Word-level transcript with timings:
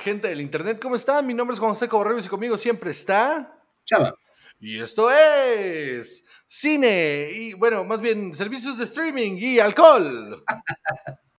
gente 0.00 0.28
del 0.28 0.40
internet, 0.40 0.80
¿cómo 0.82 0.96
están? 0.96 1.26
Mi 1.26 1.34
nombre 1.34 1.54
es 1.54 1.60
José 1.60 1.88
Cobarreros 1.88 2.26
y 2.26 2.28
conmigo 2.28 2.56
siempre 2.56 2.90
está. 2.90 3.56
Chava. 3.84 4.14
Y 4.58 4.78
esto 4.78 5.10
es 5.10 6.24
cine 6.46 7.28
y, 7.32 7.52
bueno, 7.54 7.84
más 7.84 8.00
bien 8.00 8.34
servicios 8.34 8.76
de 8.76 8.84
streaming 8.84 9.36
y 9.38 9.58
alcohol. 9.58 10.44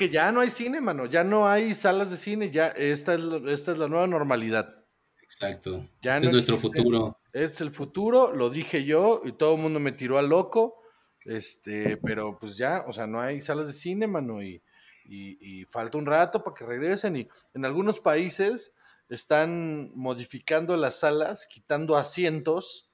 que 0.00 0.08
ya 0.08 0.32
no 0.32 0.40
hay 0.40 0.48
cine, 0.50 0.80
mano, 0.80 1.04
ya 1.04 1.22
no 1.24 1.46
hay 1.46 1.74
salas 1.74 2.10
de 2.10 2.16
cine, 2.16 2.50
ya 2.50 2.68
esta 2.68 3.12
es, 3.14 3.20
la- 3.20 3.52
esta 3.52 3.72
es 3.72 3.78
la 3.78 3.86
nueva 3.86 4.06
normalidad. 4.06 4.86
Exacto. 5.22 5.86
Ya 6.02 6.16
este 6.16 6.22
no 6.22 6.28
es 6.28 6.32
nuestro 6.32 6.54
existe. 6.56 6.78
futuro. 6.78 7.18
Es 7.34 7.60
el 7.60 7.70
futuro, 7.70 8.34
lo 8.34 8.48
dije 8.48 8.84
yo 8.84 9.20
y 9.24 9.32
todo 9.32 9.56
el 9.56 9.60
mundo 9.60 9.78
me 9.78 9.92
tiró 9.92 10.16
a 10.18 10.22
loco. 10.22 10.82
Este, 11.26 11.98
pero 11.98 12.38
pues 12.38 12.56
ya, 12.56 12.84
o 12.88 12.92
sea, 12.94 13.06
no 13.06 13.20
hay 13.20 13.42
salas 13.42 13.66
de 13.66 13.74
cine, 13.74 14.06
mano, 14.06 14.42
y, 14.42 14.62
y- 15.04 15.60
y 15.60 15.64
falta 15.66 15.98
un 15.98 16.06
rato 16.06 16.42
para 16.42 16.54
que 16.56 16.64
regresen. 16.64 17.16
Y 17.16 17.28
en 17.52 17.66
algunos 17.66 18.00
países 18.00 18.72
están 19.10 19.90
modificando 19.94 20.76
las 20.78 21.00
salas, 21.00 21.46
quitando 21.46 21.96
asientos 21.98 22.90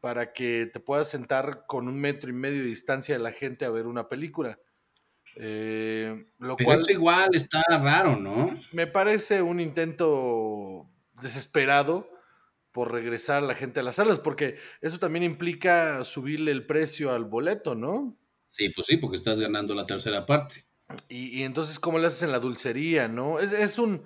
para 0.00 0.32
que 0.34 0.68
te 0.72 0.78
puedas 0.80 1.08
sentar 1.08 1.64
con 1.66 1.88
un 1.88 1.98
metro 1.98 2.28
y 2.28 2.34
medio 2.34 2.58
de 2.60 2.68
distancia 2.68 3.14
de 3.16 3.22
la 3.22 3.32
gente 3.32 3.64
a 3.64 3.70
ver 3.70 3.86
una 3.86 4.08
película. 4.10 4.58
Eh, 5.36 6.26
lo 6.38 6.56
Pero 6.56 6.66
cual 6.66 6.80
eso 6.80 6.92
igual 6.92 7.30
está 7.32 7.62
raro, 7.68 8.16
¿no? 8.16 8.58
me 8.72 8.86
parece 8.86 9.40
un 9.42 9.60
intento 9.60 10.88
desesperado 11.22 12.10
por 12.70 12.92
regresar 12.92 13.42
a 13.42 13.46
la 13.46 13.54
gente 13.54 13.80
a 13.80 13.82
las 13.82 13.96
salas, 13.96 14.20
porque 14.20 14.56
eso 14.80 14.98
también 14.98 15.22
implica 15.22 16.04
subirle 16.04 16.52
el 16.52 16.66
precio 16.66 17.12
al 17.12 17.24
boleto, 17.24 17.74
¿no? 17.74 18.16
Sí, 18.50 18.68
pues 18.70 18.86
sí, 18.86 18.96
porque 18.98 19.16
estás 19.16 19.40
ganando 19.40 19.74
la 19.74 19.86
tercera 19.86 20.26
parte. 20.26 20.64
Y, 21.08 21.40
y 21.40 21.42
entonces, 21.44 21.78
¿cómo 21.78 21.98
le 21.98 22.06
haces 22.06 22.22
en 22.22 22.32
la 22.32 22.40
dulcería, 22.40 23.08
no? 23.08 23.38
Es, 23.40 23.52
es 23.52 23.78
un, 23.78 24.02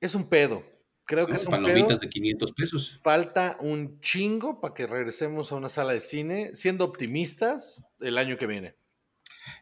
es 0.00 0.14
un 0.14 0.28
pedo. 0.28 0.64
Creo 1.04 1.28
que 1.28 1.32
¿no? 1.32 1.36
es 1.36 1.46
un 1.46 1.50
Palomitas 1.52 1.98
pedo. 1.98 1.98
de 2.00 2.08
500 2.08 2.52
pesos. 2.52 2.98
Falta 3.02 3.56
un 3.60 4.00
chingo 4.00 4.60
para 4.60 4.74
que 4.74 4.86
regresemos 4.86 5.52
a 5.52 5.56
una 5.56 5.68
sala 5.68 5.92
de 5.92 6.00
cine, 6.00 6.54
siendo 6.54 6.84
optimistas, 6.84 7.84
el 8.00 8.18
año 8.18 8.36
que 8.36 8.46
viene. 8.46 8.76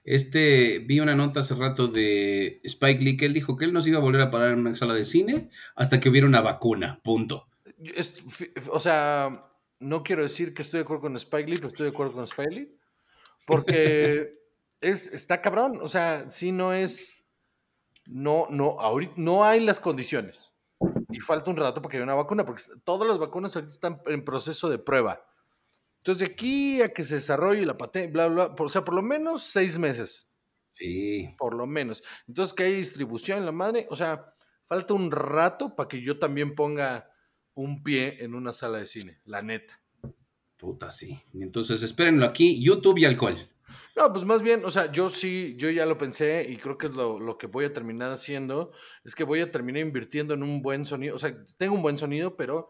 Este, 0.05 0.79
vi 0.81 1.01
una 1.01 1.15
nota 1.15 1.41
hace 1.41 1.55
rato 1.55 1.89
de 1.89 2.61
Spike 2.65 3.03
Lee 3.03 3.17
que 3.17 3.27
él 3.27 3.33
dijo 3.35 3.57
que 3.57 3.65
él 3.65 3.73
no 3.73 3.81
se 3.81 3.91
iba 3.91 3.99
a 3.99 4.03
volver 4.03 4.21
a 4.23 4.31
parar 4.31 4.53
en 4.53 4.61
una 4.61 4.77
sala 4.77 4.95
de 4.95 5.05
cine 5.05 5.51
hasta 5.75 6.01
que 6.01 6.09
hubiera 6.09 6.27
una 6.27 6.41
vacuna, 6.41 7.01
punto. 7.03 7.49
Es- 7.83 8.15
o 8.71 8.81
sea, 8.81 9.51
no 9.81 10.03
quiero 10.03 10.23
decir 10.23 10.55
que 10.55 10.63
estoy 10.63 10.79
de 10.79 10.85
acuerdo 10.85 11.03
con 11.03 11.17
Spike 11.17 11.49
Lee, 11.51 11.57
pero 11.57 11.69
estoy 11.69 11.85
de 11.85 11.91
acuerdo 11.91 12.13
con 12.13 12.25
Spike 12.25 12.51
Lee. 12.55 12.77
Porque 13.47 14.33
es, 14.81 15.09
está 15.13 15.41
cabrón. 15.41 15.79
O 15.83 15.89
sea, 15.89 16.29
si 16.31 16.53
no 16.53 16.73
es. 16.73 17.23
No, 18.07 18.47
no, 18.51 18.81
ahorita 18.81 19.15
no 19.17 19.45
hay 19.45 19.61
las 19.61 19.81
condiciones. 19.81 20.53
Y 21.11 21.21
falta 21.21 21.51
un 21.51 21.57
rato 21.57 21.81
para 21.81 21.91
que 21.91 21.97
haya 21.97 22.05
una 22.05 22.15
vacuna, 22.15 22.45
porque 22.45 22.63
todas 22.85 23.09
las 23.09 23.19
vacunas 23.19 23.55
ahorita 23.57 23.73
están 23.73 24.01
en 24.07 24.25
proceso 24.25 24.69
de 24.69 24.79
prueba. 24.79 25.25
Entonces, 26.07 26.29
de 26.29 26.35
aquí 26.35 26.83
a 26.83 26.93
que 26.93 27.03
se 27.03 27.17
desarrolle 27.17 27.67
la 27.67 27.77
patente, 27.77 28.13
bla, 28.13 28.29
bla, 28.29 28.47
bla, 28.47 28.55
por- 28.55 28.67
o 28.69 28.71
sea, 28.71 28.85
por 28.85 28.95
lo 28.95 29.03
menos 29.03 29.43
seis 29.43 29.77
meses 29.77 30.31
Sí. 30.71 31.35
por 31.37 31.53
lo 31.53 31.67
menos. 31.67 32.01
Entonces, 32.29 32.55
que 32.55 32.63
hay 32.63 32.75
distribución, 32.77 33.45
la 33.45 33.51
madre, 33.51 33.89
o 33.91 33.97
sea, 33.97 34.33
falta 34.69 34.95
un 34.95 35.11
rato 35.11 35.75
para 35.75 35.89
que 35.89 36.01
yo 36.01 36.17
también 36.21 36.55
ponga 36.55 37.11
un 37.55 37.83
pie 37.83 38.23
en 38.23 38.37
una 38.37 38.53
sala 38.53 38.79
de 38.79 38.87
cine, 38.87 39.21
la 39.25 39.43
neta. 39.43 39.81
Puta, 40.57 40.91
sí. 40.93 41.19
Entonces, 41.41 41.83
espérenlo 41.83 42.25
aquí, 42.25 42.63
YouTube 42.63 42.99
y 42.99 43.05
alcohol. 43.05 43.35
No, 43.97 44.13
pues 44.13 44.25
más 44.25 44.43
bien, 44.43 44.65
o 44.65 44.71
sea, 44.71 44.93
yo 44.93 45.09
sí, 45.09 45.55
yo 45.59 45.71
ya 45.71 45.87
lo 45.87 45.99
pensé 45.99 46.47
y 46.49 46.57
creo 46.59 46.79
que 46.79 46.87
es 46.87 46.93
lo, 46.93 47.19
lo 47.19 47.37
que 47.37 47.49
voy 47.49 47.65
a 47.65 47.73
terminar 47.73 48.13
haciendo, 48.13 48.71
es 49.03 49.17
que 49.17 49.25
voy 49.25 49.41
a 49.41 49.51
terminar 49.51 49.83
invirtiendo 49.83 50.35
en 50.35 50.45
un 50.45 50.63
buen 50.63 50.85
sonido, 50.87 51.17
o 51.17 51.19
sea, 51.19 51.37
tengo 51.57 51.75
un 51.75 51.83
buen 51.83 51.99
sonido, 51.99 52.37
pero 52.37 52.69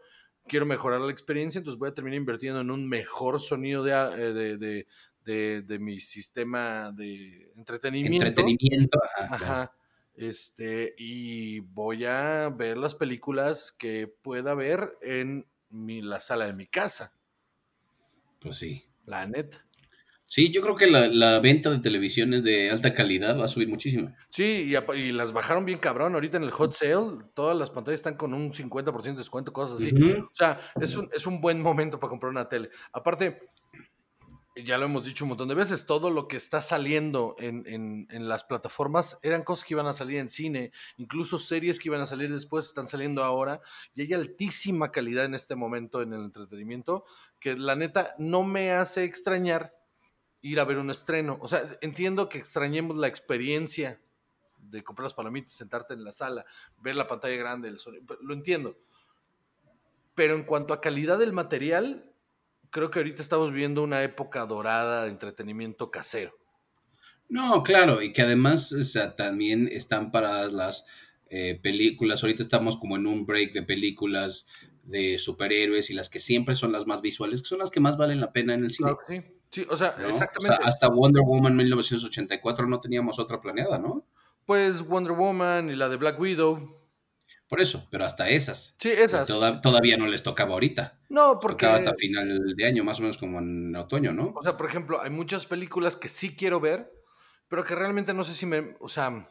quiero 0.49 0.67
mejorar 0.67 1.01
la 1.01 1.13
experiencia, 1.13 1.59
entonces 1.59 1.79
voy 1.79 1.89
a 1.91 1.95
terminar 1.95 2.19
invirtiendo 2.19 2.61
en 2.61 2.71
un 2.71 2.89
mejor 2.89 3.41
sonido 3.41 3.83
de, 3.83 3.93
a- 3.95 4.13
eh, 4.17 4.33
de, 4.33 4.57
de- 4.59 4.87
de- 5.25 5.63
de 5.63 5.79
mi 5.79 5.99
sistema 6.01 6.93
de 6.93 7.51
entretenimiento. 7.57 8.27
Entretenimiento. 8.27 8.99
Ajá, 9.19 9.37
claro. 9.39 9.53
Ajá. 9.55 9.73
Este, 10.15 10.95
y 10.97 11.61
voy 11.61 12.05
a 12.07 12.49
ver 12.49 12.79
las 12.79 12.95
películas 12.95 13.71
que 13.73 14.07
pueda 14.09 14.55
ver 14.55 14.97
en 15.03 15.47
mi, 15.69 16.01
la 16.01 16.21
sala 16.21 16.47
de 16.47 16.55
mi 16.55 16.67
casa, 16.67 17.13
Pues 18.41 18.57
sí. 18.59 18.85
la 19.05 19.27
neta. 19.27 19.66
Sí, 20.29 20.51
yo 20.51 20.61
creo 20.61 20.75
que 20.75 20.89
la, 20.89 21.07
la 21.07 21.39
venta 21.39 21.71
de 21.71 21.79
televisiones 21.79 22.43
de 22.43 22.71
alta 22.71 22.93
calidad 22.93 23.39
va 23.39 23.45
a 23.45 23.49
subir 23.49 23.69
muchísimo. 23.69 24.13
Sí, 24.29 24.69
y, 24.73 24.77
y 24.99 25.13
las 25.13 25.33
bajaron 25.33 25.65
bien 25.65 25.79
cabrón. 25.79 26.15
Ahorita 26.15 26.37
en 26.37 26.43
el 26.43 26.51
hot 26.51 26.73
sale, 26.75 27.19
todas 27.35 27.57
las 27.57 27.71
pantallas 27.71 28.01
están 28.01 28.17
con 28.17 28.35
un 28.35 28.53
50% 28.53 29.03
de 29.03 29.23
descuento, 29.23 29.53
cosas 29.53 29.81
así. 29.81 29.95
Ujú. 29.95 30.25
O 30.25 30.31
sea, 30.35 30.61
es 30.81 30.97
un, 30.97 31.09
es 31.13 31.27
un 31.27 31.41
buen 31.41 31.63
momento 31.63 32.01
para 32.01 32.11
comprar 32.11 32.31
una 32.31 32.49
tele. 32.49 32.71
Aparte, 32.93 33.39
ya 34.65 34.79
lo 34.79 34.87
hemos 34.87 35.05
dicho 35.05 35.25
un 35.25 35.29
montón 35.29 35.49
de 35.49 35.55
veces, 35.55 35.85
todo 35.85 36.11
lo 36.11 36.29
que 36.29 36.39
está 36.39 36.63
saliendo 36.63 37.37
en, 37.39 37.63
en- 37.67 38.09
en 38.11 38.27
las 38.27 38.43
plataformas 38.43 39.19
eran 39.23 39.43
cosas 39.43 39.67
que 39.67 39.75
iban 39.75 39.87
a 39.87 39.93
salir 39.93 40.19
en 40.19 40.31
cine, 40.31 40.73
incluso 40.97 41.39
series 41.39 41.79
que 41.79 41.91
iban 41.91 42.01
a 42.01 42.07
salir 42.07 42.33
después 42.33 42.65
están 42.65 42.87
saliendo 42.89 43.23
ahora, 43.23 43.61
y 43.95 44.01
hay 44.03 44.15
altísima 44.15 44.91
calidad 44.91 45.27
en 45.27 45.35
este 45.35 45.57
momento 45.57 46.01
en 46.01 46.15
el 46.15 46.23
entretenimiento, 46.23 47.05
que 47.39 47.55
la 47.57 47.77
neta 47.77 48.15
no 48.19 48.45
me 48.45 48.71
hace 48.73 49.05
extrañar 49.05 49.75
ir 50.47 50.61
a 50.61 50.65
ver 50.65 50.79
un 50.79 50.91
estreno. 50.91 51.39
O 51.41 51.49
sea, 51.49 51.63
entiendo 51.81 52.29
que 52.29 52.39
extrañemos 52.39 52.97
la 52.97 53.09
experiencia 53.09 54.01
de 54.59 54.83
comprar 54.83 55.05
las 55.05 55.15
palomitas, 55.15 55.53
sentarte 55.53 55.95
en 55.95 56.05
la 56.05 56.13
sala, 56.13 56.45
ver 56.79 56.97
la 56.97 57.07
pantalla 57.07 57.37
grande, 57.37 57.69
el 57.69 57.79
sonido, 57.79 58.19
lo 58.21 58.35
entiendo. 58.35 58.79
Pero 60.15 60.35
en 60.35 60.45
cuanto 60.45 60.73
a 60.73 60.81
calidad 60.81 61.19
del 61.19 61.33
material, 61.33 62.13
creo 62.71 62.91
que 62.91 63.01
ahorita 63.01 63.23
estamos 63.23 63.51
viviendo 63.51 63.83
una 63.83 64.03
época 64.03 64.47
dorada 64.47 65.05
de 65.05 65.11
entretenimiento 65.11 65.91
casero. 65.91 66.37
No, 67.29 67.63
claro, 67.63 68.03
y 68.03 68.13
que 68.13 68.23
además 68.23 68.73
o 68.73 68.83
sea, 68.85 69.17
también 69.17 69.69
están 69.71 70.13
paradas 70.13 70.53
las 70.53 70.87
eh, 71.29 71.59
películas. 71.61 72.23
Ahorita 72.23 72.43
estamos 72.43 72.77
como 72.77 72.97
en 72.97 73.07
un 73.07 73.27
break 73.27 73.53
de 73.53 73.63
películas 73.63 74.47
de 74.85 75.19
superhéroes 75.19 75.91
y 75.91 75.93
las 75.93 76.09
que 76.09 76.21
siempre 76.21 76.55
son 76.55 76.71
las 76.71 76.87
más 76.87 77.03
visuales, 77.03 77.43
que 77.43 77.49
son 77.49 77.59
las 77.59 77.71
que 77.73 77.81
más 77.81 77.97
valen 77.97 78.21
la 78.21 78.33
pena 78.33 78.55
en 78.55 78.65
el 78.65 78.71
cine. 78.71 78.91
Claro 78.91 79.01
sí. 79.09 79.36
Sí, 79.51 79.67
o 79.69 79.77
sea, 79.77 79.95
¿no? 79.99 80.07
O 80.07 80.09
exactamente. 80.11 80.57
sea, 80.57 80.67
hasta 80.67 80.89
Wonder 80.89 81.23
Woman 81.23 81.57
1984 81.57 82.67
no 82.67 82.81
teníamos 82.81 83.19
otra 83.19 83.41
planeada, 83.41 83.79
¿no? 83.79 84.05
Pues 84.45 84.83
Wonder 84.87 85.13
Woman 85.13 85.71
y 85.71 85.77
la 85.77 85.89
de 85.89 85.97
Black 85.97 86.19
Widow. 86.21 86.77
Por 87.49 87.61
eso, 87.61 87.87
pero 87.91 88.05
hasta 88.05 88.29
esas. 88.29 88.77
Sí, 88.81 88.91
esas. 88.91 89.27
Toda- 89.29 89.61
todavía 89.61 89.97
no 89.97 90.07
les 90.09 90.23
tocaba 90.23 90.53
ahorita. 90.55 90.99
No, 91.09 91.39
porque. 91.41 91.65
Tocaba 91.65 91.77
hasta 91.77 91.95
final 91.95 92.55
de 92.57 92.67
año, 92.67 92.83
más 92.85 92.99
o 92.99 93.03
menos 93.03 93.19
como 93.19 93.39
en 93.39 93.75
otoño, 93.77 94.13
¿no? 94.13 94.33
O 94.37 94.43
sea, 94.43 94.57
por 94.57 94.67
ejemplo, 94.67 95.01
hay 95.01 95.11
muchas 95.11 95.47
películas 95.47 95.95
que 95.95 96.09
sí 96.09 96.35
quiero 96.37 96.59
ver, 96.61 96.93
pero 97.49 97.65
que 97.65 97.75
realmente 97.77 98.13
no 98.15 98.25
sé 98.25 98.33
si 98.35 98.47
me. 98.47 98.77
O 98.81 98.89
sea, 98.89 99.31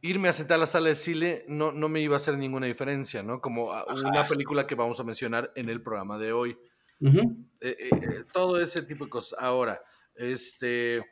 irme 0.00 0.30
a 0.30 0.32
sentar 0.32 0.54
a 0.56 0.58
la 0.60 0.66
sala 0.66 0.88
de 0.88 0.94
cine 0.94 1.44
no, 1.46 1.72
no 1.72 1.90
me 1.90 2.00
iba 2.00 2.14
a 2.14 2.16
hacer 2.16 2.38
ninguna 2.38 2.66
diferencia, 2.66 3.22
¿no? 3.22 3.42
Como 3.42 3.70
una 4.04 4.24
película 4.24 4.66
que 4.66 4.74
vamos 4.74 4.98
a 4.98 5.04
mencionar 5.04 5.52
en 5.56 5.68
el 5.68 5.82
programa 5.82 6.16
de 6.18 6.32
hoy. 6.32 6.58
Eh, 7.00 7.36
eh, 7.60 7.76
eh, 7.90 8.24
todo 8.32 8.60
ese 8.60 8.82
tipo 8.82 9.04
de 9.04 9.10
cosas. 9.10 9.38
Ahora, 9.38 9.82
este. 10.14 11.02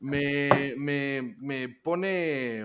Me, 0.00 0.74
me, 0.76 1.36
me 1.38 1.68
pone. 1.68 2.64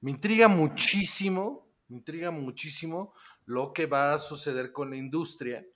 Me 0.00 0.10
intriga 0.10 0.48
muchísimo. 0.48 1.68
Me 1.88 1.96
intriga 1.96 2.30
muchísimo 2.30 3.14
lo 3.46 3.72
que 3.72 3.86
va 3.86 4.14
a 4.14 4.18
suceder 4.18 4.72
con 4.72 4.90
la 4.90 4.96
industria 4.96 5.66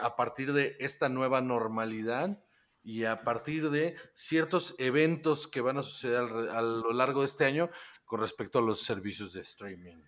a 0.00 0.16
partir 0.16 0.52
de 0.52 0.76
esta 0.80 1.08
nueva 1.08 1.40
normalidad 1.40 2.42
y 2.82 3.04
a 3.04 3.22
partir 3.22 3.70
de 3.70 3.94
ciertos 4.14 4.74
eventos 4.78 5.46
que 5.46 5.60
van 5.60 5.78
a 5.78 5.82
suceder 5.82 6.24
a 6.50 6.60
lo 6.62 6.92
largo 6.92 7.20
de 7.20 7.26
este 7.26 7.44
año 7.44 7.70
con 8.04 8.20
respecto 8.20 8.58
a 8.58 8.62
los 8.62 8.82
servicios 8.82 9.32
de 9.32 9.40
streaming. 9.40 10.02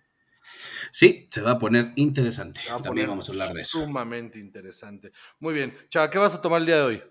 Sí, 0.91 1.27
se 1.29 1.41
va 1.41 1.51
a 1.51 1.59
poner 1.59 1.93
interesante. 1.95 2.61
Se 2.61 2.71
va 2.71 2.77
a 2.77 2.81
También 2.81 3.07
vamos 3.07 3.27
a 3.29 3.31
hablar 3.31 3.53
de 3.53 3.61
eso. 3.61 3.81
Sumamente 3.81 4.39
interesante. 4.39 5.11
Muy 5.39 5.53
bien. 5.53 5.73
Chava, 5.89 6.09
¿qué 6.09 6.17
vas 6.17 6.35
a 6.35 6.41
tomar 6.41 6.61
el 6.61 6.65
día 6.65 6.77
de 6.77 6.83
hoy? 6.83 7.03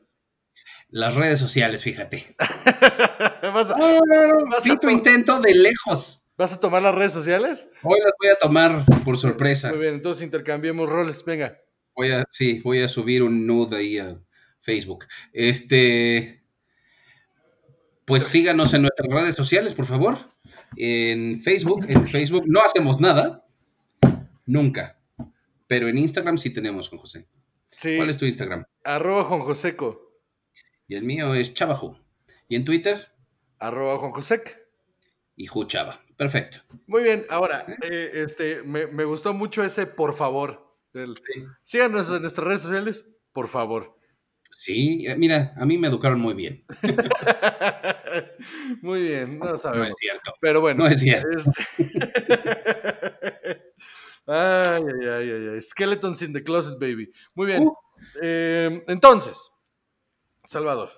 Las 0.89 1.15
redes 1.15 1.39
sociales, 1.39 1.83
fíjate. 1.83 2.37
¿Vas, 2.39 3.71
a, 3.71 3.77
No, 3.77 3.99
no, 3.99 4.27
no, 4.27 4.47
Vas 4.51 4.65
a 4.65 4.93
intento 4.93 5.41
de 5.41 5.55
lejos. 5.55 6.27
vas 6.37 6.53
a 6.53 6.61
tomar 6.61 6.83
las 6.83 6.95
redes 6.95 7.13
sociales? 7.13 7.69
Hoy 7.83 7.99
las 8.03 8.13
voy 8.21 8.31
a 8.31 8.37
tomar 8.37 8.85
por 9.05 9.17
sorpresa. 9.17 9.71
Muy 9.71 9.81
bien, 9.81 9.95
entonces 9.95 10.23
intercambiemos 10.23 10.89
roles. 10.89 11.25
Venga. 11.25 11.59
Voy 11.97 12.11
a, 12.11 12.25
sí, 12.31 12.61
voy 12.63 12.83
a 12.83 12.89
subir 12.89 13.23
un 13.23 13.47
nude 13.47 13.77
ahí 13.77 13.99
a 13.99 14.19
Facebook. 14.61 15.07
Este. 15.33 16.45
Pues 18.05 18.25
síganos 18.25 18.75
en 18.75 18.83
nuestras 18.83 19.09
redes 19.09 19.35
sociales, 19.35 19.73
por 19.73 19.87
favor. 19.87 20.34
En 20.77 21.43
Facebook, 21.43 21.87
en 21.89 22.07
Facebook 22.07 22.45
no 22.47 22.61
hacemos 22.61 23.01
nada, 23.01 23.47
nunca. 24.47 24.99
Pero 25.67 25.89
en 25.89 25.99
Instagram 25.99 26.39
sí 26.39 26.51
tenemos, 26.51 26.89
Juan 26.89 27.01
José. 27.01 27.27
Sí. 27.77 27.97
¿Cuál 27.97 28.11
es 28.11 28.19
tu 28.19 28.27
Instagram? 28.27 28.65
Arroba 28.85 29.25
Juan 29.25 29.41
Joseco. 29.41 30.21
Y 30.87 30.95
el 30.95 31.05
mío 31.05 31.35
es 31.35 31.55
Chavajo. 31.55 31.99
¿Y 32.49 32.57
en 32.57 32.65
Twitter? 32.65 33.09
Arroba 33.59 33.99
Juan 33.99 34.13
Josec. 34.13 34.65
Y 35.37 35.49
Chava. 35.67 36.01
Perfecto. 36.17 36.59
Muy 36.87 37.03
bien, 37.03 37.27
ahora, 37.29 37.67
eh, 37.83 38.11
este, 38.15 38.63
me, 38.63 38.87
me, 38.87 39.05
gustó 39.05 39.35
mucho 39.35 39.65
ese 39.65 39.87
por 39.87 40.15
favor. 40.15 40.79
Sí. 40.93 41.01
Síganos 41.65 42.09
en 42.11 42.23
nuestras 42.23 42.47
redes 42.47 42.61
sociales, 42.61 43.09
por 43.33 43.49
favor. 43.49 43.99
Sí, 44.57 45.07
eh, 45.07 45.17
mira, 45.17 45.53
a 45.57 45.67
mí 45.67 45.79
me 45.79 45.89
educaron 45.89 46.21
muy 46.21 46.35
bien. 46.35 46.65
muy 48.83 49.03
bien, 49.03 49.39
no 49.39 49.57
sabemos. 49.57 49.89
No 49.89 49.91
es 49.91 49.97
cierto. 49.99 50.35
Pero 50.41 50.61
bueno. 50.61 50.85
No 50.85 50.91
es 50.91 51.01
cierto. 51.01 51.29
Este... 51.37 51.51
ay, 54.27 54.83
ay, 55.03 55.31
ay, 55.31 55.49
ay, 55.55 55.63
Skeletons 55.63 56.23
in 56.23 56.33
the 56.33 56.43
closet, 56.43 56.79
baby. 56.79 57.13
Muy 57.35 57.47
bien. 57.47 57.65
Uh. 57.65 57.75
Eh, 58.23 58.85
entonces, 58.89 59.53
Salvador. 60.45 60.91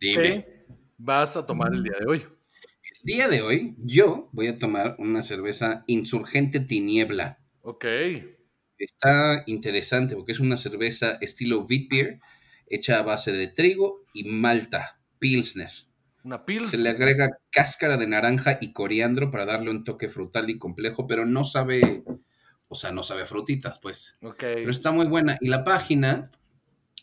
Dime. 0.00 0.22
¿Qué 0.22 0.66
vas 0.98 1.36
a 1.36 1.46
tomar 1.46 1.72
el 1.72 1.82
día 1.82 1.96
de 1.98 2.06
hoy? 2.06 2.18
El 2.18 3.04
día 3.04 3.28
de 3.28 3.42
hoy, 3.42 3.74
yo 3.78 4.28
voy 4.32 4.48
a 4.48 4.58
tomar 4.58 4.96
una 4.98 5.22
cerveza 5.22 5.84
Insurgente 5.86 6.60
Tiniebla. 6.60 7.38
Ok. 7.62 7.84
Está 8.78 9.42
interesante 9.46 10.16
porque 10.16 10.32
es 10.32 10.40
una 10.40 10.56
cerveza 10.56 11.18
estilo 11.20 11.66
Wheat 11.66 11.88
Beer 11.90 12.20
hecha 12.70 12.98
a 12.98 13.02
base 13.02 13.32
de 13.32 13.48
trigo 13.48 14.06
y 14.14 14.24
malta, 14.24 14.98
pilsner. 15.18 15.70
Una 16.24 16.46
pilsner. 16.46 16.70
Se 16.70 16.78
le 16.78 16.90
agrega 16.90 17.38
cáscara 17.50 17.96
de 17.96 18.06
naranja 18.06 18.58
y 18.60 18.72
coriandro 18.72 19.30
para 19.30 19.44
darle 19.44 19.70
un 19.70 19.84
toque 19.84 20.08
frutal 20.08 20.48
y 20.48 20.58
complejo, 20.58 21.06
pero 21.06 21.26
no 21.26 21.44
sabe, 21.44 22.04
o 22.68 22.74
sea, 22.74 22.92
no 22.92 23.02
sabe 23.02 23.22
a 23.22 23.26
frutitas, 23.26 23.78
pues. 23.78 24.18
Pero 24.38 24.70
está 24.70 24.92
muy 24.92 25.06
buena. 25.06 25.36
Y 25.40 25.48
la 25.48 25.64
página 25.64 26.30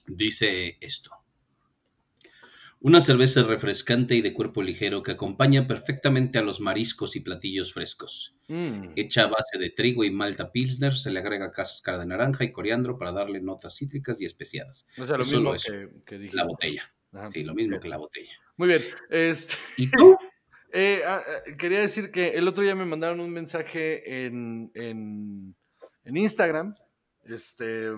dice 0.07 0.77
esto. 0.81 1.11
Una 2.87 3.01
cerveza 3.01 3.43
refrescante 3.43 4.15
y 4.15 4.21
de 4.21 4.33
cuerpo 4.33 4.63
ligero 4.63 5.03
que 5.03 5.11
acompaña 5.11 5.67
perfectamente 5.67 6.39
a 6.39 6.41
los 6.41 6.61
mariscos 6.61 7.17
y 7.17 7.19
platillos 7.19 7.73
frescos. 7.73 8.37
Mm. 8.47 8.93
Hecha 8.95 9.23
a 9.23 9.27
base 9.27 9.57
de 9.59 9.71
trigo 9.71 10.05
y 10.05 10.09
malta 10.09 10.53
pilsner, 10.53 10.93
se 10.93 11.11
le 11.11 11.19
agrega 11.19 11.51
cáscara 11.51 11.99
de 11.99 12.05
naranja 12.05 12.45
y 12.45 12.53
coriandro 12.53 12.97
para 12.97 13.11
darle 13.11 13.41
notas 13.41 13.75
cítricas 13.75 14.21
y 14.21 14.25
especiadas. 14.25 14.87
O 14.97 15.05
sea, 15.05 15.17
lo 15.17 15.25
mismo 15.25 15.51
que, 15.51 15.89
que 16.05 16.17
dijiste. 16.17 16.37
La 16.37 16.45
botella. 16.45 16.93
Ajá. 17.11 17.29
Sí, 17.29 17.43
lo 17.43 17.53
mismo 17.53 17.77
que 17.77 17.89
la 17.89 17.97
botella. 17.97 18.31
Muy 18.55 18.69
bien. 18.69 18.81
Este, 19.09 19.55
¿Y 19.75 19.91
tú? 19.91 20.15
eh, 20.71 21.01
ah, 21.05 21.19
ah, 21.27 21.55
quería 21.57 21.81
decir 21.81 22.09
que 22.09 22.37
el 22.37 22.47
otro 22.47 22.63
día 22.63 22.73
me 22.73 22.85
mandaron 22.85 23.19
un 23.19 23.31
mensaje 23.31 24.25
en, 24.27 24.71
en, 24.75 25.53
en 26.05 26.15
Instagram. 26.15 26.73
Este. 27.25 27.89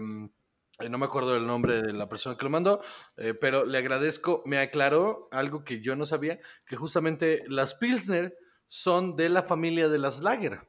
Eh, 0.80 0.90
no 0.90 0.98
me 0.98 1.06
acuerdo 1.06 1.34
del 1.34 1.46
nombre 1.46 1.82
de 1.82 1.94
la 1.94 2.10
persona 2.10 2.38
que 2.38 2.44
lo 2.44 2.50
mandó, 2.50 2.82
eh, 3.18 3.34
pero 3.34 3.66
le 3.66 3.78
agradezco. 3.78 4.44
Me 4.46 4.58
aclaró 4.60 5.28
algo 5.32 5.64
que 5.64 5.82
yo 5.82 5.96
no 5.96 6.06
sabía: 6.06 6.40
que 6.66 6.76
justamente 6.76 7.44
las 7.48 7.76
Pilsner 7.76 8.38
son 8.68 9.16
de 9.16 9.30
la 9.30 9.44
familia 9.44 9.90
de 9.90 10.00
las 10.00 10.22
Lager. 10.22 10.68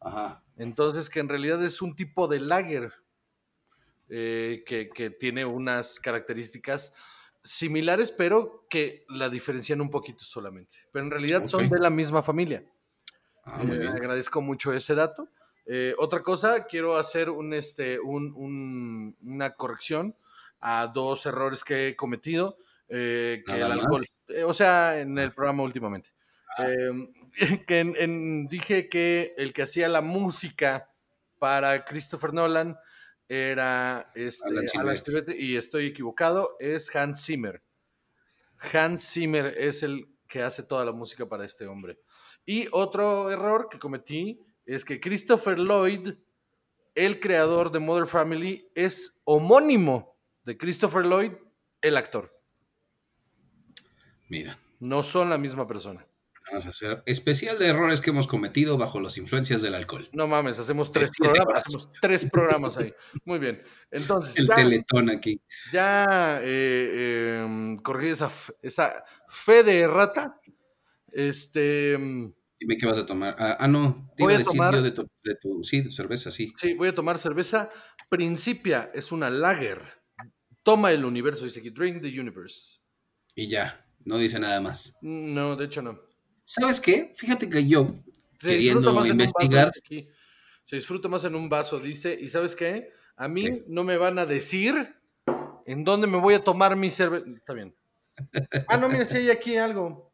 Ajá. 0.00 0.42
Entonces, 0.56 1.10
que 1.10 1.20
en 1.20 1.28
realidad 1.28 1.62
es 1.64 1.82
un 1.82 1.96
tipo 1.96 2.28
de 2.28 2.40
lager 2.40 2.92
eh, 4.08 4.62
que, 4.66 4.90
que 4.90 5.10
tiene 5.10 5.44
unas 5.44 5.98
características 5.98 6.92
similares, 7.42 8.12
pero 8.12 8.66
que 8.70 9.04
la 9.08 9.28
diferencian 9.28 9.80
un 9.80 9.90
poquito 9.90 10.24
solamente. 10.24 10.76
Pero 10.92 11.04
en 11.04 11.10
realidad 11.10 11.46
son 11.46 11.68
de 11.68 11.78
la 11.78 11.90
misma 11.90 12.22
familia. 12.22 12.64
Ah, 13.44 13.62
Eh, 13.62 13.88
agradezco 13.88 14.40
mucho 14.40 14.72
ese 14.72 14.94
dato. 14.94 15.28
Eh, 15.66 15.94
otra 15.98 16.22
cosa, 16.22 16.64
quiero 16.66 16.96
hacer 16.96 17.30
un, 17.30 17.54
este, 17.54 17.98
un- 17.98 18.32
un- 18.36 19.16
una 19.22 19.54
corrección 19.54 20.16
a 20.60 20.86
dos 20.88 21.26
errores 21.26 21.64
que 21.64 21.88
he 21.88 21.96
cometido. 21.96 22.58
eh, 22.88 23.42
que 23.46 23.52
el 23.56 23.72
alcohol, 23.72 24.06
eh, 24.28 24.44
o 24.44 24.52
sea, 24.52 25.00
en 25.00 25.18
el 25.18 25.32
programa 25.32 25.62
últimamente. 25.62 26.10
Eh, 26.58 26.90
que 27.66 27.80
en- 27.80 27.96
en- 27.96 28.46
dije 28.46 28.90
que 28.90 29.32
el 29.38 29.54
que 29.54 29.62
hacía 29.62 29.88
la 29.88 30.02
música 30.02 30.90
para 31.38 31.82
Christopher 31.86 32.34
Nolan 32.34 32.76
era 33.26 34.12
este, 34.14 34.48
Alan 34.48 34.66
Alan 34.74 35.24
y 35.38 35.56
estoy 35.56 35.86
equivocado, 35.86 36.56
es 36.60 36.94
Hans 36.94 37.24
Zimmer. 37.24 37.62
Hans 38.72 39.10
Zimmer 39.12 39.54
es 39.58 39.82
el 39.82 40.06
que 40.28 40.42
hace 40.42 40.62
toda 40.62 40.84
la 40.84 40.92
música 40.92 41.26
para 41.26 41.44
este 41.46 41.66
hombre. 41.66 41.98
Y 42.44 42.68
otro 42.70 43.30
error 43.30 43.68
que 43.70 43.78
cometí 43.78 44.38
es 44.66 44.84
que 44.84 45.00
Christopher 45.00 45.58
Lloyd, 45.58 46.14
el 46.94 47.20
creador 47.20 47.70
de 47.72 47.78
Mother 47.80 48.06
Family, 48.06 48.68
es 48.74 49.20
homónimo 49.24 50.16
de 50.44 50.56
Christopher 50.56 51.04
Lloyd, 51.04 51.32
el 51.82 51.96
actor. 51.96 52.30
Mira, 54.28 54.58
No 54.80 55.02
son 55.02 55.30
la 55.30 55.38
misma 55.38 55.66
persona. 55.66 56.06
vamos 56.50 56.66
a 56.66 56.70
hacer 56.70 57.02
especial 57.06 57.58
de 57.58 57.68
errores 57.68 58.00
que 58.00 58.10
hemos 58.10 58.26
cometido 58.26 58.76
bajo 58.76 59.00
las 59.00 59.16
influencias 59.16 59.62
del 59.62 59.74
alcohol. 59.74 60.08
No 60.12 60.26
mames, 60.26 60.58
hacemos 60.58 60.92
tres 60.92 61.10
programas. 61.18 61.62
Hacemos 61.66 61.90
tres 62.00 62.26
programas 62.30 62.76
ahí. 62.76 62.92
Muy 63.24 63.38
bien. 63.38 63.62
Entonces, 63.90 64.36
El 64.36 64.46
ya, 64.48 64.54
teletón 64.56 65.10
aquí. 65.10 65.40
ya 65.72 66.38
eh, 66.42 67.42
em, 67.44 67.76
corregí 67.78 68.08
esa, 68.10 68.30
esa 68.62 69.04
fe 69.28 69.62
de 69.62 69.80
errata. 69.80 70.38
Este. 71.12 71.98
Dime 72.60 72.76
qué 72.76 72.86
vas 72.86 72.98
a 72.98 73.06
tomar. 73.06 73.34
Ah, 73.38 73.56
ah, 73.60 73.68
no, 73.68 74.10
te 74.16 74.22
Voy 74.22 74.32
iba 74.32 74.36
a 74.36 74.38
decir 74.38 74.52
tomar- 74.54 74.74
yo 74.74 74.82
de 74.82 74.90
tu, 74.92 75.02
de 75.22 75.34
tu- 75.36 75.64
sí, 75.64 75.80
de 75.82 75.90
cerveza, 75.90 76.30
sí. 76.30 76.52
Sí, 76.56 76.74
voy 76.74 76.88
a 76.88 76.94
tomar 76.94 77.18
cerveza. 77.18 77.70
Principia 78.08 78.90
es 78.94 79.12
una 79.12 79.28
lager. 79.30 79.82
Toma 80.62 80.92
el 80.92 81.04
universo, 81.04 81.44
dice 81.44 81.60
aquí. 81.60 81.70
Drink 81.70 82.00
the 82.00 82.08
universe. 82.20 82.78
Y 83.34 83.48
ya, 83.48 83.84
no 84.04 84.16
dice 84.18 84.38
nada 84.38 84.60
más. 84.60 84.96
No, 85.02 85.56
de 85.56 85.64
hecho 85.66 85.82
no. 85.82 86.00
¿Sabes 86.44 86.80
qué? 86.80 87.12
Fíjate 87.16 87.48
que 87.48 87.66
yo, 87.66 87.88
Se 88.40 88.48
queriendo 88.48 88.94
vaso, 88.94 89.08
investigar. 89.12 89.72
Se 90.64 90.76
disfruta 90.76 91.08
más 91.08 91.24
en 91.24 91.34
un 91.34 91.48
vaso, 91.48 91.78
dice. 91.80 92.16
¿Y 92.18 92.28
sabes 92.28 92.54
qué? 92.56 92.90
A 93.16 93.28
mí 93.28 93.42
¿Qué? 93.42 93.64
no 93.66 93.84
me 93.84 93.96
van 93.98 94.18
a 94.18 94.26
decir 94.26 94.94
en 95.66 95.84
dónde 95.84 96.06
me 96.06 96.18
voy 96.18 96.34
a 96.34 96.44
tomar 96.44 96.76
mi 96.76 96.88
cerveza. 96.90 97.26
Está 97.36 97.52
bien. 97.52 97.74
Ah, 98.68 98.76
no, 98.76 98.88
mira, 98.88 99.04
si 99.04 99.18
hay 99.18 99.30
aquí 99.30 99.56
algo. 99.56 100.12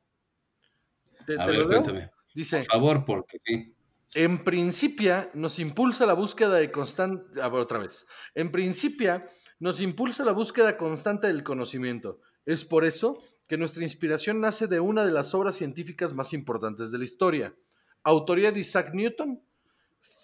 ¿Te, 1.26 1.34
a 1.38 1.44
te 1.44 1.50
ver, 1.52 1.60
lo 1.60 1.68
leo? 1.68 1.82
cuéntame. 1.82 2.10
Dice, 2.34 2.58
Por 2.58 2.66
favor, 2.66 3.04
porque 3.04 3.38
sí. 3.44 3.74
en 4.14 4.44
principio 4.44 5.28
nos 5.34 5.58
impulsa 5.58 6.06
la 6.06 6.14
búsqueda 6.14 6.56
de 6.56 6.70
constante... 6.70 7.40
A 7.40 7.48
ver, 7.48 7.60
otra 7.60 7.78
vez. 7.78 8.06
En 8.34 8.50
principio 8.50 9.22
nos 9.58 9.80
impulsa 9.80 10.24
la 10.24 10.32
búsqueda 10.32 10.76
constante 10.76 11.26
del 11.26 11.42
conocimiento. 11.42 12.20
Es 12.46 12.64
por 12.64 12.84
eso 12.84 13.22
que 13.46 13.56
nuestra 13.56 13.82
inspiración 13.82 14.40
nace 14.40 14.66
de 14.66 14.80
una 14.80 15.04
de 15.04 15.10
las 15.10 15.34
obras 15.34 15.56
científicas 15.56 16.14
más 16.14 16.32
importantes 16.32 16.90
de 16.92 16.98
la 16.98 17.04
historia. 17.04 17.54
Autoría 18.02 18.52
de 18.52 18.60
Isaac 18.60 18.92
Newton, 18.94 19.42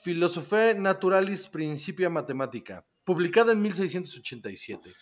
Philosophiae 0.05 0.75
Naturalis 0.75 1.49
Principia 1.49 2.09
Mathematica, 2.09 2.87
publicada 3.05 3.53
en 3.53 3.61
1687. 3.63 4.95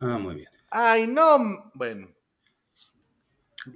Ah, 0.00 0.18
muy 0.18 0.34
bien. 0.34 0.48
Ay, 0.70 1.06
no. 1.06 1.70
Bueno. 1.74 2.08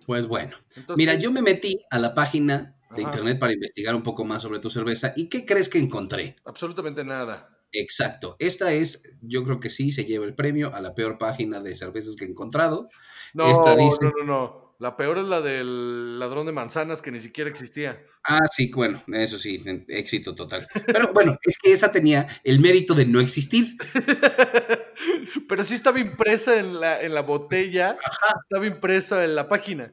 Pues 0.07 0.27
bueno. 0.27 0.57
entonces- 0.77 0.97
Mira, 0.97 1.15
yo 1.15 1.31
me 1.33 1.43
metí 1.43 1.81
a 1.91 1.99
la 1.99 2.15
página 2.15 2.77
de 2.91 3.03
Ajá. 3.03 3.11
internet 3.11 3.39
para 3.39 3.53
investigar 3.53 3.95
un 3.95 4.03
poco 4.03 4.25
más 4.25 4.43
sobre 4.43 4.61
tu 4.61 4.71
cerveza. 4.71 5.13
¿Y 5.17 5.29
qué 5.29 5.45
crees 5.45 5.69
que 5.69 5.79
encontré? 5.79 6.37
Absolutamente 6.45 7.05
nada. 7.05 7.51
Exacto. 7.73 8.37
Esta 8.39 8.73
es, 8.73 9.03
yo 9.21 9.43
creo 9.43 9.59
que 9.59 9.69
sí, 9.71 9.91
se 9.91 10.05
lleva 10.05 10.27
el 10.27 10.35
premio 10.35 10.73
a 10.75 10.81
la 10.81 10.95
peor 10.95 11.19
página 11.19 11.61
de 11.61 11.75
cervezas 11.75 12.15
que 12.15 12.25
he 12.25 12.29
encontrado. 12.29 12.89
No, 13.35 13.51
Esta 13.51 13.75
dice- 13.75 13.99
no, 14.01 14.13
no, 14.19 14.25
no. 14.25 14.65
La 14.81 14.97
peor 14.97 15.19
es 15.19 15.25
la 15.27 15.41
del 15.41 16.19
ladrón 16.19 16.47
de 16.47 16.53
manzanas 16.53 17.01
que 17.01 17.11
ni 17.13 17.21
siquiera 17.21 17.49
existía. 17.49 18.03
Ah, 18.29 18.41
sí, 18.53 18.71
bueno, 18.75 19.03
eso 19.13 19.39
sí, 19.39 19.63
éxito 19.89 20.35
total. 20.35 20.67
Pero 20.87 21.13
bueno, 21.13 21.39
es 21.43 21.59
que 21.59 21.73
esa 21.73 21.91
tenía 21.93 22.29
el 22.43 22.59
mérito 22.61 22.93
de 22.95 23.07
no 23.07 23.21
existir. 23.21 23.77
Pero 25.49 25.65
sí 25.65 25.75
estaba 25.75 26.01
impresa 26.01 26.59
en 26.59 26.81
la, 26.81 27.01
en 27.01 27.15
la 27.15 27.23
botella, 27.23 27.99
estaba 28.43 28.67
impresa 28.67 29.25
en 29.25 29.35
la 29.35 29.49
página. 29.49 29.93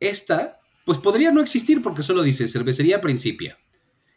Esta, 0.00 0.60
pues 0.84 0.98
podría 0.98 1.32
no 1.32 1.40
existir 1.40 1.82
porque 1.82 2.02
solo 2.02 2.22
dice 2.22 2.48
cervecería 2.48 3.00
Principia. 3.00 3.58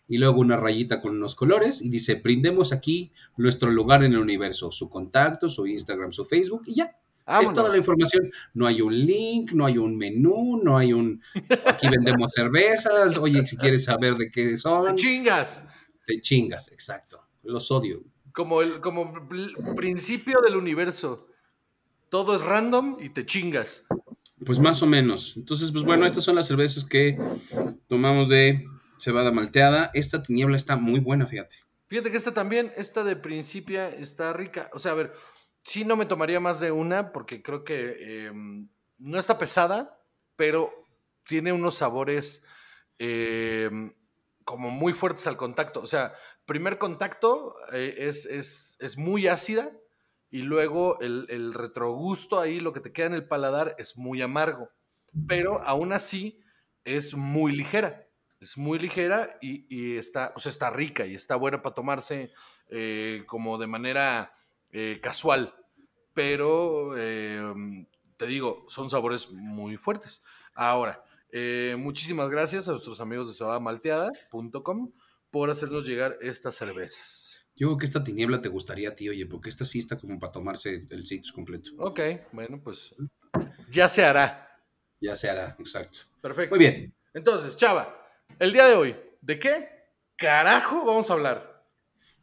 Y 0.08 0.18
luego 0.18 0.41
una 0.41 0.58
rayita 0.58 1.00
con 1.01 1.15
unos 1.15 1.36
colores 1.36 1.82
y 1.82 1.89
dice, 1.89 2.15
brindemos 2.15 2.74
aquí 2.74 3.13
nuestro 3.38 3.72
lugar 3.72 4.03
en 4.03 4.12
el 4.13 4.20
universo, 4.20 4.70
su 4.70 4.89
contacto, 4.89 5.48
su 5.48 5.65
Instagram, 5.68 6.12
su 6.12 6.25
Facebook 6.25 6.63
y 6.65 6.75
ya. 6.75 6.86
Es 6.86 7.25
Vámonos. 7.25 7.53
toda 7.53 7.70
la 7.70 7.77
información. 7.77 8.30
No 8.53 8.68
hay 8.68 8.82
un 8.82 8.94
link, 9.06 9.53
no 9.53 9.65
hay 9.65 9.77
un 9.77 9.96
menú, 9.96 10.60
no 10.62 10.77
hay 10.77 10.91
un... 10.91 11.22
Aquí 11.65 11.88
vendemos 11.88 12.30
cervezas, 12.36 13.15
oye, 13.18 13.48
si 13.48 13.56
quieres 13.56 13.86
saber 13.86 14.15
de 14.15 14.30
qué 14.30 14.58
son, 14.58 14.96
Chingas. 14.98 15.65
te 16.06 16.20
chingas, 16.20 16.72
exacto. 16.74 17.25
Los 17.44 17.72
odio. 17.72 18.03
Como 18.34 18.62
el 18.62 18.80
como 18.82 19.14
principio 19.76 20.42
del 20.42 20.56
universo. 20.56 21.28
Todo 22.10 22.36
es 22.36 22.44
random 22.44 22.98
y 23.00 23.10
te 23.10 23.26
chingas. 23.26 23.86
Pues 24.46 24.60
más 24.60 24.82
o 24.82 24.88
menos. 24.88 25.38
Entonces, 25.38 25.72
pues 25.72 25.84
bueno, 25.84 26.06
estas 26.06 26.24
son 26.24 26.36
las 26.36 26.48
cervezas 26.48 26.84
que 26.84 27.18
tomamos 27.88 28.28
de 28.30 28.66
cebada 28.98 29.32
malteada. 29.32 29.92
Esta 29.94 30.24
tiniebla 30.24 30.58
está 30.58 30.76
muy 30.76 31.00
buena, 31.00 31.28
fíjate. 31.28 31.58
Fíjate 31.88 32.12
que 32.12 32.18
esta 32.18 32.34
también, 32.34 32.72
esta 32.78 33.04
de 33.04 33.16
Principia 33.16 33.90
está 33.90 34.34
rica. 34.34 34.70
O 34.74 34.80
sea, 34.80 34.94
a 34.94 34.96
ver, 34.96 35.14
sí 35.64 35.84
no 35.84 35.96
me 35.96 36.06
tomaría 36.06 36.40
más 36.40 36.60
de 36.60 36.72
una 36.72 37.12
porque 37.12 37.42
creo 37.42 37.64
que 37.64 38.28
em, 38.28 38.70
no 38.98 39.20
está 39.20 39.38
pesada, 39.38 40.00
pero 40.36 40.72
tiene 41.24 41.52
unos 41.52 41.76
sabores 41.76 42.44
em, 42.98 43.94
como 44.46 44.70
muy 44.70 44.94
fuertes 44.94 45.28
al 45.28 45.38
contacto. 45.38 45.82
O 45.82 45.88
sea, 45.88 46.14
primer 46.46 46.78
contacto 46.78 47.56
eh, 47.72 47.96
es, 47.98 48.26
es, 48.80 48.98
muy 48.98 49.28
ácida 49.28 49.72
y 50.30 50.40
luego 50.40 51.00
el, 51.02 51.26
el, 51.30 51.54
retrogusto 51.54 52.40
ahí, 52.40 52.60
lo 52.60 52.74
que 52.74 52.80
te 52.80 52.92
queda 52.92 53.08
en 53.08 53.14
el 53.14 53.28
paladar, 53.28 53.76
es 53.78 53.98
muy 53.98 54.22
amargo. 54.22 54.70
Pero 55.28 55.62
aún 55.62 55.92
así 55.94 56.42
es 56.84 57.14
muy 57.14 57.54
ligera. 57.54 58.08
Es 58.40 58.58
muy 58.58 58.80
ligera 58.80 59.38
y, 59.42 59.98
está, 59.98 60.34
o 60.36 60.40
sea, 60.40 60.50
está 60.50 60.70
rica 60.70 61.06
y 61.06 61.14
está 61.14 61.36
buena 61.36 61.62
para 61.62 61.76
tomarse 61.76 62.32
eh, 62.70 63.24
como 63.28 63.58
de 63.58 63.68
manera 63.68 64.34
eh, 64.72 65.00
casual. 65.02 65.54
Pero 66.14 66.98
em, 66.98 67.86
te 68.18 68.26
digo, 68.26 68.66
son 68.68 68.90
sabores 68.90 69.30
muy 69.32 69.78
fuertes. 69.78 70.24
Ahora, 70.54 71.04
muchísimas 71.78 72.30
gracias 72.30 72.68
a 72.68 72.72
nuestros 72.72 73.00
amigos 73.00 73.28
de 73.28 73.34
sabadamalteada.com 73.36 74.92
por 75.32 75.50
hacernos 75.50 75.88
llegar 75.88 76.18
estas 76.22 76.56
cervezas. 76.56 77.48
Yo 77.56 77.68
creo 77.68 77.78
que 77.78 77.86
esta 77.86 78.04
tiniebla 78.04 78.42
te 78.42 78.50
gustaría 78.50 78.90
a 78.90 78.96
ti, 78.96 79.10
oye, 79.10 79.26
porque 79.26 79.50
esta 79.50 79.66
sí 79.66 79.80
está 79.80 79.98
como 79.98 80.20
para 80.20 80.32
tomarse 80.32 80.88
el 80.90 81.06
sitio 81.06 81.34
completo. 81.34 81.72
Ok, 81.78 82.00
bueno, 82.32 82.62
pues 82.62 82.96
ya 83.70 83.90
se 83.90 84.04
hará. 84.04 84.48
Ya 85.00 85.16
se 85.16 85.30
hará, 85.30 85.56
exacto. 85.60 86.00
Perfecto. 86.22 86.56
Muy 86.56 86.66
bien. 86.66 86.94
Entonces, 87.14 87.56
Chava, 87.56 88.08
el 88.40 88.54
día 88.54 88.66
de 88.66 88.76
hoy, 88.76 88.96
¿de 89.22 89.40
qué 89.40 89.70
carajo 90.16 90.86
vamos 90.86 91.10
a 91.10 91.14
hablar? 91.14 91.66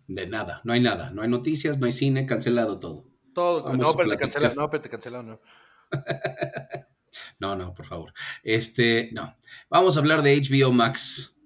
De 0.06 0.26
nada, 0.26 0.60
no 0.64 0.72
hay 0.72 0.80
nada, 0.80 1.10
no 1.10 1.22
hay 1.22 1.28
noticias, 1.28 1.78
no 1.78 1.86
hay 1.86 1.92
cine, 1.92 2.24
cancelado 2.24 2.78
todo. 2.78 3.08
Todo, 3.34 3.76
no, 3.76 3.94
pero 3.94 4.08
te 4.08 4.16
cancelado, 4.16 4.54
no, 4.54 4.70
pero 4.70 4.80
te 4.80 4.88
cancelado, 4.88 5.22
no. 5.22 5.40
no, 7.38 7.56
no, 7.56 7.74
por 7.74 7.86
favor. 7.86 8.12
Este, 8.42 9.10
no. 9.12 9.36
Vamos 9.68 9.96
a 9.96 10.00
hablar 10.00 10.22
de 10.22 10.40
HBO 10.40 10.72
Max, 10.72 11.37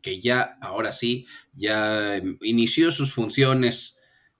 que 0.00 0.20
ya, 0.20 0.58
ahora 0.60 0.92
sí, 0.92 1.26
ya 1.54 2.20
inició 2.42 2.90
sus 2.92 3.12
funciones 3.12 3.98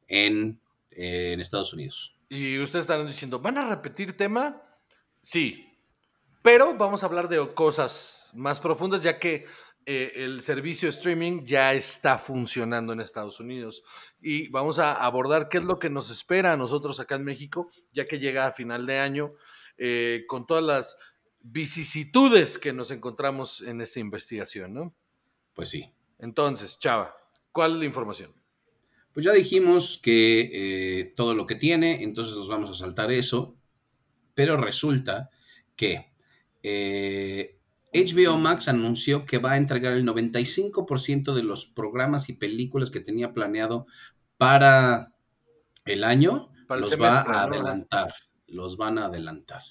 en, 0.08 0.60
en 0.90 1.40
Estados 1.40 1.72
Unidos. 1.72 2.16
Y 2.28 2.58
ustedes 2.58 2.84
están 2.84 3.06
diciendo, 3.06 3.40
¿van 3.40 3.58
a 3.58 3.68
repetir 3.68 4.16
tema? 4.16 4.62
Sí, 5.22 5.66
pero 6.42 6.74
vamos 6.76 7.02
a 7.02 7.06
hablar 7.06 7.28
de 7.28 7.54
cosas 7.54 8.30
más 8.34 8.60
profundas, 8.60 9.02
ya 9.02 9.18
que 9.18 9.46
eh, 9.86 10.12
el 10.16 10.42
servicio 10.42 10.88
streaming 10.88 11.44
ya 11.44 11.74
está 11.74 12.18
funcionando 12.18 12.92
en 12.92 13.00
Estados 13.00 13.40
Unidos. 13.40 13.82
Y 14.20 14.48
vamos 14.48 14.78
a 14.78 14.94
abordar 15.04 15.48
qué 15.48 15.58
es 15.58 15.64
lo 15.64 15.78
que 15.78 15.90
nos 15.90 16.10
espera 16.10 16.52
a 16.52 16.56
nosotros 16.56 17.00
acá 17.00 17.16
en 17.16 17.24
México, 17.24 17.70
ya 17.92 18.06
que 18.06 18.18
llega 18.18 18.46
a 18.46 18.52
final 18.52 18.86
de 18.86 18.98
año, 18.98 19.32
eh, 19.76 20.24
con 20.28 20.46
todas 20.46 20.64
las 20.64 20.96
vicisitudes 21.40 22.58
que 22.58 22.72
nos 22.72 22.90
encontramos 22.90 23.62
en 23.62 23.80
esta 23.80 24.00
investigación, 24.00 24.74
¿no? 24.74 24.94
Pues 25.54 25.70
sí. 25.70 25.92
Entonces, 26.18 26.78
Chava, 26.78 27.14
¿cuál 27.52 27.72
es 27.72 27.78
la 27.78 27.84
información? 27.84 28.34
Pues 29.12 29.26
ya 29.26 29.32
dijimos 29.32 30.00
que 30.02 30.50
eh, 31.00 31.12
todo 31.16 31.34
lo 31.34 31.46
que 31.46 31.56
tiene, 31.56 32.02
entonces 32.02 32.36
nos 32.36 32.48
vamos 32.48 32.70
a 32.70 32.74
saltar 32.74 33.10
eso, 33.10 33.56
pero 34.34 34.56
resulta 34.56 35.30
que 35.74 36.12
HBO 37.92 38.38
Max 38.38 38.68
anunció 38.68 39.26
que 39.26 39.38
va 39.38 39.52
a 39.52 39.56
entregar 39.56 39.94
el 39.94 40.06
95% 40.06 41.34
de 41.34 41.42
los 41.42 41.66
programas 41.66 42.28
y 42.28 42.34
películas 42.34 42.90
que 42.90 43.00
tenía 43.00 43.32
planeado 43.32 43.86
para 44.36 45.12
el 45.84 46.04
año. 46.04 46.52
los 46.68 47.00
va 47.00 47.20
a 47.22 47.42
adelantar. 47.44 48.14
Los 48.46 48.76
van 48.76 48.98
a 48.98 49.06
adelantar. 49.06 49.62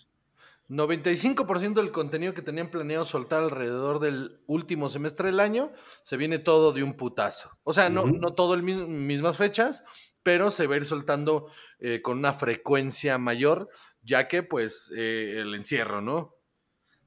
95% 0.70 1.74
del 1.74 1.92
contenido 1.92 2.36
que 2.36 2.44
tenían 2.44 2.70
planeado 2.70 3.04
soltar 3.04 3.42
alrededor 3.42 4.00
del 4.00 4.40
último 4.46 4.88
semestre 4.88 5.28
del 5.28 5.40
año 5.40 5.72
se 6.04 6.16
viene 6.16 6.38
todo 6.38 6.74
de 6.74 6.84
un 6.84 6.94
putazo. 6.94 7.58
O 7.64 7.74
sea, 7.74 7.90
no, 7.90 8.06
no 8.06 8.34
todo 8.36 8.54
en 8.54 9.08
mismas 9.08 9.38
fechas, 9.38 9.84
pero 10.22 10.52
se 10.52 10.68
va 10.68 10.76
a 10.76 10.78
ir 10.78 10.86
soltando 10.86 11.48
eh, 11.80 12.02
con 12.02 12.20
una 12.20 12.34
frecuencia 12.34 13.18
mayor, 13.18 13.70
ya 14.04 14.28
que 14.28 14.44
pues 14.44 14.92
eh, 14.96 15.40
el 15.40 15.56
encierro, 15.56 16.02
¿no? 16.02 16.36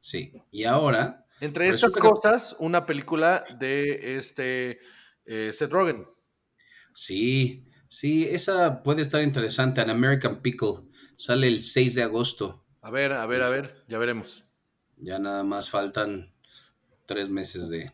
Sí, 0.01 0.33
y 0.51 0.65
ahora... 0.65 1.25
Entre 1.41 1.69
estas 1.69 1.93
cosas, 1.93 2.57
una 2.61 2.87
película 2.87 3.45
de 3.59 4.17
este 4.17 4.79
eh, 5.25 5.53
Seth 5.53 5.73
Rogen. 5.73 6.07
Sí, 6.95 7.65
sí, 7.89 8.25
esa 8.25 8.83
puede 8.83 9.03
estar 9.03 9.23
interesante. 9.23 9.81
An 9.81 9.91
American 9.91 10.41
Pickle 10.41 10.85
sale 11.17 11.49
el 11.49 11.63
6 11.63 11.97
de 11.97 12.03
agosto. 12.05 12.62
A 12.83 12.91
ver, 12.91 13.13
a 13.13 13.25
ver, 13.27 13.43
a 13.43 13.49
ver, 13.49 13.85
ya 13.87 13.97
veremos. 13.99 14.45
Ya 14.97 15.21
nada 15.21 15.45
más 15.45 15.71
faltan 15.71 16.33
tres 17.07 17.31
meses 17.31 17.69
de, 17.69 17.93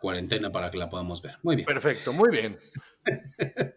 cuarentena 0.00 0.52
para 0.52 0.70
que 0.70 0.76
la 0.76 0.90
podamos 0.90 1.22
ver. 1.22 1.36
Muy 1.42 1.56
bien. 1.56 1.66
Perfecto, 1.66 2.12
muy 2.12 2.30
bien. 2.30 2.58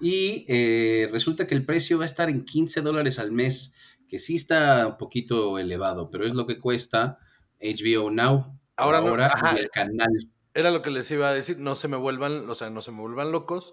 y 0.00 0.44
eh, 0.48 1.08
resulta 1.10 1.46
que 1.46 1.54
el 1.54 1.64
precio 1.64 1.96
va 1.96 2.04
a 2.04 2.06
estar 2.06 2.28
en 2.28 2.44
15 2.44 2.82
dólares 2.82 3.18
al 3.18 3.32
mes 3.32 3.74
que 4.06 4.18
sí 4.18 4.36
está 4.36 4.86
un 4.86 4.98
poquito 4.98 5.58
elevado, 5.58 6.10
pero 6.10 6.26
es 6.26 6.34
lo 6.34 6.46
que 6.46 6.58
cuesta 6.58 7.18
HBO 7.60 8.10
Now. 8.10 8.60
Ahora, 8.76 8.98
ahora 8.98 9.30
el 9.58 9.70
canal. 9.70 10.10
Era 10.52 10.70
lo 10.70 10.82
que 10.82 10.90
les 10.90 11.10
iba 11.10 11.28
a 11.28 11.34
decir, 11.34 11.58
no 11.58 11.74
se 11.74 11.88
me 11.88 11.96
vuelvan, 11.96 12.48
o 12.50 12.54
sea, 12.54 12.68
no 12.68 12.82
se 12.82 12.92
me 12.92 13.00
vuelvan 13.00 13.32
locos. 13.32 13.72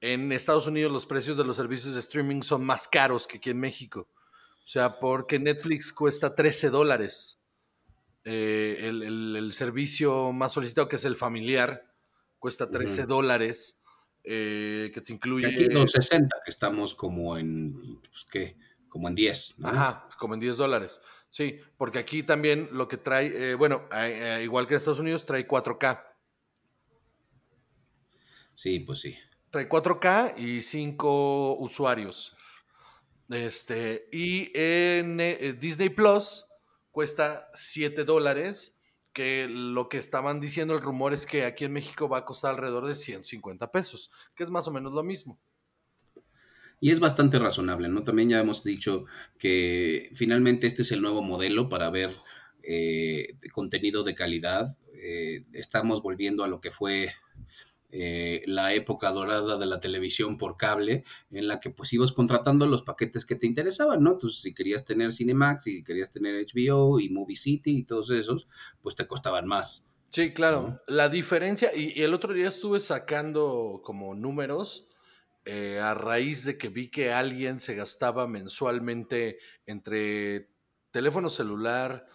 En 0.00 0.30
Estados 0.30 0.68
Unidos 0.68 0.92
los 0.92 1.06
precios 1.06 1.36
de 1.36 1.44
los 1.44 1.56
servicios 1.56 1.94
de 1.94 2.00
streaming 2.00 2.42
son 2.42 2.64
más 2.64 2.86
caros 2.86 3.26
que 3.26 3.38
aquí 3.38 3.50
en 3.50 3.58
México. 3.58 4.08
O 4.64 4.66
sea, 4.66 4.98
porque 4.98 5.38
Netflix 5.38 5.92
cuesta 5.92 6.34
13 6.34 6.70
dólares. 6.70 7.38
Eh, 8.24 8.78
el, 8.88 9.52
servicio 9.52 10.32
más 10.32 10.52
solicitado, 10.52 10.88
que 10.88 10.96
es 10.96 11.04
el 11.04 11.16
familiar, 11.16 11.92
cuesta 12.38 12.70
13 12.70 13.04
dólares. 13.04 13.80
Eh, 14.24 14.90
que 14.94 15.02
te 15.02 15.12
incluye. 15.12 15.46
Aquí 15.46 15.64
en 15.64 15.74
los 15.74 15.92
60, 15.92 16.36
que 16.44 16.50
estamos 16.50 16.94
como 16.94 17.36
en. 17.36 18.00
Pues, 18.00 18.24
¿qué? 18.30 18.56
como 18.94 19.08
en 19.08 19.16
10. 19.16 19.56
Ajá, 19.64 20.08
como 20.18 20.34
en 20.34 20.40
10 20.40 20.56
dólares. 20.56 21.00
Sí, 21.28 21.58
porque 21.76 21.98
aquí 21.98 22.22
también 22.22 22.68
lo 22.70 22.86
que 22.86 22.96
trae, 22.96 23.50
eh, 23.50 23.54
bueno, 23.56 23.88
igual 24.40 24.68
que 24.68 24.74
en 24.74 24.76
Estados 24.76 25.00
Unidos, 25.00 25.26
trae 25.26 25.48
4K. 25.48 26.00
Sí, 28.54 28.78
pues 28.78 29.00
sí. 29.00 29.16
Trae 29.50 29.68
4K 29.68 30.38
y 30.38 30.62
5 30.62 31.56
usuarios. 31.58 32.36
Este, 33.30 34.08
y 34.12 34.50
en 34.54 35.18
eh, 35.20 35.56
Disney 35.58 35.88
Plus 35.88 36.44
cuesta 36.90 37.48
7 37.54 38.04
dólares, 38.04 38.78
que 39.12 39.46
lo 39.48 39.88
que 39.88 39.98
estaban 39.98 40.40
diciendo 40.40 40.74
el 40.74 40.82
rumor 40.82 41.14
es 41.14 41.24
que 41.24 41.44
aquí 41.44 41.64
en 41.64 41.72
México 41.72 42.08
va 42.08 42.18
a 42.18 42.24
costar 42.24 42.54
alrededor 42.54 42.86
de 42.86 42.94
150 42.94 43.70
pesos, 43.70 44.10
que 44.34 44.44
es 44.44 44.50
más 44.50 44.66
o 44.68 44.72
menos 44.72 44.92
lo 44.92 45.02
mismo. 45.02 45.40
Y 46.80 46.90
es 46.90 47.00
bastante 47.00 47.38
razonable, 47.38 47.88
¿no? 47.88 48.02
También 48.02 48.28
ya 48.28 48.40
hemos 48.40 48.64
dicho 48.64 49.06
que 49.38 50.10
finalmente 50.14 50.66
este 50.66 50.82
es 50.82 50.92
el 50.92 51.00
nuevo 51.00 51.22
modelo 51.22 51.68
para 51.68 51.88
ver 51.88 52.10
eh, 52.62 53.38
contenido 53.52 54.02
de 54.02 54.14
calidad. 54.14 54.66
Eh, 54.94 55.44
estamos 55.52 56.02
volviendo 56.02 56.44
a 56.44 56.48
lo 56.48 56.60
que 56.60 56.72
fue 56.72 57.12
eh, 57.96 58.42
la 58.46 58.74
época 58.74 59.12
dorada 59.12 59.56
de 59.56 59.66
la 59.66 59.78
televisión 59.78 60.36
por 60.36 60.56
cable, 60.56 61.04
en 61.30 61.46
la 61.46 61.60
que 61.60 61.70
pues 61.70 61.92
ibas 61.92 62.10
contratando 62.10 62.66
los 62.66 62.82
paquetes 62.82 63.24
que 63.24 63.36
te 63.36 63.46
interesaban, 63.46 64.02
¿no? 64.02 64.14
Entonces, 64.14 64.42
si 64.42 64.52
querías 64.52 64.84
tener 64.84 65.12
Cinemax, 65.12 65.62
si 65.62 65.84
querías 65.84 66.10
tener 66.10 66.34
HBO 66.44 66.98
y 66.98 67.08
Movie 67.08 67.36
City 67.36 67.78
y 67.78 67.84
todos 67.84 68.10
esos, 68.10 68.48
pues 68.82 68.96
te 68.96 69.06
costaban 69.06 69.46
más. 69.46 69.88
Sí, 70.10 70.32
claro. 70.32 70.82
La 70.88 71.08
diferencia, 71.08 71.70
y, 71.72 72.02
el 72.02 72.14
otro 72.14 72.34
día 72.34 72.48
estuve 72.48 72.80
sacando 72.80 73.80
como 73.84 74.16
números 74.16 74.88
eh, 75.44 75.78
a 75.78 75.94
raíz 75.94 76.44
de 76.44 76.58
que 76.58 76.70
vi 76.70 76.90
que 76.90 77.12
alguien 77.12 77.60
se 77.60 77.76
gastaba 77.76 78.26
mensualmente 78.26 79.38
entre 79.66 80.50
teléfono 80.90 81.30
celular, 81.30 82.06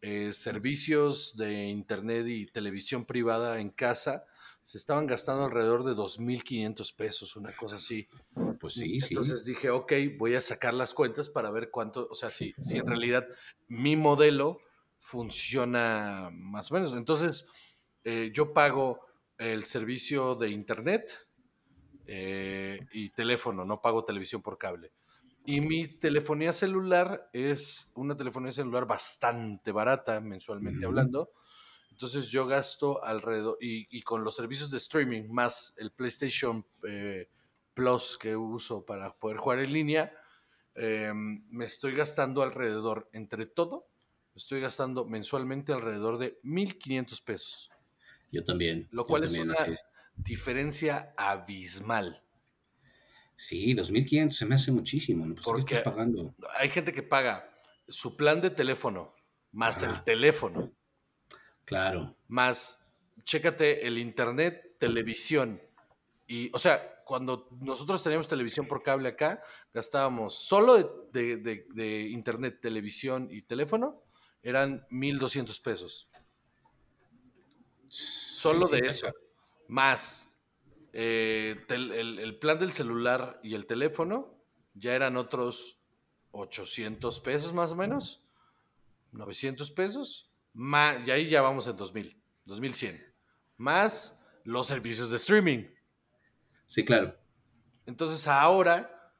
eh, 0.00 0.32
servicios 0.32 1.36
de 1.36 1.64
internet 1.64 2.24
y 2.28 2.46
televisión 2.46 3.04
privada 3.04 3.58
en 3.58 3.70
casa, 3.70 4.26
se 4.64 4.78
estaban 4.78 5.06
gastando 5.06 5.44
alrededor 5.44 5.84
de 5.84 5.92
2.500 5.92 6.96
pesos, 6.96 7.36
una 7.36 7.54
cosa 7.54 7.76
así. 7.76 8.08
Pues 8.58 8.74
sí, 8.74 9.00
sí. 9.00 9.08
Entonces 9.10 9.44
dije, 9.44 9.70
ok, 9.70 9.92
voy 10.18 10.34
a 10.34 10.40
sacar 10.40 10.72
las 10.74 10.94
cuentas 10.94 11.28
para 11.28 11.50
ver 11.50 11.70
cuánto, 11.70 12.08
o 12.10 12.14
sea, 12.14 12.30
si, 12.30 12.54
si 12.62 12.78
en 12.78 12.86
realidad 12.86 13.28
mi 13.68 13.94
modelo 13.94 14.58
funciona 14.98 16.30
más 16.32 16.72
o 16.72 16.74
menos. 16.74 16.94
Entonces, 16.94 17.46
eh, 18.04 18.32
yo 18.34 18.54
pago 18.54 19.00
el 19.36 19.64
servicio 19.64 20.34
de 20.34 20.48
internet, 20.48 21.12
eh, 22.06 22.80
y 22.92 23.10
teléfono, 23.10 23.64
no 23.64 23.80
pago 23.80 24.04
televisión 24.04 24.42
por 24.42 24.58
cable. 24.58 24.92
Y 25.46 25.60
mi 25.60 25.86
telefonía 25.86 26.54
celular 26.54 27.28
es 27.34 27.92
una 27.94 28.16
telefonía 28.16 28.50
celular 28.50 28.86
bastante 28.86 29.72
barata, 29.72 30.20
mensualmente 30.20 30.86
hablando. 30.86 31.32
Entonces 31.94 32.28
yo 32.28 32.44
gasto 32.44 33.04
alrededor, 33.04 33.56
y, 33.60 33.86
y 33.96 34.02
con 34.02 34.24
los 34.24 34.34
servicios 34.34 34.68
de 34.68 34.78
streaming 34.78 35.28
más 35.28 35.74
el 35.76 35.92
PlayStation 35.92 36.66
eh, 36.88 37.28
Plus 37.72 38.18
que 38.18 38.34
uso 38.36 38.84
para 38.84 39.14
poder 39.14 39.36
jugar 39.36 39.60
en 39.60 39.72
línea, 39.72 40.12
eh, 40.74 41.12
me 41.14 41.64
estoy 41.64 41.94
gastando 41.94 42.42
alrededor, 42.42 43.08
entre 43.12 43.46
todo, 43.46 43.86
estoy 44.34 44.60
gastando 44.60 45.04
mensualmente 45.04 45.72
alrededor 45.72 46.18
de 46.18 46.40
1.500 46.42 47.22
pesos, 47.22 47.70
Yo 48.32 48.42
también, 48.42 48.88
lo 48.90 49.06
cual 49.06 49.22
es 49.22 49.38
una 49.38 49.54
diferencia 50.16 51.14
abismal. 51.16 52.24
Sí, 53.36 53.72
2.500 53.72 54.30
se 54.32 54.46
me 54.46 54.56
hace 54.56 54.72
muchísimo, 54.72 55.26
¿no? 55.26 55.36
Pues, 55.36 55.46
¿qué 55.52 55.60
estás 55.60 55.78
Porque 55.78 55.78
pagando? 55.78 56.34
hay 56.58 56.70
gente 56.70 56.92
que 56.92 57.04
paga 57.04 57.52
su 57.86 58.16
plan 58.16 58.40
de 58.40 58.50
teléfono, 58.50 59.14
más 59.52 59.80
el 59.84 60.02
teléfono, 60.02 60.63
Claro. 61.64 62.14
más, 62.28 62.84
chécate, 63.24 63.86
el 63.86 63.98
internet, 63.98 64.76
televisión. 64.78 65.60
Y, 66.26 66.50
o 66.54 66.58
sea, 66.58 67.02
cuando 67.04 67.48
nosotros 67.60 68.02
teníamos 68.02 68.28
televisión 68.28 68.66
por 68.66 68.82
cable 68.82 69.08
acá, 69.08 69.42
gastábamos 69.72 70.34
solo 70.34 70.74
de, 70.76 70.88
de- 71.12 71.36
de- 71.36 71.66
de 71.74 72.02
internet, 72.10 72.58
televisión 72.60 73.28
y 73.30 73.42
teléfono, 73.42 74.02
eran 74.42 74.86
1.200 74.90 75.60
pesos. 75.62 76.08
Solo 77.88 78.66
sí, 78.66 78.72
de 78.80 78.88
eso. 78.88 79.12
Más 79.68 80.30
eh, 80.92 81.56
tel- 81.68 81.92
el, 81.92 82.18
el 82.18 82.38
plan 82.38 82.58
del 82.58 82.72
celular 82.72 83.40
y 83.42 83.54
el 83.54 83.66
teléfono, 83.66 84.34
ya 84.74 84.94
eran 84.94 85.16
otros 85.16 85.78
800 86.32 87.20
pesos 87.20 87.52
más 87.52 87.72
o 87.72 87.76
menos. 87.76 88.22
900 89.12 89.70
pesos, 89.70 90.30
más, 90.54 91.06
y 91.06 91.10
ahí 91.10 91.26
ya 91.28 91.42
vamos 91.42 91.66
en 91.68 91.76
2000, 91.76 92.22
2100, 92.46 93.04
más 93.58 94.18
los 94.44 94.66
servicios 94.66 95.10
de 95.10 95.16
streaming. 95.18 95.64
Sí, 96.66 96.84
claro. 96.84 97.16
Entonces 97.86 98.26
ahora 98.26 99.12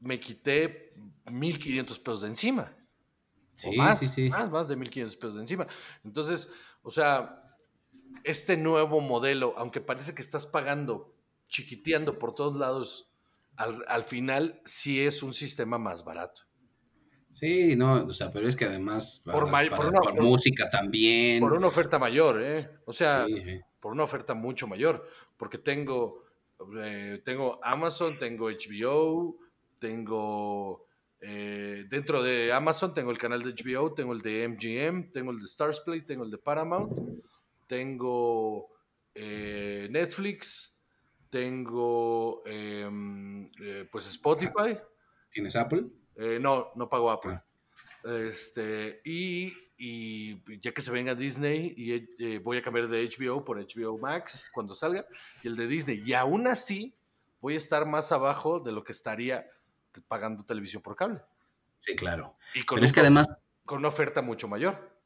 me 0.00 0.20
quité 0.20 0.94
1500 1.30 1.98
pesos 1.98 2.20
de 2.22 2.28
encima, 2.28 2.76
o 3.62 3.72
Sí, 3.72 3.76
más, 3.76 3.98
sí, 3.98 4.08
sí. 4.08 4.30
más, 4.30 4.50
más 4.50 4.68
de 4.68 4.76
1500 4.76 5.16
pesos 5.16 5.34
de 5.36 5.40
encima. 5.42 5.66
Entonces, 6.04 6.50
o 6.82 6.90
sea, 6.92 7.56
este 8.24 8.56
nuevo 8.56 9.00
modelo, 9.00 9.54
aunque 9.58 9.80
parece 9.80 10.14
que 10.14 10.22
estás 10.22 10.46
pagando, 10.46 11.16
chiquiteando 11.48 12.18
por 12.18 12.34
todos 12.34 12.56
lados, 12.56 13.12
al, 13.56 13.84
al 13.88 14.04
final 14.04 14.62
sí 14.64 15.00
es 15.04 15.22
un 15.22 15.34
sistema 15.34 15.78
más 15.78 16.04
barato. 16.04 16.42
Sí, 17.32 17.76
no, 17.76 18.04
o 18.06 18.14
sea, 18.14 18.32
pero 18.32 18.48
es 18.48 18.56
que 18.56 18.64
además 18.64 19.20
Por 19.24 19.50
para, 19.50 19.70
para- 19.70 19.88
una- 19.88 20.00
por- 20.00 20.20
música 20.22 20.68
también. 20.70 21.40
Por 21.40 21.52
una 21.52 21.68
oferta 21.68 21.98
mayor, 21.98 22.42
¿eh? 22.42 22.68
O 22.86 22.92
sea, 22.92 23.26
Sí, 23.26 23.40
sí. 23.40 23.60
por 23.80 23.92
una 23.92 24.02
oferta 24.04 24.34
mucho 24.34 24.66
mayor, 24.66 25.08
porque 25.36 25.58
tengo, 25.58 26.24
eh, 26.80 27.22
tengo 27.24 27.60
Amazon, 27.62 28.18
tengo 28.18 28.50
HBO, 28.50 29.36
tengo 29.78 30.84
eh, 31.20 31.84
dentro 31.88 32.22
de 32.22 32.52
Amazon 32.52 32.94
tengo 32.94 33.10
el 33.10 33.18
canal 33.18 33.42
de 33.42 33.50
HBO, 33.52 33.92
tengo 33.92 34.12
el 34.12 34.20
de 34.20 34.44
MGM, 34.48 35.10
tengo 35.12 35.32
el 35.32 35.38
de 35.38 35.44
Stars 35.46 35.80
Play, 35.80 36.02
tengo 36.02 36.22
el 36.24 36.30
de 36.30 36.38
Paramount, 36.38 36.92
tengo 37.66 38.68
eh, 39.14 39.88
Netflix, 39.90 40.76
tengo 41.30 42.42
em, 42.46 43.50
eh, 43.60 43.88
pues 43.90 44.06
Spotify. 44.06 44.78
¿Tienes 45.30 45.56
Apple? 45.56 45.86
Eh, 46.18 46.38
no, 46.40 46.68
no 46.74 46.88
pago 46.88 47.10
Apple. 47.10 47.32
Ah. 47.32 47.44
Este, 48.28 49.00
y, 49.04 49.52
y 49.78 50.60
ya 50.60 50.72
que 50.72 50.80
se 50.82 50.90
venga 50.90 51.14
Disney, 51.14 51.74
y, 51.76 51.92
eh, 52.24 52.38
voy 52.38 52.56
a 52.58 52.62
cambiar 52.62 52.88
de 52.88 53.08
HBO 53.08 53.44
por 53.44 53.58
HBO 53.58 53.96
Max 53.98 54.44
cuando 54.52 54.74
salga, 54.74 55.06
y 55.42 55.48
el 55.48 55.56
de 55.56 55.66
Disney. 55.66 56.02
Y 56.04 56.12
aún 56.14 56.46
así, 56.48 56.94
voy 57.40 57.54
a 57.54 57.58
estar 57.58 57.86
más 57.86 58.12
abajo 58.12 58.60
de 58.60 58.72
lo 58.72 58.82
que 58.84 58.92
estaría 58.92 59.46
pagando 60.06 60.44
televisión 60.44 60.82
por 60.82 60.96
cable. 60.96 61.20
Sí, 61.78 61.94
claro. 61.96 62.36
Y 62.54 62.62
con, 62.64 62.76
Pero 62.76 62.86
es 62.86 62.90
un- 62.90 62.94
que 62.94 63.00
además 63.00 63.34
con 63.64 63.78
una 63.78 63.88
oferta 63.88 64.22
mucho 64.22 64.48
mayor. 64.48 64.96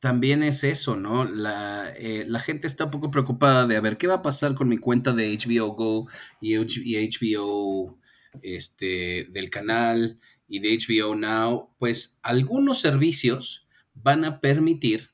también 0.00 0.42
es 0.42 0.64
eso, 0.64 0.96
¿no? 0.96 1.24
La, 1.24 1.92
eh, 1.96 2.24
la 2.28 2.38
gente 2.38 2.66
está 2.66 2.84
un 2.84 2.90
poco 2.90 3.10
preocupada 3.10 3.66
de 3.66 3.76
a 3.76 3.80
ver 3.80 3.96
qué 3.96 4.06
va 4.06 4.14
a 4.16 4.22
pasar 4.22 4.54
con 4.54 4.68
mi 4.68 4.76
cuenta 4.78 5.12
de 5.14 5.32
HBO 5.32 5.68
Go 5.74 6.08
y 6.42 6.56
HBO 6.56 7.98
este, 8.42 9.26
del 9.30 9.48
canal 9.50 10.18
y 10.48 10.60
de 10.60 10.78
HBO 10.78 11.14
Now. 11.14 11.74
Pues 11.78 12.18
algunos 12.22 12.80
servicios 12.80 13.66
van 13.94 14.24
a 14.24 14.40
permitir 14.40 15.10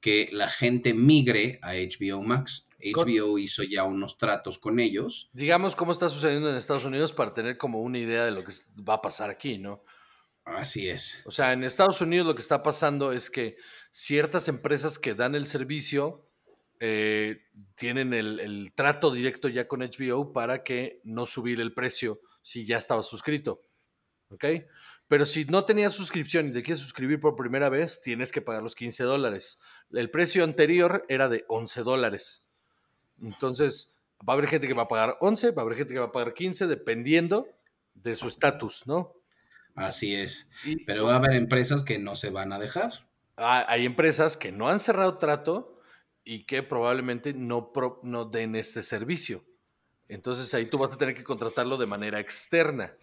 que 0.00 0.28
la 0.32 0.48
gente 0.48 0.94
migre 0.94 1.58
a 1.62 1.74
HBO 1.74 2.22
Max. 2.22 2.68
HBO 2.82 3.38
hizo 3.38 3.62
ya 3.62 3.84
unos 3.84 4.16
tratos 4.16 4.58
con 4.58 4.80
ellos. 4.80 5.28
Digamos 5.32 5.76
cómo 5.76 5.92
está 5.92 6.08
sucediendo 6.08 6.48
en 6.48 6.56
Estados 6.56 6.84
Unidos 6.84 7.12
para 7.12 7.34
tener 7.34 7.58
como 7.58 7.80
una 7.82 7.98
idea 7.98 8.24
de 8.24 8.30
lo 8.30 8.42
que 8.42 8.52
va 8.88 8.94
a 8.94 9.02
pasar 9.02 9.28
aquí, 9.28 9.58
¿no? 9.58 9.84
Así 10.44 10.88
es. 10.88 11.22
O 11.26 11.30
sea, 11.30 11.52
en 11.52 11.64
Estados 11.64 12.00
Unidos 12.00 12.26
lo 12.26 12.34
que 12.34 12.40
está 12.40 12.62
pasando 12.62 13.12
es 13.12 13.30
que 13.30 13.56
ciertas 13.90 14.48
empresas 14.48 14.98
que 14.98 15.14
dan 15.14 15.34
el 15.34 15.46
servicio 15.46 16.26
eh, 16.80 17.42
tienen 17.74 18.14
el, 18.14 18.40
el 18.40 18.72
trato 18.74 19.10
directo 19.12 19.48
ya 19.48 19.68
con 19.68 19.80
HBO 19.80 20.32
para 20.32 20.64
que 20.64 21.02
no 21.04 21.26
subir 21.26 21.60
el 21.60 21.74
precio 21.74 22.20
si 22.40 22.64
ya 22.64 22.78
estaba 22.78 23.02
suscrito. 23.02 23.60
¿Ok? 24.30 24.44
Pero 25.08 25.26
si 25.26 25.44
no 25.44 25.64
tenías 25.64 25.92
suscripción 25.92 26.48
y 26.48 26.52
te 26.52 26.62
quieres 26.62 26.78
suscribir 26.78 27.20
por 27.20 27.34
primera 27.36 27.68
vez, 27.68 28.00
tienes 28.00 28.30
que 28.30 28.40
pagar 28.40 28.62
los 28.62 28.74
15 28.76 29.02
dólares. 29.04 29.58
El 29.92 30.08
precio 30.10 30.44
anterior 30.44 31.04
era 31.08 31.28
de 31.28 31.44
11 31.48 31.82
dólares. 31.82 32.44
Entonces, 33.20 33.94
va 34.26 34.34
a 34.34 34.36
haber 34.36 34.48
gente 34.48 34.68
que 34.68 34.74
va 34.74 34.82
a 34.84 34.88
pagar 34.88 35.16
11, 35.20 35.50
va 35.50 35.62
a 35.62 35.64
haber 35.64 35.76
gente 35.78 35.94
que 35.94 36.00
va 36.00 36.06
a 36.06 36.12
pagar 36.12 36.32
15, 36.34 36.66
dependiendo 36.66 37.48
de 37.94 38.14
su 38.14 38.28
estatus, 38.28 38.86
¿no? 38.86 39.14
Así 39.74 40.14
es. 40.14 40.50
Y- 40.64 40.84
Pero 40.84 41.06
va 41.06 41.14
a 41.14 41.16
haber 41.16 41.32
empresas 41.34 41.82
que 41.82 41.98
no 41.98 42.16
se 42.16 42.30
van 42.30 42.52
a 42.52 42.58
dejar. 42.58 43.06
Ah, 43.36 43.64
hay 43.68 43.86
empresas 43.86 44.36
que 44.36 44.52
no 44.52 44.68
han 44.68 44.80
cerrado 44.80 45.18
trato 45.18 45.80
y 46.24 46.44
que 46.44 46.62
probablemente 46.62 47.32
no, 47.34 47.72
pro- 47.72 48.00
no 48.02 48.26
den 48.26 48.54
este 48.54 48.82
servicio. 48.82 49.44
Entonces 50.08 50.52
ahí 50.54 50.66
tú 50.66 50.78
vas 50.78 50.94
a 50.94 50.98
tener 50.98 51.14
que 51.14 51.24
contratarlo 51.24 51.76
de 51.76 51.86
manera 51.86 52.20
externa, 52.20 52.94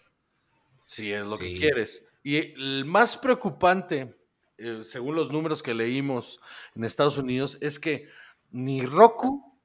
si 0.88 1.12
es 1.12 1.26
lo 1.26 1.38
que 1.38 1.54
quieres. 1.54 2.06
Y 2.24 2.38
el 2.38 2.86
más 2.86 3.18
preocupante, 3.18 4.18
eh, 4.58 4.80
según 4.84 5.16
los 5.16 5.30
números 5.30 5.62
que 5.62 5.74
leímos 5.74 6.40
en 6.76 6.86
Estados 6.86 7.18
Unidos, 7.18 7.58
es 7.60 7.78
que 7.78 8.08
ni 8.52 8.86
Roku 8.86 9.60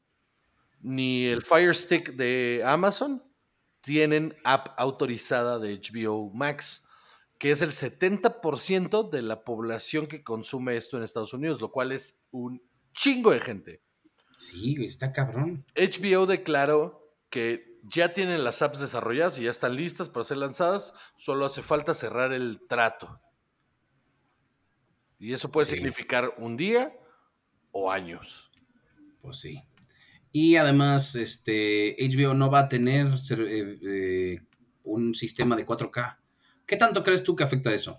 ni 0.81 1.27
el 1.27 1.43
Fire 1.43 1.75
Stick 1.77 2.15
de 2.15 2.63
Amazon 2.67 3.23
tienen 3.83 4.37
app 4.43 4.75
autorizada 4.77 5.61
de 5.61 5.81
HBO 5.81 6.33
Max 6.35 6.85
que 7.39 7.51
es 7.51 7.61
el 7.61 7.71
70% 7.71 9.11
de 9.11 9.21
la 9.21 9.43
población 9.43 10.07
que 10.07 10.23
consume 10.23 10.77
esto 10.77 10.97
en 10.97 11.03
Estados 11.03 11.35
Unidos, 11.35 11.61
lo 11.61 11.73
cual 11.73 11.91
es 11.91 12.17
un 12.31 12.63
chingo 12.93 13.33
de 13.33 13.41
gente. 13.41 13.83
Sí, 14.39 14.77
está 14.85 15.13
cabrón. 15.13 15.65
HBO 15.75 16.27
declaró 16.27 17.17
que 17.31 17.72
ya 17.83 18.13
tienen 18.13 18.45
las 18.45 18.63
apps 18.63 18.79
desarrolladas 18.81 19.39
y 19.39 19.45
ya 19.45 19.51
están 19.51 19.77
listas 19.77 20.09
para 20.09 20.25
ser 20.25 20.39
lanzadas, 20.39 20.95
solo 21.17 21.47
hace 21.47 21.63
falta 21.63 21.95
cerrar 21.95 22.33
el 22.33 22.61
trato. 22.69 23.21
Y 25.19 25.33
eso 25.33 25.51
puede 25.51 25.67
Sí. 25.67 25.77
significar 25.77 26.35
un 26.39 26.57
día 26.57 26.97
o 27.71 27.91
años. 27.91 28.51
Pues 29.21 29.39
sí. 29.39 29.63
Y 30.33 30.57
además, 30.57 31.15
este, 31.15 31.97
HBO 31.99 32.35
no 32.35 32.51
va 32.51 32.61
a 32.61 32.69
tener 32.69 33.07
eh, 33.31 33.79
eh, 33.83 34.41
un 34.85 35.15
sistema 35.15 35.55
de 35.57 35.65
4K. 35.67 36.19
¿Qué 36.67 36.77
tanto 36.77 37.03
crees 37.05 37.23
tú 37.23 37.37
que 37.37 37.45
afecta 37.45 37.73
eso? 37.73 37.99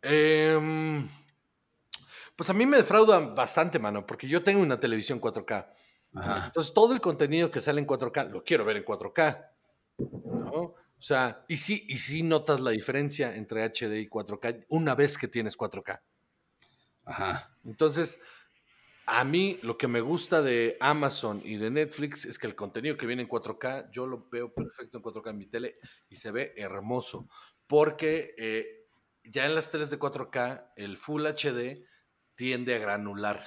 Em, 0.00 1.08
pues 2.36 2.48
a 2.48 2.52
mí 2.52 2.64
me 2.66 2.76
defrauda 2.76 3.18
bastante, 3.18 3.78
mano, 3.78 4.06
porque 4.06 4.28
yo 4.28 4.42
tengo 4.42 4.60
una 4.62 4.78
televisión 4.78 5.18
4K. 5.20 5.74
Ajá. 6.14 6.46
Entonces, 6.46 6.72
todo 6.72 6.92
el 6.92 7.00
contenido 7.00 7.50
que 7.50 7.60
sale 7.60 7.80
en 7.80 7.86
4K 7.86 8.30
lo 8.30 8.44
quiero 8.44 8.64
ver 8.64 8.76
en 8.76 8.84
4K. 8.84 9.50
¿no? 9.98 10.74
O 11.04 11.06
sea, 11.06 11.44
y 11.48 11.56
sí, 11.56 11.84
y 11.88 11.98
sí 11.98 12.22
notas 12.22 12.60
la 12.60 12.70
diferencia 12.70 13.34
entre 13.34 13.64
HD 13.64 14.00
y 14.00 14.08
4K 14.08 14.66
una 14.68 14.94
vez 14.94 15.18
que 15.18 15.28
tienes 15.28 15.58
4K. 15.58 16.00
Ajá. 17.04 17.56
Entonces, 17.64 18.18
a 19.06 19.24
mí 19.24 19.58
lo 19.62 19.76
que 19.76 19.88
me 19.88 20.00
gusta 20.00 20.40
de 20.40 20.76
Amazon 20.80 21.42
y 21.44 21.56
de 21.56 21.70
Netflix 21.70 22.24
es 22.24 22.38
que 22.38 22.46
el 22.46 22.54
contenido 22.54 22.96
que 22.96 23.06
viene 23.06 23.22
en 23.22 23.28
4K, 23.28 23.90
yo 23.90 24.06
lo 24.06 24.28
veo 24.30 24.52
perfecto 24.54 24.98
en 24.98 25.04
4K 25.04 25.30
en 25.30 25.38
mi 25.38 25.46
tele 25.46 25.78
y 26.08 26.16
se 26.16 26.30
ve 26.30 26.54
hermoso. 26.56 27.28
Porque 27.66 28.34
eh, 28.38 28.86
ya 29.24 29.44
en 29.44 29.54
las 29.54 29.70
teles 29.70 29.90
de 29.90 29.98
4K, 29.98 30.72
el 30.76 30.96
Full 30.96 31.26
HD 31.26 31.84
tiende 32.34 32.74
a 32.74 32.78
granular. 32.78 33.42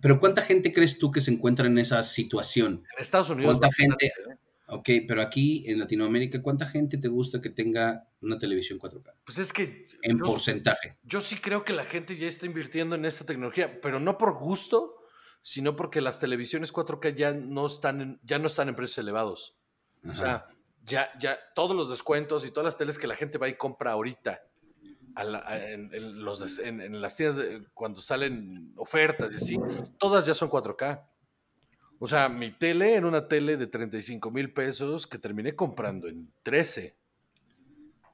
Pero 0.00 0.20
¿cuánta 0.20 0.42
gente 0.42 0.72
crees 0.72 0.98
tú 0.98 1.10
que 1.10 1.20
se 1.20 1.30
encuentra 1.30 1.66
en 1.66 1.78
esa 1.78 2.02
situación? 2.02 2.84
En 2.96 3.02
Estados 3.02 3.30
Unidos, 3.30 3.54
¿Cuánta 3.54 3.68
bastante, 3.68 4.12
gente? 4.14 4.32
¿eh? 4.32 4.38
Ok, 4.68 4.88
pero 5.06 5.22
aquí 5.22 5.64
en 5.70 5.78
Latinoamérica, 5.78 6.42
¿cuánta 6.42 6.66
gente 6.66 6.98
te 6.98 7.08
gusta 7.08 7.40
que 7.40 7.50
tenga 7.50 8.08
una 8.20 8.36
televisión 8.36 8.80
4K? 8.80 9.12
Pues 9.24 9.38
es 9.38 9.52
que 9.52 9.86
En 10.02 10.18
yo, 10.18 10.24
porcentaje. 10.24 10.96
yo 11.04 11.20
sí 11.20 11.36
creo 11.36 11.64
que 11.64 11.72
la 11.72 11.84
gente 11.84 12.16
ya 12.16 12.26
está 12.26 12.46
invirtiendo 12.46 12.96
en 12.96 13.04
esta 13.04 13.24
tecnología, 13.24 13.80
pero 13.80 14.00
no 14.00 14.18
por 14.18 14.36
gusto, 14.36 14.96
sino 15.40 15.76
porque 15.76 16.00
las 16.00 16.18
televisiones 16.18 16.72
4K 16.74 17.14
ya 17.14 17.32
no 17.32 17.66
están 17.66 18.00
en, 18.00 18.20
ya 18.24 18.40
no 18.40 18.48
están 18.48 18.68
en 18.68 18.74
precios 18.74 18.98
elevados. 18.98 19.56
O 20.04 20.14
sea, 20.14 20.46
ya, 20.84 21.10
ya 21.18 21.38
todos 21.54 21.76
los 21.76 21.88
descuentos 21.88 22.44
y 22.44 22.50
todas 22.50 22.64
las 22.64 22.76
teles 22.76 22.98
que 22.98 23.06
la 23.06 23.14
gente 23.14 23.38
va 23.38 23.48
y 23.48 23.54
compra 23.54 23.92
ahorita 23.92 24.42
a 25.16 25.24
la- 25.24 25.42
a- 25.46 25.70
en, 25.70 25.92
en 25.94 26.22
los 26.24 26.40
des- 26.40 26.58
en- 26.60 26.80
en 26.80 27.00
las 27.00 27.16
tiendas 27.16 27.36
de- 27.38 27.66
cuando 27.74 28.00
salen 28.00 28.72
ofertas 28.76 29.32
y 29.34 29.36
así, 29.36 29.58
todas 29.98 30.26
ya 30.26 30.34
son 30.34 30.48
4K. 30.48 31.02
O 31.98 32.06
sea, 32.06 32.28
mi 32.28 32.50
tele 32.52 32.94
era 32.94 33.06
una 33.06 33.26
tele 33.26 33.56
de 33.56 33.66
35 33.66 34.30
mil 34.30 34.52
pesos 34.52 35.06
que 35.06 35.18
terminé 35.18 35.56
comprando 35.56 36.06
en 36.08 36.30
13. 36.42 36.94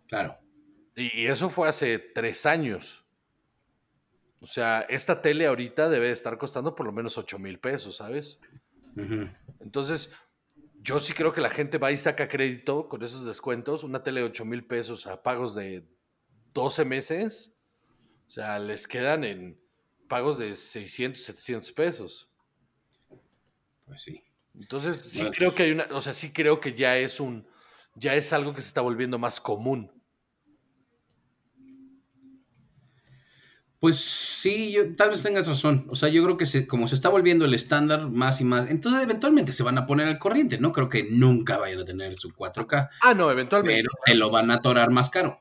Claro. 0.06 0.38
Y, 0.94 1.22
y 1.22 1.26
eso 1.26 1.50
fue 1.50 1.68
hace 1.68 1.98
tres 1.98 2.46
años. 2.46 3.04
O 4.40 4.46
sea, 4.46 4.82
esta 4.82 5.20
tele 5.22 5.46
ahorita 5.46 5.88
debe 5.88 6.06
de 6.08 6.12
estar 6.12 6.36
costando 6.38 6.74
por 6.74 6.86
lo 6.86 6.92
menos 6.92 7.16
8 7.18 7.38
mil 7.38 7.58
pesos, 7.58 7.96
¿sabes? 7.96 8.38
Entonces, 9.60 10.10
yo 10.82 11.00
sí 11.00 11.12
creo 11.12 11.32
que 11.32 11.40
la 11.40 11.48
gente 11.50 11.78
va 11.78 11.92
y 11.92 11.96
saca 11.96 12.28
crédito 12.28 12.88
con 12.88 13.02
esos 13.02 13.24
descuentos. 13.24 13.84
Una 13.84 14.02
tele 14.02 14.20
de 14.20 14.26
8 14.26 14.44
mil 14.44 14.64
pesos 14.66 15.06
a 15.06 15.22
pagos 15.22 15.54
de 15.54 15.84
12 16.54 16.84
meses. 16.84 17.52
O 18.26 18.30
sea, 18.30 18.58
les 18.58 18.86
quedan 18.86 19.24
en 19.24 19.60
pagos 20.08 20.38
de 20.38 20.54
600, 20.54 21.22
700 21.22 21.72
pesos. 21.72 22.30
Pues 23.86 24.02
sí. 24.02 24.22
Entonces, 24.54 25.00
sí 25.00 25.24
creo 25.30 25.54
que 25.54 25.62
hay 25.64 25.70
una, 25.72 25.86
o 25.92 26.00
sea, 26.00 26.12
sí 26.14 26.32
creo 26.32 26.60
que 26.60 26.74
ya 26.74 26.98
es 26.98 27.20
un, 27.20 27.46
ya 27.94 28.14
es 28.14 28.32
algo 28.32 28.52
que 28.54 28.60
se 28.62 28.68
está 28.68 28.80
volviendo 28.82 29.18
más 29.18 29.40
común. 29.40 29.90
Pues 33.80 33.98
sí, 33.98 34.70
yo, 34.70 34.94
tal 34.94 35.10
vez 35.10 35.24
tengas 35.24 35.48
razón. 35.48 35.86
O 35.90 35.96
sea, 35.96 36.08
yo 36.08 36.22
creo 36.22 36.36
que 36.36 36.46
se, 36.46 36.68
como 36.68 36.86
se 36.86 36.94
está 36.94 37.08
volviendo 37.08 37.44
el 37.44 37.52
estándar 37.54 38.08
más 38.08 38.40
y 38.40 38.44
más, 38.44 38.70
entonces 38.70 39.02
eventualmente 39.02 39.50
se 39.50 39.64
van 39.64 39.76
a 39.76 39.86
poner 39.86 40.06
al 40.06 40.20
corriente. 40.20 40.56
No 40.58 40.70
creo 40.70 40.88
que 40.88 41.08
nunca 41.10 41.58
vayan 41.58 41.80
a 41.80 41.84
tener 41.84 42.14
su 42.14 42.30
4K, 42.30 42.90
Ah, 43.00 43.14
no, 43.14 43.28
eventualmente. 43.30 43.82
pero 43.82 43.90
te 44.04 44.14
lo 44.14 44.30
van 44.30 44.52
a 44.52 44.56
atorar 44.56 44.90
más 44.90 45.10
caro. 45.10 45.40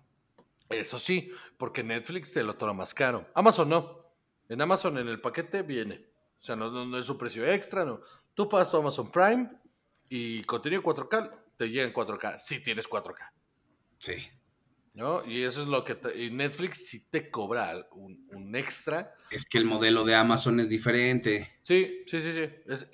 Eso 0.73 0.97
sí, 0.99 1.31
porque 1.57 1.83
Netflix 1.83 2.33
te 2.33 2.43
lo 2.43 2.55
toma 2.55 2.73
más 2.73 2.93
caro. 2.93 3.27
Amazon 3.35 3.69
no. 3.69 4.01
En 4.49 4.61
Amazon 4.61 4.97
en 4.97 5.07
el 5.07 5.21
paquete 5.21 5.61
viene. 5.61 6.05
O 6.39 6.43
sea, 6.43 6.55
no, 6.55 6.69
no- 6.71 6.85
no 6.85 6.97
es 6.97 7.07
un 7.09 7.17
precio 7.17 7.45
extra, 7.49 7.85
no. 7.85 8.01
Tú 8.33 8.49
pagas 8.49 8.69
tu 8.71 8.77
Amazon 8.77 9.11
Prime 9.11 9.49
y 10.09 10.43
contenido 10.43 10.81
4K, 10.81 11.31
te 11.57 11.69
llega 11.69 11.85
en 11.85 11.93
4K, 11.93 12.37
si 12.39 12.61
tienes 12.63 12.87
4K. 12.89 13.31
Sí. 13.99 14.15
¿No? 14.93 15.23
Y 15.25 15.43
eso 15.43 15.61
es 15.61 15.67
lo 15.67 15.85
que 15.85 15.95
te- 15.95 16.21
y 16.21 16.31
Netflix 16.31 16.87
sí 16.89 17.09
te 17.09 17.29
cobra 17.29 17.87
un, 17.93 18.27
un 18.33 18.55
extra. 18.57 19.13
Es 19.29 19.45
que 19.47 19.57
el 19.57 19.63
modelo 19.65 20.03
de 20.03 20.15
Amazon 20.15 20.59
es 20.59 20.67
diferente. 20.67 21.59
Sí, 21.63 22.03
sí, 22.07 22.19
sí, 22.19 22.33
sí. 22.33 22.49
Es- 22.67 22.89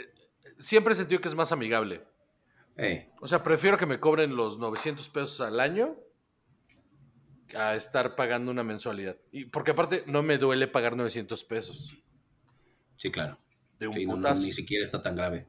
siempre 0.60 0.94
he 0.94 0.96
sentido 0.96 1.22
que 1.22 1.28
es 1.28 1.34
más 1.36 1.52
amigable. 1.52 2.04
Eh, 2.76 3.10
O 3.22 3.28
sea, 3.28 3.42
prefiero 3.42 3.78
que 3.80 3.88
me 3.88 4.00
cobren 4.00 4.36
los 4.36 4.60
900 4.60 5.10
pesos 5.10 5.42
al 5.42 5.60
año 5.60 5.96
a 7.56 7.76
estar 7.76 8.16
pagando 8.16 8.52
una 8.52 8.64
mensualidad. 8.64 9.18
Y 9.32 9.46
porque 9.46 9.72
aparte 9.72 10.04
no 10.08 10.24
me 10.24 10.38
duele 10.38 10.68
pagar 10.68 10.96
900 10.98 11.44
pesos 11.44 11.96
sí, 12.98 13.12
claro. 13.12 13.38
de 13.80 13.88
un 13.88 13.94
Sí, 13.94 14.06
no, 14.06 14.14
no, 14.14 14.18
putazo. 14.18 14.42
ni 14.44 14.54
siquiera 14.54 14.84
está 14.84 15.02
tan 15.02 15.16
grave. 15.16 15.48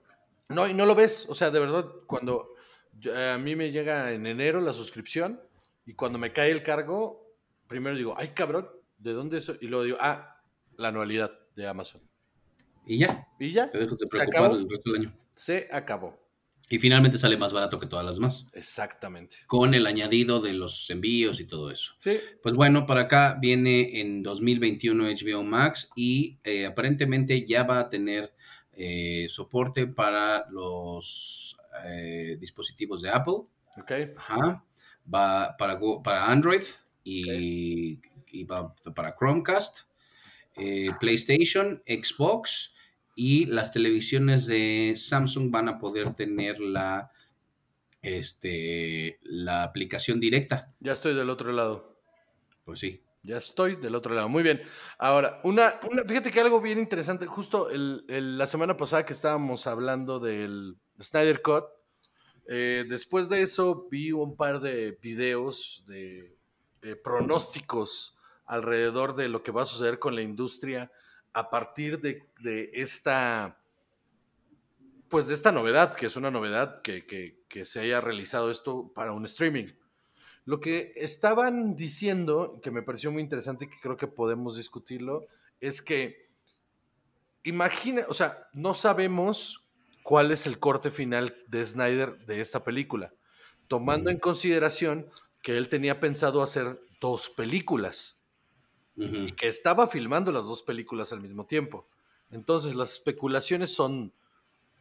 No, 0.49 0.67
y 0.69 0.75
no 0.75 0.87
lo 0.87 0.95
ves. 0.95 1.27
O 1.29 1.35
sea, 1.35 1.51
de 1.51 1.61
verdad, 1.61 1.87
cuando 2.07 2.55
yo- 2.99 3.17
a 3.17 3.39
mí 3.39 3.55
me 3.57 3.71
llega 3.71 4.13
en 4.13 4.27
enero 4.27 4.61
la 4.61 4.73
suscripción 4.73 5.41
y 5.87 5.95
cuando 5.95 6.19
me 6.19 6.33
cae 6.33 6.51
el 6.51 6.63
cargo, 6.63 7.35
primero 7.67 7.97
digo, 7.97 8.15
ay 8.17 8.29
cabrón, 8.29 8.69
¿de 8.99 9.13
dónde 9.13 9.39
es? 9.39 9.51
Y 9.61 9.67
luego 9.67 9.85
digo, 9.85 9.97
ah, 10.01 10.41
la 10.77 10.89
anualidad 10.89 11.33
de 11.57 11.67
Amazon. 11.67 12.01
Y 12.87 12.99
ya, 12.99 13.27
Y 13.39 13.53
ya, 13.53 13.69
te 13.71 13.79
dejas 13.79 13.99
de 13.99 14.05
¿Se 14.05 14.07
preocupar 14.07 14.53
el 14.53 14.69
resto 14.71 14.93
del 14.93 15.01
año. 15.03 15.19
se 15.35 15.69
acabó. 15.71 16.19
Y 16.71 16.79
finalmente 16.79 17.17
sale 17.19 17.37
más 17.39 17.53
barato 17.55 17.79
que 17.81 17.87
todas 17.87 18.05
las 18.05 18.19
más, 18.19 18.49
Exactamente. 18.53 19.39
con 19.47 19.73
el 19.73 19.87
añadido 19.87 20.41
de 20.41 20.53
los 20.53 20.91
envíos 20.91 21.41
y 21.41 21.45
todo 21.47 21.71
eso. 21.71 21.95
Sí, 22.01 22.19
Pues 22.43 22.55
bueno, 22.55 22.87
para 22.87 23.03
acá 23.03 23.39
viene 23.41 24.01
en 24.01 24.23
2021 24.23 25.05
HBO 25.09 25.43
Max 25.43 25.91
y 25.97 26.39
eh, 26.45 26.67
aparentemente 26.67 27.47
ya 27.47 27.63
va 27.65 27.81
a 27.81 27.89
tener 27.89 28.35
eh, 28.75 29.27
soporte 29.31 29.87
para 29.87 30.45
los 30.51 31.57
eh, 31.87 32.37
dispositivos 32.39 33.01
de 33.03 33.11
Apple, 33.11 33.45
ok. 33.79 33.93
ajá, 34.19 34.65
va 35.13 35.57
para, 35.57 35.75
Go- 35.77 36.03
para 36.03 36.27
Android 36.31 36.63
y, 37.03 37.99
y 38.31 38.45
va 38.45 38.75
para 38.95 39.15
Chromecast, 39.19 39.81
PlayStation, 41.01 41.83
Xbox 41.87 42.75
y 43.21 43.47
las 43.47 43.73
televisiones 43.73 44.47
de 44.47 44.95
Samsung 44.97 45.51
van 45.51 45.69
a 45.69 45.81
poder 45.81 46.15
tener 46.15 46.61
la, 46.61 47.11
este, 48.01 49.19
la 49.23 49.65
aplicación 49.65 50.21
directa. 50.21 50.69
Ya 50.79 50.93
estoy 50.93 51.15
del 51.15 51.29
otro 51.29 51.51
lado. 51.53 51.97
Pues 52.65 52.79
sí. 52.79 53.03
Ya 53.25 53.39
estoy 53.39 53.75
del 53.75 53.97
otro 53.97 54.15
lado. 54.15 54.29
Muy 54.29 54.45
bien. 54.45 54.63
Ahora, 54.99 55.41
una, 55.43 55.81
una 55.91 56.05
fíjate 56.05 56.31
que 56.31 56.41
algo 56.41 56.61
bien 56.61 56.79
interesante, 56.79 57.27
justo 57.27 57.71
el- 57.71 58.05
el- 58.09 58.39
la 58.39 58.47
semana 58.47 58.77
pasada 58.77 59.05
que 59.05 59.13
estábamos 59.15 59.67
hablando 59.67 60.21
del 60.21 60.77
Snyder 61.01 61.43
Cut, 61.43 61.65
eh, 62.47 62.85
después 62.89 63.29
de 63.29 63.43
eso 63.43 63.89
vi 63.91 64.13
un 64.13 64.37
par 64.37 64.61
de 64.61 64.97
videos 65.03 65.83
de 65.89 66.37
eh, 66.83 66.95
pronósticos 66.95 68.17
alrededor 68.47 69.17
de 69.17 69.29
lo 69.29 69.43
que 69.43 69.51
va 69.51 69.63
a 69.63 69.67
suceder 69.67 69.99
con 69.99 70.15
la 70.15 70.23
industria 70.23 70.93
a 71.33 71.51
partir 71.51 72.01
de, 72.01 72.29
de 72.41 72.71
esta, 72.75 73.59
pues 75.09 75.27
de 75.29 75.35
esta 75.35 75.53
novedad, 75.53 75.95
que 75.95 76.07
es 76.07 76.17
una 76.17 76.31
novedad 76.31 76.83
que, 76.83 77.07
que- 77.07 77.39
que 77.49 77.65
se 77.65 77.81
haya 77.81 78.01
realizado 78.01 78.51
esto 78.51 78.93
para 78.95 79.13
un 79.13 79.25
streaming. 79.25 79.69
Lo 80.45 80.61
que 80.61 80.93
estaban 80.97 81.77
diciendo, 81.77 82.61
que 82.63 82.71
me 82.71 82.83
pareció 82.83 83.11
muy 83.11 83.23
interesante 83.23 83.65
y 83.67 83.69
que 83.69 83.81
creo 83.81 83.97
que 83.97 84.07
podemos 84.07 84.57
discutirlo, 84.57 85.27
es 85.61 85.81
que 85.83 86.29
imagina, 87.43 88.05
o 88.09 88.15
sea, 88.15 88.49
no 88.53 88.75
sabemos 88.75 89.65
cuál 90.03 90.31
es 90.31 90.47
el 90.47 90.59
corte 90.59 90.91
final 90.91 91.37
de 91.49 91.65
Snyder 91.65 92.19
de 92.27 92.41
esta 92.41 92.65
película, 92.65 93.15
tomando 93.67 94.11
en 94.11 94.19
consideración 94.19 95.11
que 95.43 95.57
él 95.57 95.69
tenía 95.69 96.01
pensado 96.01 96.43
hacer 96.43 96.81
dos 97.01 97.31
películas 97.31 98.18
Y 98.99 99.33
que 99.33 99.49
estaba 99.49 99.87
filmando 99.87 100.33
las 100.33 100.47
dos 100.47 100.63
películas 100.63 101.13
al 101.13 101.21
mismo 101.21 101.47
tiempo. 101.47 101.89
Entonces, 102.31 102.75
las 102.75 102.93
especulaciones 102.93 103.73
son 103.75 104.13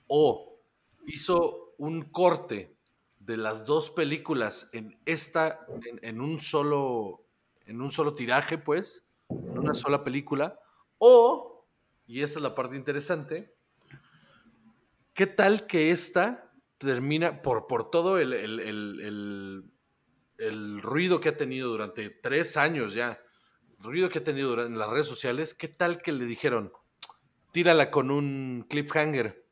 o 0.07 0.59
hizo 1.05 1.73
un 1.77 2.03
corte 2.11 2.75
de 3.19 3.37
las 3.37 3.65
dos 3.65 3.89
películas 3.91 4.69
en 4.73 4.99
esta, 5.05 5.67
en, 5.85 5.99
en 6.01 6.21
un 6.21 6.39
solo, 6.39 7.25
en 7.65 7.81
un 7.81 7.91
solo 7.91 8.15
tiraje, 8.15 8.57
pues, 8.57 9.05
en 9.45 9.57
una 9.57 9.73
sola 9.73 10.03
película, 10.03 10.59
o, 10.97 11.67
y 12.07 12.21
esta 12.21 12.39
es 12.39 12.43
la 12.43 12.55
parte 12.55 12.75
interesante, 12.75 13.55
¿qué 15.13 15.27
tal 15.27 15.67
que 15.67 15.91
esta 15.91 16.51
termina, 16.77 17.41
por, 17.41 17.67
por 17.67 17.89
todo 17.89 18.19
el- 18.19 18.33
el- 18.33 18.59
el- 18.59 19.71
el 20.37 20.81
ruido 20.81 21.19
que 21.19 21.29
ha 21.29 21.37
tenido 21.37 21.69
durante 21.69 22.09
tres 22.09 22.57
años 22.57 22.93
ya, 22.93 23.19
ruido 23.79 24.09
que 24.09 24.19
ha 24.19 24.23
tenido 24.23 24.65
en 24.65 24.77
las 24.77 24.89
redes 24.89 25.07
sociales, 25.07 25.53
¿qué 25.53 25.67
tal 25.67 26.01
que 26.01 26.11
le 26.11 26.25
dijeron, 26.25 26.73
tírala 27.51 27.91
con 27.91 28.11
un 28.11 28.65
cliffhanger 28.69 29.45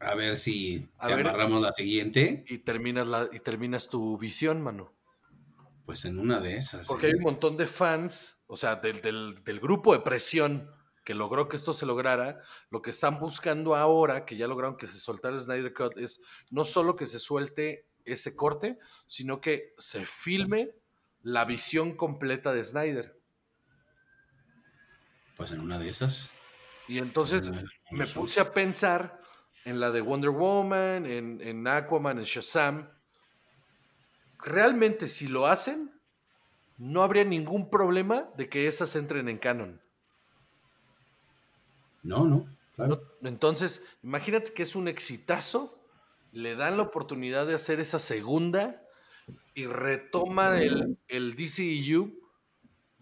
A 0.00 0.14
ver 0.14 0.36
si 0.36 0.88
A 0.98 1.08
te 1.08 1.16
ver. 1.16 1.26
amarramos 1.26 1.62
la 1.62 1.72
siguiente. 1.72 2.44
y 2.48 2.58
terminas, 2.58 3.06
la, 3.06 3.28
y 3.32 3.40
terminas 3.40 3.88
tu 3.88 4.18
visión, 4.18 4.62
mano? 4.62 4.94
Pues 5.84 6.04
en 6.04 6.18
una 6.18 6.40
de 6.40 6.56
esas. 6.56 6.86
Porque 6.86 7.06
¿eh? 7.06 7.10
hay 7.10 7.14
un 7.14 7.22
montón 7.22 7.56
de 7.56 7.66
fans, 7.66 8.42
o 8.46 8.56
sea, 8.56 8.76
del, 8.76 9.00
del- 9.00 9.42
del 9.44 9.60
grupo 9.60 9.92
de 9.92 10.00
presión 10.00 10.70
que 11.04 11.14
logró 11.14 11.48
que 11.48 11.56
esto 11.56 11.72
se 11.72 11.86
lograra, 11.86 12.40
lo 12.68 12.82
que 12.82 12.90
están 12.90 13.20
buscando 13.20 13.76
ahora, 13.76 14.24
que 14.26 14.36
ya 14.36 14.48
lograron 14.48 14.76
que 14.76 14.88
se 14.88 14.98
soltara 14.98 15.36
el 15.36 15.40
Snyder 15.40 15.72
Cut, 15.72 15.96
es 15.98 16.20
no 16.50 16.64
solo 16.64 16.96
que 16.96 17.06
se 17.06 17.20
suelte 17.20 17.88
ese 18.04 18.34
corte, 18.34 18.78
sino 19.06 19.40
que 19.40 19.72
se 19.78 20.04
filme 20.04 20.72
la 21.22 21.44
visión 21.44 21.96
completa 21.96 22.52
de 22.52 22.64
Snyder. 22.64 23.20
Pues 25.36 25.50
en 25.52 25.60
una 25.60 25.78
de 25.78 25.88
esas. 25.88 26.30
Y 26.88 26.98
entonces 26.98 27.50
me 27.90 28.06
puse 28.06 28.40
a 28.40 28.52
pensar 28.52 29.20
en 29.64 29.80
la 29.80 29.90
de 29.90 30.00
Wonder 30.00 30.30
Woman, 30.30 31.06
en, 31.06 31.40
en 31.40 31.66
Aquaman, 31.66 32.18
en 32.18 32.24
Shazam. 32.24 32.88
Realmente, 34.38 35.08
si 35.08 35.26
lo 35.26 35.46
hacen, 35.46 35.92
no 36.78 37.02
habría 37.02 37.24
ningún 37.24 37.68
problema 37.70 38.28
de 38.36 38.48
que 38.48 38.68
esas 38.68 38.94
entren 38.94 39.28
en 39.28 39.38
canon. 39.38 39.82
No, 42.02 42.24
no. 42.24 42.46
Claro. 42.76 43.02
¿no? 43.20 43.28
Entonces, 43.28 43.82
imagínate 44.02 44.52
que 44.52 44.62
es 44.62 44.76
un 44.76 44.86
exitazo 44.86 45.76
le 46.36 46.54
dan 46.54 46.76
la 46.76 46.82
oportunidad 46.82 47.46
de 47.46 47.54
hacer 47.54 47.80
esa 47.80 47.98
segunda 47.98 48.82
y 49.54 49.64
retoma 49.64 50.60
el, 50.60 50.98
el 51.08 51.34
DCEU 51.34 52.12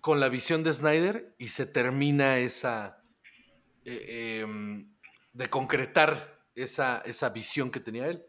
con 0.05 0.21
la 0.21 0.29
visión 0.29 0.63
de 0.63 0.75
Snyder 0.75 1.35
y 1.39 1.49
se 1.49 1.65
termina 1.65 2.37
esa, 2.37 3.03
eh, 3.87 4.43
em, 4.43 4.95
de 5.33 5.47
concretar 5.49 6.45
esa, 6.55 7.01
esa 7.07 7.31
visión 7.31 7.71
que 7.71 7.81
tenía 7.81 8.09
él. 8.09 8.23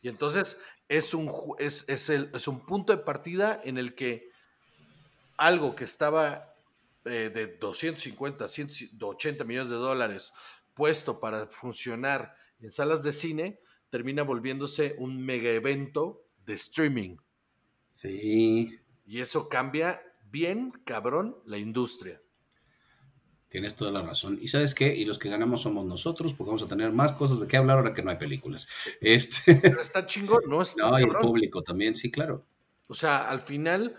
Y 0.00 0.08
entonces 0.08 0.58
es 0.88 1.12
un, 1.12 1.30
es, 1.58 1.84
es, 1.88 2.08
el, 2.08 2.30
es 2.32 2.48
un 2.48 2.64
punto 2.64 2.96
de 2.96 3.02
partida 3.02 3.60
en 3.62 3.76
el 3.76 3.94
que 3.94 4.30
algo 5.36 5.76
que 5.76 5.84
estaba 5.84 6.54
eh, 7.04 7.30
de 7.30 7.58
250, 7.58 8.48
180 8.48 9.44
millones 9.44 9.68
de 9.68 9.76
dólares 9.76 10.32
puesto 10.72 11.20
para 11.20 11.46
funcionar 11.48 12.34
en 12.58 12.72
salas 12.72 13.02
de 13.02 13.12
cine, 13.12 13.60
termina 13.90 14.22
volviéndose 14.22 14.94
un 14.96 15.22
mega 15.22 15.50
evento 15.50 16.24
de 16.46 16.54
streaming. 16.54 17.18
Sí. 17.96 18.80
Y 19.04 19.20
eso 19.20 19.50
cambia 19.50 20.00
bien, 20.30 20.72
cabrón, 20.84 21.36
la 21.44 21.58
industria. 21.58 22.20
Tienes 23.48 23.76
toda 23.76 23.92
la 23.92 24.02
razón. 24.02 24.38
¿Y 24.40 24.48
sabes 24.48 24.74
qué? 24.74 24.94
Y 24.94 25.04
los 25.04 25.18
que 25.18 25.28
ganamos 25.28 25.62
somos 25.62 25.86
nosotros, 25.86 26.34
porque 26.34 26.48
vamos 26.48 26.62
a 26.62 26.68
tener 26.68 26.92
más 26.92 27.12
cosas 27.12 27.40
de 27.40 27.46
qué 27.46 27.56
hablar 27.56 27.78
ahora 27.78 27.94
que 27.94 28.02
no 28.02 28.10
hay 28.10 28.18
películas. 28.18 28.68
Este... 29.00 29.54
Pero 29.62 29.80
está 29.80 30.04
chingón, 30.04 30.42
¿no? 30.48 30.62
Está 30.62 30.90
no, 30.90 30.98
y 30.98 31.04
el 31.04 31.16
público 31.16 31.62
también, 31.62 31.94
sí, 31.94 32.10
claro. 32.10 32.44
O 32.88 32.94
sea, 32.94 33.28
al 33.28 33.40
final, 33.40 33.96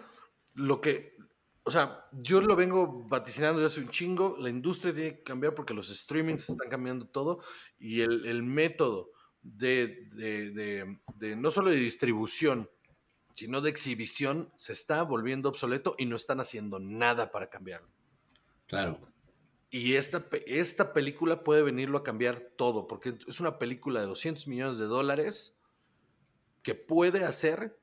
lo 0.53 0.81
que. 0.81 1.15
O 1.63 1.71
sea, 1.71 2.05
yo 2.11 2.39
lo 2.39 2.55
vengo 2.55 3.05
vaticinando 3.07 3.59
ya 3.59 3.67
hace 3.67 3.81
un 3.81 3.89
chingo. 3.89 4.37
La 4.39 4.49
industria 4.49 4.93
tiene 4.93 5.17
que 5.17 5.23
cambiar 5.23 5.53
porque 5.53 5.73
los 5.73 5.89
streamings 5.89 6.49
están 6.49 6.69
cambiando 6.69 7.07
todo 7.07 7.39
y 7.77 8.01
el, 8.01 8.25
el 8.25 8.43
método 8.43 9.11
de, 9.41 10.07
de, 10.13 10.51
de, 10.51 10.97
de, 11.15 11.35
no 11.35 11.51
solo 11.51 11.69
de 11.69 11.77
distribución, 11.77 12.69
sino 13.37 13.61
de 13.61 13.69
exhibición 13.69 14.51
se 14.55 14.73
está 14.73 15.03
volviendo 15.03 15.47
obsoleto 15.47 15.93
y 15.99 16.07
no 16.07 16.15
están 16.15 16.39
haciendo 16.39 16.79
nada 16.79 17.31
para 17.31 17.51
cambiarlo. 17.51 17.87
Claro. 18.65 18.99
Y 19.69 19.93
esta, 19.93 20.25
esta 20.47 20.91
película 20.91 21.43
puede 21.43 21.61
venirlo 21.61 21.99
a 21.99 22.03
cambiar 22.03 22.39
todo, 22.55 22.87
porque 22.87 23.19
es 23.27 23.39
una 23.39 23.59
película 23.59 23.99
de 23.99 24.07
200 24.07 24.47
millones 24.47 24.79
de 24.79 24.85
dólares 24.85 25.55
que 26.63 26.73
puede 26.73 27.25
hacer 27.25 27.77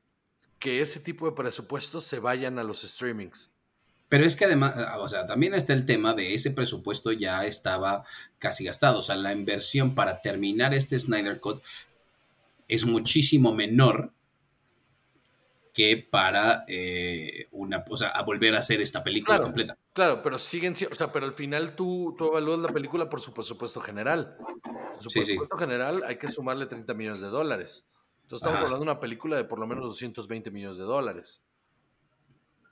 que 0.58 0.80
ese 0.80 0.98
tipo 0.98 1.30
de 1.30 1.36
presupuestos 1.36 2.02
se 2.02 2.18
vayan 2.18 2.58
a 2.58 2.64
los 2.64 2.82
streamings. 2.82 3.52
Pero 4.08 4.26
es 4.26 4.34
que 4.34 4.46
además, 4.46 4.74
o 4.98 5.08
sea, 5.08 5.24
también 5.24 5.54
está 5.54 5.72
el 5.72 5.86
tema 5.86 6.14
de 6.14 6.34
ese 6.34 6.50
presupuesto 6.50 7.12
ya 7.12 7.46
estaba 7.46 8.04
casi 8.40 8.64
gastado. 8.64 8.98
O 8.98 9.02
sea, 9.02 9.14
la 9.14 9.32
inversión 9.32 9.94
para 9.94 10.20
terminar 10.20 10.74
este 10.74 10.98
Snyder 10.98 11.38
Cut 11.38 11.62
es 12.66 12.84
muchísimo 12.84 13.54
menor 13.54 14.10
que 15.74 15.96
para 16.08 16.64
eh, 16.68 17.48
una, 17.50 17.84
o 17.90 17.96
sea, 17.96 18.10
a 18.10 18.22
volver 18.22 18.54
a 18.54 18.60
hacer 18.60 18.80
esta 18.80 19.02
película 19.02 19.36
claro, 19.36 19.44
completa. 19.46 19.76
Claro, 19.92 20.22
pero 20.22 20.38
siguen 20.38 20.74
o 20.90 20.94
sea, 20.94 21.10
pero 21.10 21.26
al 21.26 21.32
final 21.34 21.74
tú, 21.74 22.14
tú 22.16 22.28
evalúas 22.28 22.60
la 22.60 22.68
película 22.68 23.10
por 23.10 23.20
su 23.20 23.34
presupuesto 23.34 23.80
general. 23.80 24.36
Por 24.38 25.02
su 25.02 25.10
Sí, 25.10 25.18
sí. 25.18 25.24
presupuesto 25.26 25.56
general 25.58 26.04
hay 26.06 26.16
que 26.16 26.28
sumarle 26.28 26.66
30 26.66 26.94
millones 26.94 27.20
de 27.20 27.26
dólares. 27.28 27.84
Entonces 28.22 28.36
estamos 28.46 28.54
Ajá. 28.58 28.64
hablando 28.66 28.84
de 28.84 28.90
una 28.92 29.00
película 29.00 29.36
de 29.36 29.44
por 29.44 29.58
lo 29.58 29.66
menos 29.66 29.84
220 29.84 30.52
millones 30.52 30.78
de 30.78 30.84
dólares. 30.84 31.44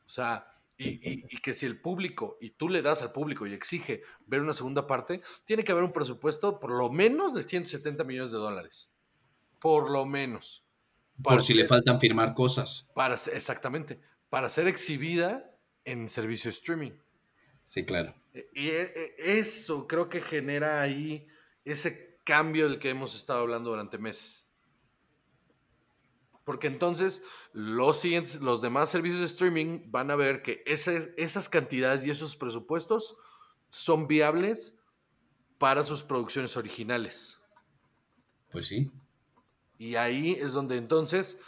O 0.06 0.08
sea, 0.08 0.46
y, 0.76 0.88
y- 0.88 1.24
y 1.28 1.38
que 1.38 1.54
si 1.54 1.66
el 1.66 1.80
público, 1.80 2.38
y 2.40 2.50
tú 2.50 2.68
le 2.68 2.82
das 2.82 3.02
al 3.02 3.10
público 3.12 3.46
y 3.48 3.52
exige 3.52 4.02
ver 4.26 4.40
una 4.40 4.52
segunda 4.52 4.86
parte, 4.86 5.22
tiene 5.44 5.64
que 5.64 5.72
haber 5.72 5.84
un 5.84 5.92
presupuesto 5.92 6.60
por 6.60 6.70
lo 6.70 6.88
menos 6.90 7.34
de 7.34 7.42
170 7.42 8.04
millones 8.04 8.30
de 8.32 8.38
dólares. 8.38 8.92
Por 9.60 9.90
lo 9.90 10.06
menos. 10.06 10.64
Para 11.22 11.36
Por 11.36 11.42
si 11.44 11.54
le 11.54 11.66
faltan 11.66 11.98
firmar 12.00 12.34
cosas. 12.34 12.88
para 12.94 13.14
exactamente. 13.16 14.00
Para 14.30 14.48
ser 14.48 14.66
exhibida 14.66 15.50
en 15.84 16.08
servicio 16.08 16.48
streaming. 16.50 16.92
Sí, 17.66 17.84
claro. 17.84 18.14
E- 18.34 18.48
Y 18.54 18.68
e- 18.70 18.92
e- 19.18 19.38
eso 19.38 19.86
creo 19.86 20.08
que 20.08 20.20
genera 20.20 20.80
ahí 20.80 21.26
ese 21.64 22.18
cambio 22.24 22.68
del 22.68 22.78
que 22.78 22.90
hemos 22.90 23.14
estado 23.14 23.40
hablando 23.40 23.70
durante 23.70 23.98
meses. 23.98 24.48
Porque 26.44 26.66
entonces 26.66 27.22
los, 27.52 27.98
siguientes, 28.00 28.40
los 28.40 28.62
demás 28.62 28.90
servicios 28.90 29.20
de 29.20 29.26
streaming 29.26 29.90
van 29.90 30.10
a 30.10 30.16
ver 30.16 30.42
que 30.42 30.62
ese- 30.66 31.14
esas 31.16 31.48
cantidades 31.48 32.04
y 32.06 32.10
esos 32.10 32.34
presupuestos 32.36 33.16
son 33.68 34.08
viables 34.08 34.76
para 35.58 35.84
sus 35.84 36.02
producciones 36.02 36.56
originales. 36.56 37.38
Pues 38.50 38.66
sí. 38.66 38.90
Y 39.82 39.96
ahí 39.96 40.38
es 40.40 40.52
donde 40.52 40.76
entonces, 40.76 41.40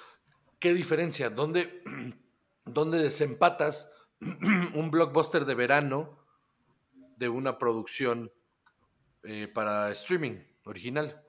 ¿qué 0.58 0.74
diferencia? 0.74 1.30
¿Dónde, 1.30 1.84
dónde 2.64 2.98
desempatas 2.98 3.92
un 4.74 4.90
blockbuster 4.90 5.44
de 5.44 5.54
verano 5.54 6.18
de 7.16 7.28
una 7.28 7.58
producción 7.58 8.32
eh, 9.22 9.46
para 9.46 9.92
streaming 9.92 10.40
original? 10.64 11.22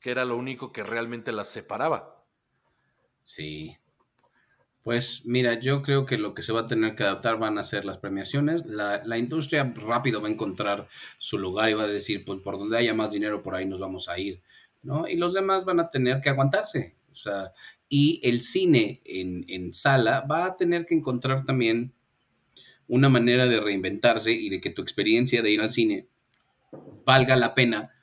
Que 0.00 0.10
era 0.10 0.24
lo 0.24 0.38
único 0.38 0.72
que 0.72 0.82
realmente 0.82 1.32
las 1.32 1.50
separaba. 1.50 2.24
Sí. 3.22 3.76
Pues 4.82 5.26
mira, 5.26 5.60
yo 5.60 5.82
creo 5.82 6.06
que 6.06 6.16
lo 6.16 6.32
que 6.32 6.40
se 6.40 6.54
va 6.54 6.60
a 6.60 6.66
tener 6.66 6.96
que 6.96 7.02
adaptar 7.02 7.38
van 7.38 7.58
a 7.58 7.62
ser 7.62 7.84
las 7.84 7.98
premiaciones. 7.98 8.64
La, 8.64 9.02
la 9.04 9.18
industria 9.18 9.70
rápido 9.76 10.22
va 10.22 10.28
a 10.28 10.32
encontrar 10.32 10.88
su 11.18 11.38
lugar 11.38 11.68
y 11.68 11.74
va 11.74 11.82
a 11.82 11.88
decir, 11.88 12.24
pues 12.24 12.40
por 12.40 12.58
donde 12.58 12.78
haya 12.78 12.94
más 12.94 13.10
dinero, 13.10 13.42
por 13.42 13.54
ahí 13.54 13.66
nos 13.66 13.80
vamos 13.80 14.08
a 14.08 14.18
ir, 14.18 14.40
¿no? 14.82 15.08
Y 15.08 15.16
los 15.16 15.32
demás 15.32 15.64
van 15.64 15.80
a 15.80 15.90
tener 15.90 16.20
que 16.20 16.30
aguantarse. 16.30 16.96
O 17.10 17.14
sea, 17.14 17.52
y 17.88 18.20
el 18.22 18.42
cine 18.42 19.00
en, 19.04 19.44
en 19.48 19.72
sala 19.72 20.22
va 20.30 20.44
a 20.44 20.56
tener 20.56 20.86
que 20.86 20.94
encontrar 20.94 21.44
también 21.44 21.92
una 22.86 23.08
manera 23.08 23.46
de 23.46 23.60
reinventarse 23.60 24.32
y 24.32 24.48
de 24.48 24.60
que 24.60 24.70
tu 24.70 24.82
experiencia 24.82 25.42
de 25.42 25.50
ir 25.50 25.60
al 25.60 25.70
cine 25.70 26.08
valga 27.04 27.36
la 27.36 27.54
pena 27.54 27.94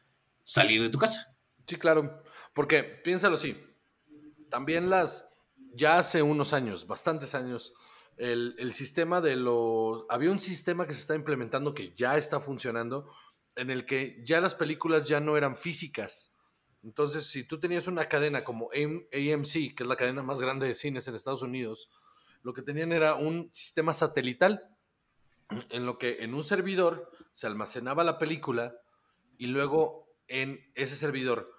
salir 0.43 0.81
de 0.81 0.89
tu 0.89 0.97
casa. 0.97 1.35
Sí, 1.67 1.75
claro. 1.75 2.23
Porque 2.53 2.83
piénsalo 2.83 3.35
así. 3.35 3.57
También 4.49 4.89
las, 4.89 5.27
ya 5.73 5.97
hace 5.97 6.21
unos 6.21 6.53
años, 6.53 6.87
bastantes 6.87 7.35
años, 7.35 7.73
el, 8.17 8.55
el 8.57 8.73
sistema 8.73 9.21
de 9.21 9.35
los... 9.35 10.05
Había 10.09 10.31
un 10.31 10.39
sistema 10.39 10.87
que 10.87 10.93
se 10.93 11.01
está 11.01 11.15
implementando 11.15 11.73
que 11.73 11.93
ya 11.95 12.17
está 12.17 12.39
funcionando, 12.39 13.11
en 13.55 13.71
el 13.71 13.85
que 13.85 14.21
ya 14.23 14.39
las 14.39 14.55
películas 14.55 15.07
ya 15.07 15.19
no 15.19 15.35
eran 15.35 15.55
físicas. 15.55 16.34
Entonces, 16.85 17.25
si 17.25 17.43
tú 17.43 17.59
tenías 17.59 17.87
una 17.87 18.07
cadena 18.07 18.43
como 18.43 18.69
AM- 18.71 19.07
AMC, 19.11 19.73
que 19.75 19.83
es 19.83 19.87
la 19.87 19.95
cadena 19.95 20.21
más 20.21 20.39
grande 20.39 20.67
de 20.67 20.75
cines 20.75 21.07
en 21.07 21.15
Estados 21.15 21.41
Unidos, 21.41 21.89
lo 22.43 22.53
que 22.53 22.61
tenían 22.61 22.91
era 22.91 23.15
un 23.15 23.49
sistema 23.51 23.93
satelital 23.95 24.69
en 25.69 25.85
lo 25.85 25.97
que 25.97 26.17
en 26.23 26.33
un 26.35 26.43
servidor 26.43 27.11
se 27.33 27.47
almacenaba 27.47 28.03
la 28.03 28.19
película 28.19 28.75
y 29.37 29.47
luego 29.47 30.07
en 30.27 30.71
ese 30.75 30.95
servidor 30.95 31.51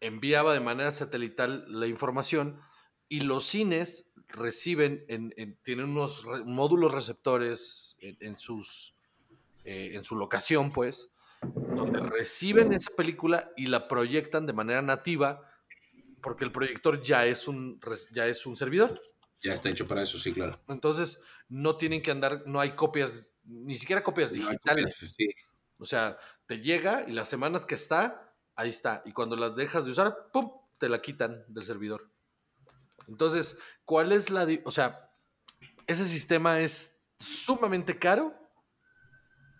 enviaba 0.00 0.54
de 0.54 0.60
manera 0.60 0.92
satelital 0.92 1.64
la 1.68 1.86
información 1.86 2.60
y 3.08 3.20
los 3.20 3.44
cines 3.46 4.10
reciben, 4.28 5.04
en, 5.08 5.34
en- 5.36 5.56
tienen 5.62 5.90
unos 5.90 6.24
módulos 6.46 6.92
receptores 6.92 7.96
en, 8.00 8.16
en 8.20 8.38
sus, 8.38 8.94
eh, 9.64 9.90
en 9.94 10.04
su 10.04 10.16
locación, 10.16 10.72
pues, 10.72 11.10
donde 11.54 12.00
reciben 12.00 12.72
esa 12.72 12.90
película 12.96 13.52
y 13.56 13.66
la 13.66 13.88
proyectan 13.88 14.46
de 14.46 14.52
manera 14.52 14.82
nativa 14.82 15.42
porque 16.20 16.44
el 16.44 16.52
proyector 16.52 17.02
ya 17.02 17.26
es 17.26 17.48
un, 17.48 17.78
ya 18.12 18.26
es 18.26 18.46
un 18.46 18.56
servidor. 18.56 19.00
Ya 19.42 19.52
está 19.52 19.68
hecho 19.68 19.86
para 19.86 20.02
eso, 20.02 20.18
sí, 20.18 20.32
claro. 20.32 20.58
Entonces, 20.68 21.20
no 21.48 21.76
tienen 21.76 22.00
que 22.00 22.10
andar, 22.10 22.44
no 22.46 22.60
hay 22.60 22.70
copias, 22.74 23.34
ni 23.44 23.76
siquiera 23.76 24.02
copias 24.02 24.32
No 24.32 24.38
digitales. 24.38 24.94
copias, 24.94 25.14
sí. 25.16 25.28
O 25.76 25.84
sea, 25.84 26.16
te 26.46 26.60
llega 26.60 27.04
y 27.06 27.12
las 27.12 27.28
semanas 27.28 27.66
que 27.66 27.74
está, 27.74 28.34
ahí 28.56 28.70
está. 28.70 29.02
Y 29.04 29.12
cuando 29.12 29.36
las 29.36 29.54
dejas 29.54 29.84
de 29.84 29.90
usar, 29.90 30.30
¡pum! 30.32 30.50
te 30.78 30.88
la 30.88 31.02
quitan 31.02 31.44
del 31.48 31.64
servidor. 31.64 32.10
Entonces, 33.06 33.58
¿cuál 33.84 34.12
es 34.12 34.30
la... 34.30 34.46
O 34.64 34.70
sea, 34.70 35.10
ese 35.86 36.06
sistema 36.06 36.60
es 36.60 36.98
sumamente 37.18 37.98
caro 37.98 38.34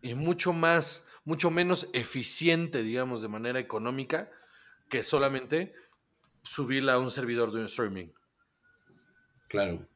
y 0.03 0.15
mucho 0.15 0.53
más, 0.53 1.04
mucho 1.25 1.51
menos 1.51 1.89
eficiente, 1.93 2.83
digamos, 2.83 3.23
de 3.23 3.29
manera 3.29 3.59
económica 3.59 4.31
que 4.89 5.03
solamente 5.03 5.75
subirla 6.43 6.95
a 6.95 6.99
un 6.99 7.11
servidor 7.11 7.53
de 7.53 7.61
un 7.61 7.65
streaming. 7.67 8.09
Claro. 9.49 9.89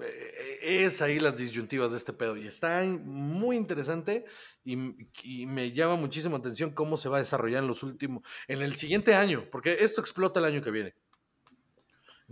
Eh, 0.00 0.58
Es 0.62 1.02
ahí 1.02 1.18
las 1.18 1.36
disyuntivas 1.36 1.90
de 1.92 1.98
este 1.98 2.12
pedo. 2.12 2.36
Y 2.36 2.46
está 2.46 2.82
muy 2.84 3.56
interesante 3.56 4.24
y, 4.64 4.76
y 5.22 5.46
me 5.46 5.72
llama 5.72 5.96
muchísimo 5.96 6.36
atención 6.36 6.72
cómo 6.72 6.96
se 6.96 7.08
va 7.08 7.16
a 7.16 7.20
desarrollar 7.20 7.62
en 7.62 7.68
los 7.68 7.82
últimos, 7.82 8.22
en 8.48 8.62
el 8.62 8.74
siguiente 8.76 9.14
año, 9.14 9.48
porque 9.50 9.78
esto 9.80 10.00
explota 10.00 10.40
el 10.40 10.46
año 10.46 10.62
que 10.62 10.70
viene. 10.70 10.94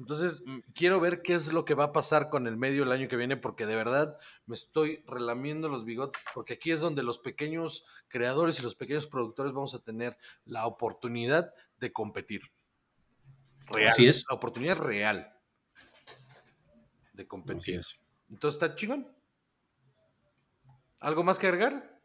Entonces, 0.00 0.42
mm, 0.46 0.60
quiero 0.74 0.98
ver 0.98 1.20
qué 1.20 1.34
es 1.34 1.52
lo 1.52 1.66
que 1.66 1.74
va 1.74 1.84
a 1.84 1.92
pasar 1.92 2.30
con 2.30 2.46
el 2.46 2.56
medio 2.56 2.84
el 2.84 2.92
año 2.92 3.06
que 3.06 3.16
viene, 3.16 3.36
porque 3.36 3.66
de 3.66 3.76
verdad 3.76 4.16
me 4.46 4.54
estoy 4.54 5.04
relamiendo 5.06 5.68
los 5.68 5.84
bigotes, 5.84 6.24
porque 6.32 6.54
aquí 6.54 6.70
es 6.70 6.80
donde 6.80 7.02
los 7.02 7.18
pequeños 7.18 7.84
creadores 8.08 8.58
y 8.58 8.62
los 8.62 8.74
pequeños 8.74 9.06
productores 9.06 9.52
vamos 9.52 9.74
a 9.74 9.82
tener 9.82 10.16
la 10.46 10.66
oportunidad 10.66 11.52
de 11.76 11.92
competir. 11.92 12.40
Real. 13.66 13.90
Así 13.90 14.08
es. 14.08 14.24
La 14.30 14.36
oportunidad 14.36 14.78
real 14.78 15.38
de 17.12 17.22
Así 17.22 17.28
competir. 17.28 17.80
es. 17.80 18.00
Entonces 18.30 18.60
está 18.62 18.74
chingón. 18.74 19.06
¿Algo 20.98 21.22
más 21.22 21.38
que 21.38 21.46
agregar? 21.46 22.00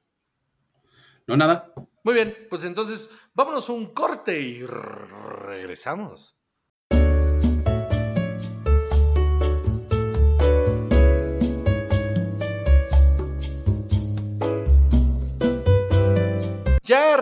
No, 1.28 1.38
nada. 1.38 1.74
Muy 2.04 2.14
bien, 2.14 2.36
pues 2.50 2.66
entonces 2.66 3.10
vámonos 3.34 3.70
a 3.70 3.74
un 3.74 3.94
corte 3.94 4.38
y 4.42 4.66
regresamos. 4.66 6.38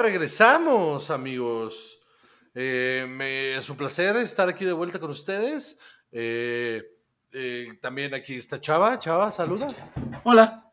Regresamos, 0.04 1.10
amigos. 1.10 2.00
Eh, 2.54 3.06
me- 3.10 3.56
es 3.56 3.70
un 3.70 3.78
placer 3.78 4.18
estar 4.18 4.48
aquí 4.50 4.66
de 4.66 4.74
vuelta 4.74 5.00
con 5.00 5.10
ustedes. 5.10 5.80
Eh, 6.12 6.84
eh, 7.32 7.68
también 7.82 8.13
aquí 8.13 8.36
está 8.36 8.60
Chava. 8.60 9.00
Chava, 9.00 9.32
saluda. 9.32 9.68
Hola. 10.24 10.72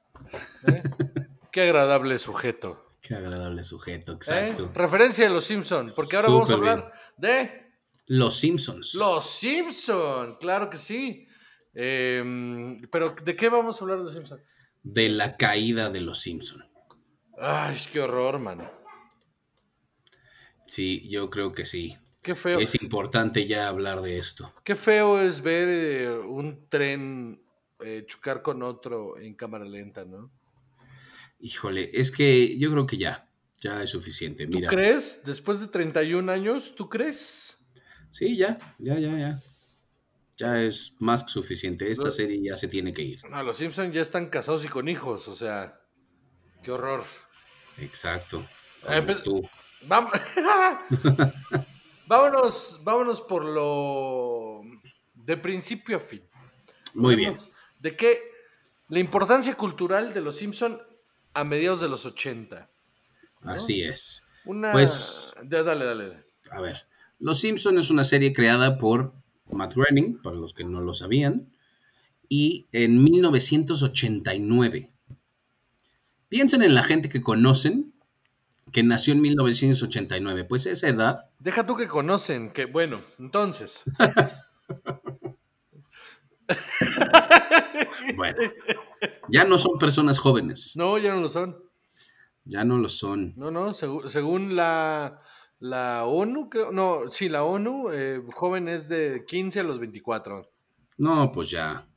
Qué 1.52 1.62
agradable 1.62 2.18
sujeto. 2.18 2.96
Qué 3.00 3.14
agradable 3.14 3.64
sujeto, 3.64 4.12
exacto. 4.12 4.70
Referencia 4.74 5.24
de 5.24 5.30
los 5.30 5.44
Simpson, 5.44 5.86
porque 5.96 6.16
ahora 6.16 6.28
vamos 6.28 6.50
a 6.50 6.54
hablar 6.54 6.92
de 7.16 7.72
Los 8.06 8.36
Simpsons. 8.38 8.94
los 8.94 9.24
Simpson, 9.30 10.36
claro 10.38 10.68
que 10.68 10.76
sí. 10.76 11.26
Eh, 11.72 12.78
pero 12.92 13.14
¿de 13.24 13.36
qué 13.36 13.48
vamos 13.48 13.80
a 13.80 13.84
hablar 13.84 13.98
de 13.98 14.04
los 14.04 14.12
Simpson? 14.14 14.40
De 14.82 15.08
la 15.08 15.36
caída 15.36 15.88
de 15.88 16.00
los 16.02 16.20
Simpsons. 16.20 16.64
Ay, 17.40 17.78
qué 17.92 18.00
horror, 18.00 18.38
mano. 18.38 18.70
Sí, 20.70 21.08
yo 21.08 21.30
creo 21.30 21.50
que 21.52 21.64
sí. 21.64 21.96
Qué 22.22 22.36
feo. 22.36 22.60
Es 22.60 22.80
importante 22.80 23.44
ya 23.44 23.66
hablar 23.66 24.02
de 24.02 24.18
esto. 24.18 24.54
Qué 24.62 24.76
feo 24.76 25.20
es 25.20 25.42
ver 25.42 25.68
eh, 25.68 26.16
un 26.16 26.68
tren 26.68 27.42
eh, 27.80 28.04
chocar 28.06 28.40
con 28.40 28.62
otro 28.62 29.18
en 29.18 29.34
cámara 29.34 29.64
lenta, 29.64 30.04
¿no? 30.04 30.30
Híjole, 31.40 31.90
es 31.92 32.12
que 32.12 32.56
yo 32.56 32.70
creo 32.70 32.86
que 32.86 32.98
ya, 32.98 33.28
ya 33.60 33.82
es 33.82 33.90
suficiente. 33.90 34.46
¿Tú 34.46 34.60
crees? 34.60 35.22
Después 35.24 35.58
de 35.58 35.66
31 35.66 36.30
años, 36.30 36.72
¿tú 36.76 36.88
crees? 36.88 37.58
sí, 38.12 38.36
ya, 38.36 38.56
ya, 38.78 38.96
ya, 39.00 39.18
ya. 39.18 39.42
Ya 40.36 40.62
es 40.62 40.94
más 41.00 41.24
que 41.24 41.30
suficiente. 41.30 41.90
Esta 41.90 42.12
serie 42.12 42.40
ya 42.40 42.56
se 42.56 42.68
tiene 42.68 42.92
que 42.94 43.02
ir. 43.02 43.20
No, 43.28 43.42
los 43.42 43.56
Simpson 43.56 43.90
ya 43.90 44.02
están 44.02 44.26
casados 44.26 44.64
y 44.64 44.68
con 44.68 44.88
hijos, 44.88 45.26
o 45.26 45.34
sea, 45.34 45.80
qué 46.62 46.70
horror. 46.70 47.04
Exacto. 47.76 48.46
Como 48.82 49.06
pues- 49.06 49.22
tú. 49.24 49.50
Vam- 49.86 50.10
vámonos, 52.06 52.80
vámonos 52.84 53.20
por 53.20 53.44
lo 53.44 54.62
de 55.14 55.36
principio 55.36 55.96
a 55.96 56.00
fin. 56.00 56.22
Muy 56.94 57.16
bien. 57.16 57.36
De 57.78 57.96
qué 57.96 58.18
la 58.88 58.98
importancia 58.98 59.54
cultural 59.54 60.12
de 60.12 60.20
los 60.20 60.36
Simpson 60.36 60.80
a 61.34 61.44
mediados 61.44 61.80
de 61.80 61.88
los 61.88 62.04
80. 62.06 62.68
¿no? 63.42 63.50
Así 63.52 63.82
es. 63.82 64.24
Una 64.44 64.72
Pues- 64.72 65.34
dale, 65.42 65.64
dale. 65.64 65.84
dale. 65.84 66.24
A 66.50 66.60
ver, 66.60 66.86
Los 67.18 67.38
Simpson 67.40 67.78
es 67.78 67.90
una 67.90 68.02
serie 68.04 68.32
creada 68.32 68.78
por 68.78 69.12
Matt 69.50 69.74
Groening, 69.74 70.20
para 70.22 70.36
los 70.36 70.54
que 70.54 70.64
no 70.64 70.80
lo 70.80 70.94
sabían, 70.94 71.52
y 72.28 72.66
en 72.72 73.02
1989. 73.04 74.90
Piensen 76.28 76.62
en 76.62 76.74
la 76.74 76.82
gente 76.82 77.08
que 77.08 77.22
conocen 77.22 77.89
que 78.72 78.82
nació 78.82 79.14
en 79.14 79.22
1989. 79.22 80.44
Pues 80.44 80.66
esa 80.66 80.88
edad, 80.88 81.18
Deja 81.38 81.64
tú 81.66 81.76
que 81.76 81.88
conocen, 81.88 82.50
que 82.52 82.66
bueno, 82.66 83.00
entonces. 83.18 83.82
bueno, 88.16 88.38
ya 89.28 89.44
no 89.44 89.58
son 89.58 89.78
personas 89.78 90.18
jóvenes, 90.18 90.72
No, 90.76 90.98
ya 90.98 91.14
no 91.14 91.20
lo 91.20 91.28
son. 91.28 91.56
ya 92.44 92.64
no 92.64 92.78
lo 92.78 92.88
son. 92.88 93.34
No, 93.36 93.50
no, 93.50 93.72
según 93.74 94.56
la, 94.56 95.20
la 95.58 96.04
ONU, 96.04 96.48
creo, 96.50 96.72
no, 96.72 97.10
sí, 97.10 97.28
la 97.28 97.44
ONU, 97.44 97.90
eh, 97.92 98.20
joven 98.34 98.68
es 98.68 98.88
de 98.88 99.24
15 99.26 99.60
a 99.60 99.64
los 99.64 99.78
24. 99.78 100.50
No, 100.98 101.30
pues 101.32 101.50
ya, 101.50 101.88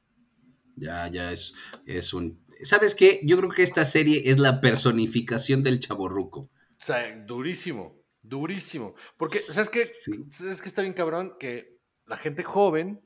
ya, 0.75 1.07
ya 1.09 1.31
es, 1.31 1.53
es 1.85 2.13
un... 2.13 2.41
¿Sabes 2.61 2.95
qué? 2.95 3.19
Yo 3.25 3.37
creo 3.37 3.49
que 3.49 3.63
esta 3.63 3.83
serie 3.83 4.21
es 4.25 4.39
la 4.39 4.61
personificación 4.61 5.63
del 5.63 5.79
chaborruco. 5.79 6.49
O 6.83 6.85
sea, 6.85 7.15
durísimo, 7.25 7.95
durísimo. 8.21 8.93
Porque, 9.15 9.37
¿sabes 9.39 9.69
qué? 9.69 9.85
Sí. 9.85 10.11
¿Sabes 10.31 10.61
qué 10.61 10.67
está 10.67 10.81
bien 10.81 10.93
cabrón? 10.93 11.37
Que 11.39 11.79
la 12.05 12.17
gente 12.17 12.43
joven 12.43 13.01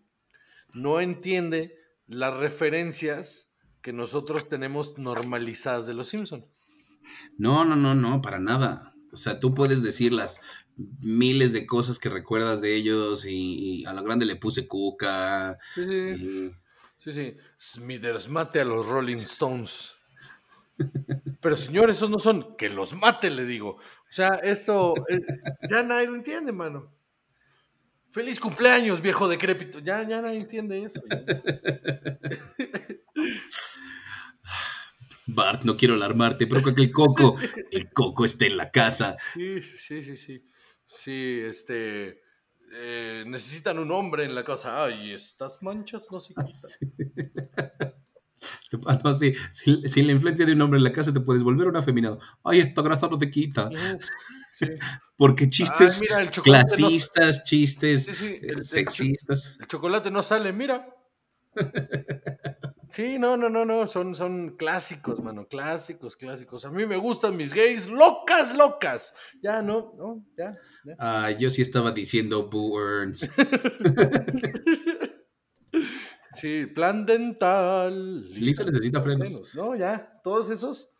no 0.73 0.99
entiende 0.99 1.77
las 2.07 2.33
referencias 2.35 3.53
que 3.83 3.93
nosotros 3.93 4.49
tenemos 4.49 4.97
normalizadas 4.97 5.85
de 5.85 5.93
los 5.93 6.07
Simpson. 6.07 6.47
No, 7.37 7.63
no, 7.65 7.75
no, 7.75 7.93
no, 7.93 8.19
para 8.19 8.39
nada. 8.39 8.95
O 9.13 9.17
sea, 9.17 9.39
tú 9.39 9.53
puedes 9.53 9.83
decir 9.83 10.11
las 10.11 10.41
miles 11.01 11.53
de 11.53 11.67
cosas 11.67 11.99
que 11.99 12.09
recuerdas 12.09 12.61
de 12.61 12.75
ellos 12.75 13.25
y, 13.27 13.81
y 13.81 13.85
a 13.85 13.93
la 13.93 14.01
grande 14.01 14.25
le 14.25 14.37
puse 14.37 14.67
cuca. 14.67 15.59
Sí, 15.75 15.83
sí, 15.85 15.91
y- 16.25 16.51
sí. 16.97 17.11
sí. 17.11 17.37
Smithers 17.59 18.27
mate 18.27 18.59
a 18.61 18.65
los 18.65 18.87
Rolling 18.87 19.17
Stones. 19.17 19.93
Pero 21.47 21.55
señores, 21.55 21.95
esos 21.95 22.09
no 22.09 22.19
son 22.19 22.57
que 22.57 22.67
los 22.67 22.93
mate, 22.93 23.29
le 23.29 23.45
digo. 23.45 23.77
O 23.77 24.11
sea, 24.11 24.31
eso 24.43 24.93
eh, 25.07 25.21
ya 25.69 25.81
nadie 25.81 26.07
lo 26.07 26.15
entiende, 26.15 26.51
mano. 26.51 26.93
Feliz 28.11 28.37
cumpleaños, 28.37 29.01
viejo 29.01 29.29
decrépito. 29.29 29.79
Ya, 29.79 30.05
ya 30.05 30.21
nadie 30.21 30.41
entiende 30.41 30.83
eso. 30.83 31.01
Bart, 35.27 35.63
no 35.63 35.77
quiero 35.77 35.93
alarmarte, 35.93 36.47
pero 36.47 36.61
creo 36.61 36.75
que 36.75 36.81
el 36.81 36.91
coco, 36.91 37.37
el 37.71 37.93
coco 37.93 38.25
está 38.25 38.45
en 38.45 38.57
la 38.57 38.69
casa. 38.69 39.15
Sí, 39.33 39.61
sí, 39.61 40.01
sí, 40.01 40.17
sí. 40.17 40.45
Sí, 40.85 41.39
este. 41.45 42.23
eh, 42.73 43.23
necesitan 43.25 43.79
un 43.79 43.93
hombre 43.93 44.25
en 44.25 44.35
la 44.35 44.43
casa. 44.43 44.83
Ay, 44.83 45.13
estas 45.13 45.63
manchas 45.63 46.09
no 46.11 46.19
se 46.19 46.33
quitan. 46.33 46.49
Ah, 48.85 48.99
no, 49.03 49.13
sí, 49.13 49.33
sin, 49.51 49.87
sin 49.87 50.05
la 50.07 50.13
influencia 50.13 50.45
de 50.45 50.53
un 50.53 50.61
hombre 50.61 50.77
en 50.77 50.83
la 50.83 50.91
casa 50.93 51.11
te 51.13 51.19
puedes 51.19 51.43
volver 51.43 51.67
un 51.67 51.75
afeminado. 51.77 52.19
Ay, 52.43 52.59
esta 52.59 52.81
grasa 52.81 53.07
no 53.07 53.17
te 53.17 53.29
quita. 53.29 53.69
Sí. 54.53 54.65
Porque 55.15 55.49
chistes 55.49 55.95
Ay, 56.01 56.07
mira, 56.09 56.21
el 56.21 56.31
chocolate 56.31 56.71
no- 56.81 56.87
clasistas, 56.87 57.43
chistes 57.43 58.05
Sí, 58.05 58.13
sí, 58.13 58.25
eh, 58.25 58.39
el- 58.43 58.63
sexistas. 58.63 59.57
El 59.59 59.67
chocolate 59.67 60.09
no 60.11 60.23
sale, 60.23 60.51
mira. 60.53 60.87
Sí, 62.89 63.19
no, 63.19 63.35
no, 63.35 63.49
no, 63.49 63.65
no, 63.65 63.85
son, 63.85 64.15
son 64.15 64.55
clásicos, 64.55 65.19
mano, 65.19 65.45
clásicos, 65.47 66.15
clásicos. 66.15 66.63
A 66.63 66.71
mí 66.71 66.85
me 66.85 66.95
gustan 66.95 67.35
mis 67.35 67.53
gays 67.53 67.85
locas, 67.87 68.55
locas. 68.55 69.13
Ya, 69.43 69.61
no, 69.61 69.93
no, 69.97 70.23
ya. 70.37 70.55
ya. 70.85 70.95
Ah, 70.97 71.31
yo 71.31 71.49
sí 71.49 71.61
estaba 71.61 71.91
diciendo 71.91 72.49
Boo 72.49 72.79
Earns. 72.79 73.29
Sí, 76.39 76.65
plan 76.67 77.05
dental. 77.05 78.29
Lisa 78.33 78.63
necesita 78.63 79.01
frenos. 79.01 79.29
Frenos, 79.29 79.55
No, 79.55 79.75
ya, 79.75 80.19
todos 80.23 80.49
esos, 80.49 80.91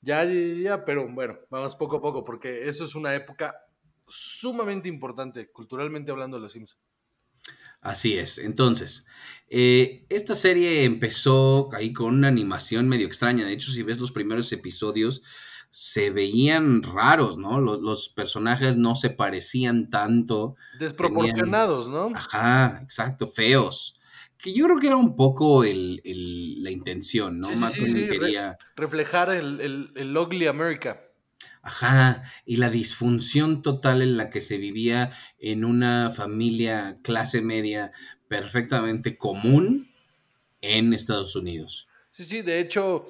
ya, 0.00 0.24
ya, 0.24 0.32
ya, 0.32 0.84
pero 0.84 1.08
bueno, 1.08 1.38
vamos 1.50 1.74
poco 1.76 1.96
a 1.96 2.02
poco, 2.02 2.24
porque 2.24 2.68
eso 2.68 2.84
es 2.84 2.94
una 2.94 3.14
época 3.14 3.54
sumamente 4.06 4.88
importante, 4.88 5.50
culturalmente 5.50 6.10
hablando 6.10 6.36
de 6.36 6.42
los 6.42 6.52
Simpsons. 6.52 6.80
Así 7.80 8.16
es. 8.16 8.38
Entonces, 8.38 9.04
eh, 9.48 10.06
esta 10.08 10.34
serie 10.34 10.84
empezó 10.84 11.68
ahí 11.74 11.92
con 11.92 12.14
una 12.14 12.28
animación 12.28 12.88
medio 12.88 13.06
extraña. 13.06 13.44
De 13.44 13.52
hecho, 13.52 13.70
si 13.70 13.82
ves 13.82 13.98
los 13.98 14.10
primeros 14.10 14.50
episodios, 14.52 15.22
se 15.68 16.10
veían 16.10 16.82
raros, 16.82 17.36
¿no? 17.36 17.60
Los, 17.60 17.82
los 17.82 18.08
personajes 18.08 18.76
no 18.76 18.96
se 18.96 19.10
parecían 19.10 19.90
tanto. 19.90 20.56
Desproporcionados, 20.78 21.88
¿no? 21.88 22.10
Ajá, 22.14 22.80
exacto, 22.82 23.26
feos. 23.26 23.93
Que 24.44 24.52
yo 24.52 24.66
creo 24.66 24.78
que 24.78 24.88
era 24.88 24.96
un 24.96 25.16
poco 25.16 25.64
el- 25.64 26.02
el- 26.04 26.62
la 26.62 26.70
intención, 26.70 27.40
¿no? 27.40 27.48
Sí, 27.48 27.54
sí, 27.56 27.62
Matt 27.62 27.76
sí, 27.90 28.06
re- 28.08 28.08
quería. 28.10 28.58
Reflejar 28.76 29.30
el, 29.30 29.60
el, 29.62 29.92
el 29.96 30.16
ugly 30.16 30.46
America. 30.48 31.00
Ajá, 31.62 32.22
y 32.44 32.56
la 32.56 32.68
disfunción 32.68 33.62
total 33.62 34.02
en 34.02 34.18
la 34.18 34.28
que 34.28 34.42
se 34.42 34.58
vivía 34.58 35.12
en 35.38 35.64
una 35.64 36.10
familia 36.10 36.98
clase 37.02 37.40
media 37.40 37.90
perfectamente 38.28 39.16
común 39.16 39.88
en 40.60 40.92
Estados 40.94 41.36
Unidos. 41.36 41.88
Sí, 42.10 42.24
sí, 42.24 42.42
de 42.42 42.60
hecho, 42.60 43.06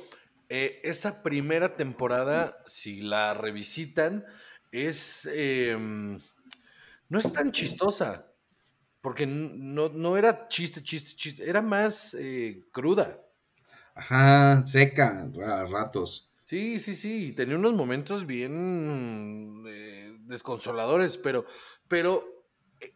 eh, 0.49 0.80
esa 0.85 1.22
primera 1.22 1.76
temporada, 1.76 2.62
si 2.66 3.01
la 3.01 3.35
revisitan, 3.35 4.24
es. 4.72 5.28
eh, 5.32 5.76
no 7.09 7.18
es 7.18 7.32
tan 7.32 7.53
chistosa. 7.53 8.34
Porque 9.05 9.26
no, 9.26 9.90
no 9.90 10.16
era 10.16 10.48
chiste, 10.48 10.82
chiste, 10.82 11.12
chiste. 11.14 11.46
Era 11.46 11.61
más 11.61 12.14
eh, 12.14 12.64
cruda. 12.72 13.22
Ajá, 13.94 14.64
seca, 14.64 15.30
a 15.46 15.66
ratos. 15.66 16.32
Sí, 16.44 16.78
sí, 16.80 16.94
sí. 16.94 17.26
y 17.26 17.32
Tenía 17.32 17.57
unos 17.57 17.74
momentos 17.74 18.26
bien 18.26 19.62
eh, 19.68 20.16
desconsoladores, 20.20 21.18
pero, 21.18 21.44
pero 21.86 22.46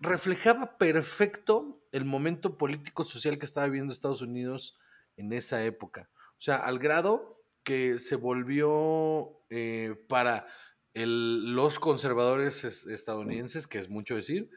reflejaba 0.01 0.79
perfecto 0.79 1.87
el 1.93 2.07
momento 2.07 2.57
político-social 2.57 3.39
que 3.39 3.45
estaba 3.45 3.67
viviendo 3.67 3.93
Estados 3.93 4.23
Unidos 4.23 4.79
en 5.19 5.35
esa 5.35 5.63
época. 5.63 6.09
O 6.39 6.41
sea, 6.41 6.57
al 6.57 6.79
grado 6.79 7.45
que 7.65 7.99
se 7.99 8.17
volvió 8.17 9.43
eh, 9.51 9.95
para 10.09 10.47
los 10.95 11.79
conservadores 11.79 12.65
estadounidenses, 12.65 13.67
que 13.67 13.79
es 13.79 13.91
mucho 13.91 14.15
decir, 14.15 14.49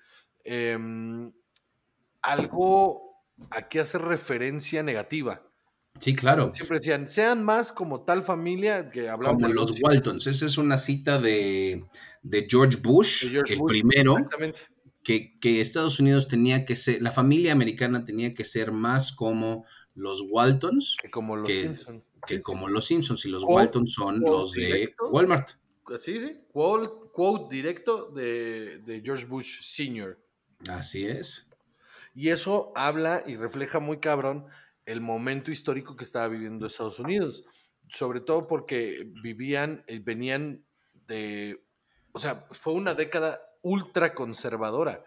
em, 0.45 1.33
algo 2.21 3.11
a 3.49 3.67
que 3.67 3.79
hacer 3.79 4.01
referencia 4.01 4.83
negativa. 4.83 5.43
Sí, 5.99 6.15
claro. 6.15 6.51
Siempre 6.51 6.77
decían, 6.77 7.07
sean 7.07 7.43
más 7.43 7.71
como 7.71 8.03
tal 8.03 8.23
familia 8.23 8.89
que 8.89 9.09
hablamos. 9.09 9.41
Como 9.41 9.53
los 9.53 9.79
Waltons. 9.81 10.25
Esa 10.25 10.45
es 10.45 10.57
una 10.57 10.77
cita 10.77 11.19
de, 11.19 11.85
George 12.49 12.77
Bush, 12.81 13.27
el 13.35 13.61
primero. 13.67 14.15
Que, 15.03 15.39
que, 15.39 15.61
Estados 15.61 15.99
Unidos 15.99 16.27
tenía 16.27 16.63
que 16.63 16.75
ser, 16.75 17.01
la 17.01 17.11
familia 17.11 17.51
americana 17.53 18.05
tenía 18.05 18.35
que 18.35 18.45
ser 18.45 18.71
más 18.71 19.11
como 19.11 19.65
los 19.95 20.23
Waltons. 20.29 20.95
Que 21.01 21.09
como 21.09 21.35
los 21.35 21.51
Simpsons. 21.51 22.03
Que 22.27 22.41
como 22.41 22.67
los 22.67 22.85
Simpsons. 22.85 23.25
Y 23.25 23.29
los 23.29 23.43
Waltons 23.43 23.93
son 23.93 24.19
los 24.19 24.53
de 24.53 24.93
Walmart. 25.11 25.49
Sí, 25.99 26.19
sí. 26.19 26.39
Quote, 26.53 27.53
directo 27.53 28.11
de, 28.11 28.79
de 28.79 29.01
George 29.01 29.25
Bush 29.25 29.59
Sr. 29.61 30.17
Así 30.69 31.05
es. 31.05 31.50
Y 32.13 32.29
eso 32.29 32.71
habla 32.75 33.23
y 33.25 33.35
refleja 33.35 33.79
muy 33.79 33.99
cabrón 33.99 34.47
el 34.85 35.01
momento 35.01 35.51
histórico 35.51 35.95
que 35.95 36.03
estaba 36.03 36.27
viviendo 36.27 36.67
Estados 36.67 36.99
Unidos, 36.99 37.45
sobre 37.87 38.21
todo 38.21 38.47
porque 38.47 39.07
vivían, 39.21 39.83
eh, 39.87 39.99
venían 40.03 40.65
de, 41.07 41.63
o 42.11 42.19
sea, 42.19 42.47
fue 42.51 42.73
una 42.73 42.93
década 42.93 43.41
ultra 43.61 44.13
conservadora, 44.13 45.03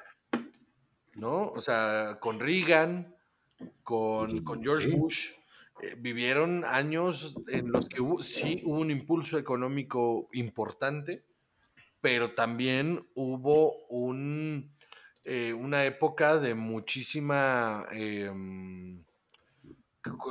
¿no? 1.14 1.48
O 1.50 1.60
sea, 1.60 2.18
con 2.20 2.40
Reagan, 2.40 3.14
con, 3.82 4.62
George 4.62 4.88
Bush, 4.88 5.30
eh, 5.82 5.96
vivieron 5.98 6.64
años 6.64 7.34
en 7.48 7.70
los 7.70 7.88
que 7.88 7.98
sí 8.20 8.62
hubo 8.64 8.80
un 8.80 8.90
impulso 8.90 9.38
económico 9.38 10.28
importante, 10.32 11.24
pero 12.00 12.32
también 12.32 13.08
hubo 13.14 13.86
un, 13.86 14.73
eh, 15.24 15.52
una 15.52 15.84
época 15.84 16.38
de 16.38 16.54
muchísima... 16.54 17.86
Em, 17.90 19.02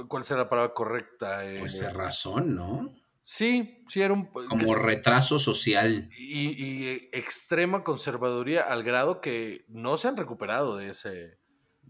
¿Cuál 0.08 0.24
será 0.24 0.42
la 0.42 0.50
palabra 0.50 0.74
correcta? 0.74 1.42
pues 1.60 1.82
eh, 1.82 1.90
razón, 1.90 2.56
¿no? 2.56 2.94
Sí, 3.24 3.84
sí, 3.88 4.02
era 4.02 4.14
un... 4.14 4.28
Como 4.28 4.76
retraso 4.76 5.40
social. 5.40 6.10
Y, 6.16 7.10
extrema 7.12 7.84
conservaduría 7.84 8.62
al 8.62 8.84
grado 8.84 9.20
que 9.20 9.66
no 9.68 9.98
se 9.98 10.10
han 10.10 10.18
recuperado 10.18 10.78
de 10.78 10.90
ese... 10.90 11.40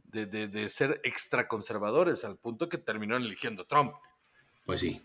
De, 0.06 0.28
de, 0.28 0.70
ser 0.70 1.02
extraconservadores, 1.04 2.24
al 2.24 2.38
punto 2.38 2.70
que 2.70 2.78
terminaron 2.78 3.24
eligiendo 3.24 3.66
Trump. 3.66 3.96
Pues 4.64 4.82
sí. 4.82 5.02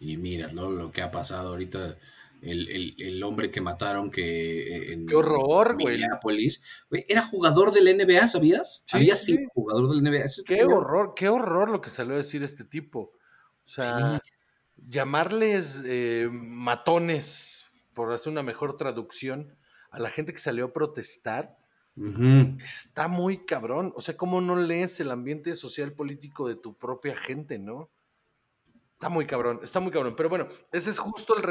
Y 0.00 0.16
mira, 0.16 0.48
¿no? 0.50 0.70
Lo 0.70 0.90
que 0.90 1.02
ha 1.02 1.10
pasado 1.10 1.50
ahorita 1.50 1.98
el, 2.42 3.22
hombre 3.22 3.50
que 3.50 3.60
mataron 3.60 4.10
que 4.10 4.92
en 4.92 5.06
qué 5.06 5.16
horror, 5.16 5.76
güey. 5.80 6.00
Era 7.08 7.22
jugador 7.22 7.72
del 7.72 7.96
NBA, 7.96 8.28
¿sabías? 8.28 8.84
Había 8.92 9.16
sido 9.16 9.48
jugador 9.54 9.90
del 9.90 10.02
NBA. 10.02 10.26
qué 10.46 10.64
horror, 10.64 11.14
qué 11.16 11.28
horror 11.28 11.70
lo 11.70 11.80
que 11.80 11.90
salió 11.90 12.14
a 12.14 12.18
decir 12.18 12.42
este 12.42 12.64
tipo. 12.64 13.12
O 13.64 13.68
sea, 13.68 14.22
llamarles 14.76 15.82
eh, 15.86 16.28
matones, 16.30 17.66
por 17.94 18.12
hacer 18.12 18.32
una 18.32 18.42
mejor 18.42 18.76
traducción, 18.76 19.56
a 19.90 19.98
la 19.98 20.10
gente 20.10 20.32
que 20.32 20.38
salió 20.38 20.66
a 20.66 20.72
protestar. 20.72 21.56
Está 22.62 23.08
muy 23.08 23.46
cabrón. 23.46 23.94
O 23.96 24.02
sea, 24.02 24.18
¿cómo 24.18 24.42
no 24.42 24.54
lees 24.54 25.00
el 25.00 25.10
ambiente 25.10 25.54
social 25.54 25.92
político 25.94 26.46
de 26.46 26.54
tu 26.54 26.76
propia 26.76 27.16
gente, 27.16 27.58
no? 27.58 27.90
Está 28.92 29.08
muy 29.08 29.26
cabrón, 29.26 29.60
está 29.62 29.80
muy 29.80 29.92
cabrón. 29.92 30.14
Pero 30.16 30.28
bueno, 30.28 30.48
ese 30.72 30.90
es 30.90 30.98
justo 30.98 31.36
el 31.36 31.42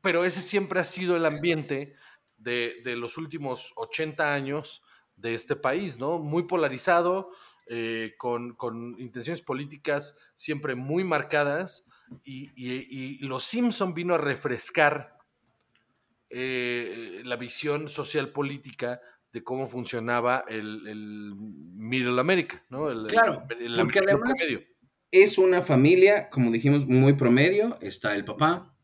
pero 0.00 0.24
ese 0.24 0.40
siempre 0.40 0.80
ha 0.80 0.84
sido 0.84 1.16
el 1.16 1.26
ambiente 1.26 1.94
de, 2.36 2.80
los 2.96 3.18
últimos 3.18 3.72
80 3.76 4.32
años 4.32 4.82
de 5.16 5.34
este 5.34 5.56
país, 5.56 5.98
¿no? 5.98 6.18
Muy 6.18 6.44
polarizado, 6.44 7.30
eh, 7.66 8.14
con, 8.18 8.56
intenciones 8.98 9.42
políticas 9.42 10.16
siempre 10.36 10.74
muy 10.74 11.04
marcadas, 11.04 11.84
y, 12.24 13.18
Los 13.18 13.44
Simpson 13.44 13.92
vino 13.92 14.14
a 14.14 14.18
refrescar 14.18 15.18
eh, 16.30 17.20
la 17.24 17.36
visión 17.36 17.90
social 17.90 18.30
política 18.30 19.00
de 19.30 19.44
cómo 19.44 19.66
funcionaba 19.66 20.44
el, 20.48 20.88
el 20.88 21.34
Middle 21.36 22.18
America, 22.18 22.64
¿no? 22.70 22.88
claro, 23.08 23.44
porque 23.76 23.98
además 23.98 24.40
es 25.10 25.38
una 25.38 25.62
familia, 25.62 26.28
como 26.28 26.50
dijimos, 26.50 26.86
muy 26.86 27.14
promedio. 27.14 27.78
Está 27.80 28.14
el 28.14 28.24
papá, 28.24 28.74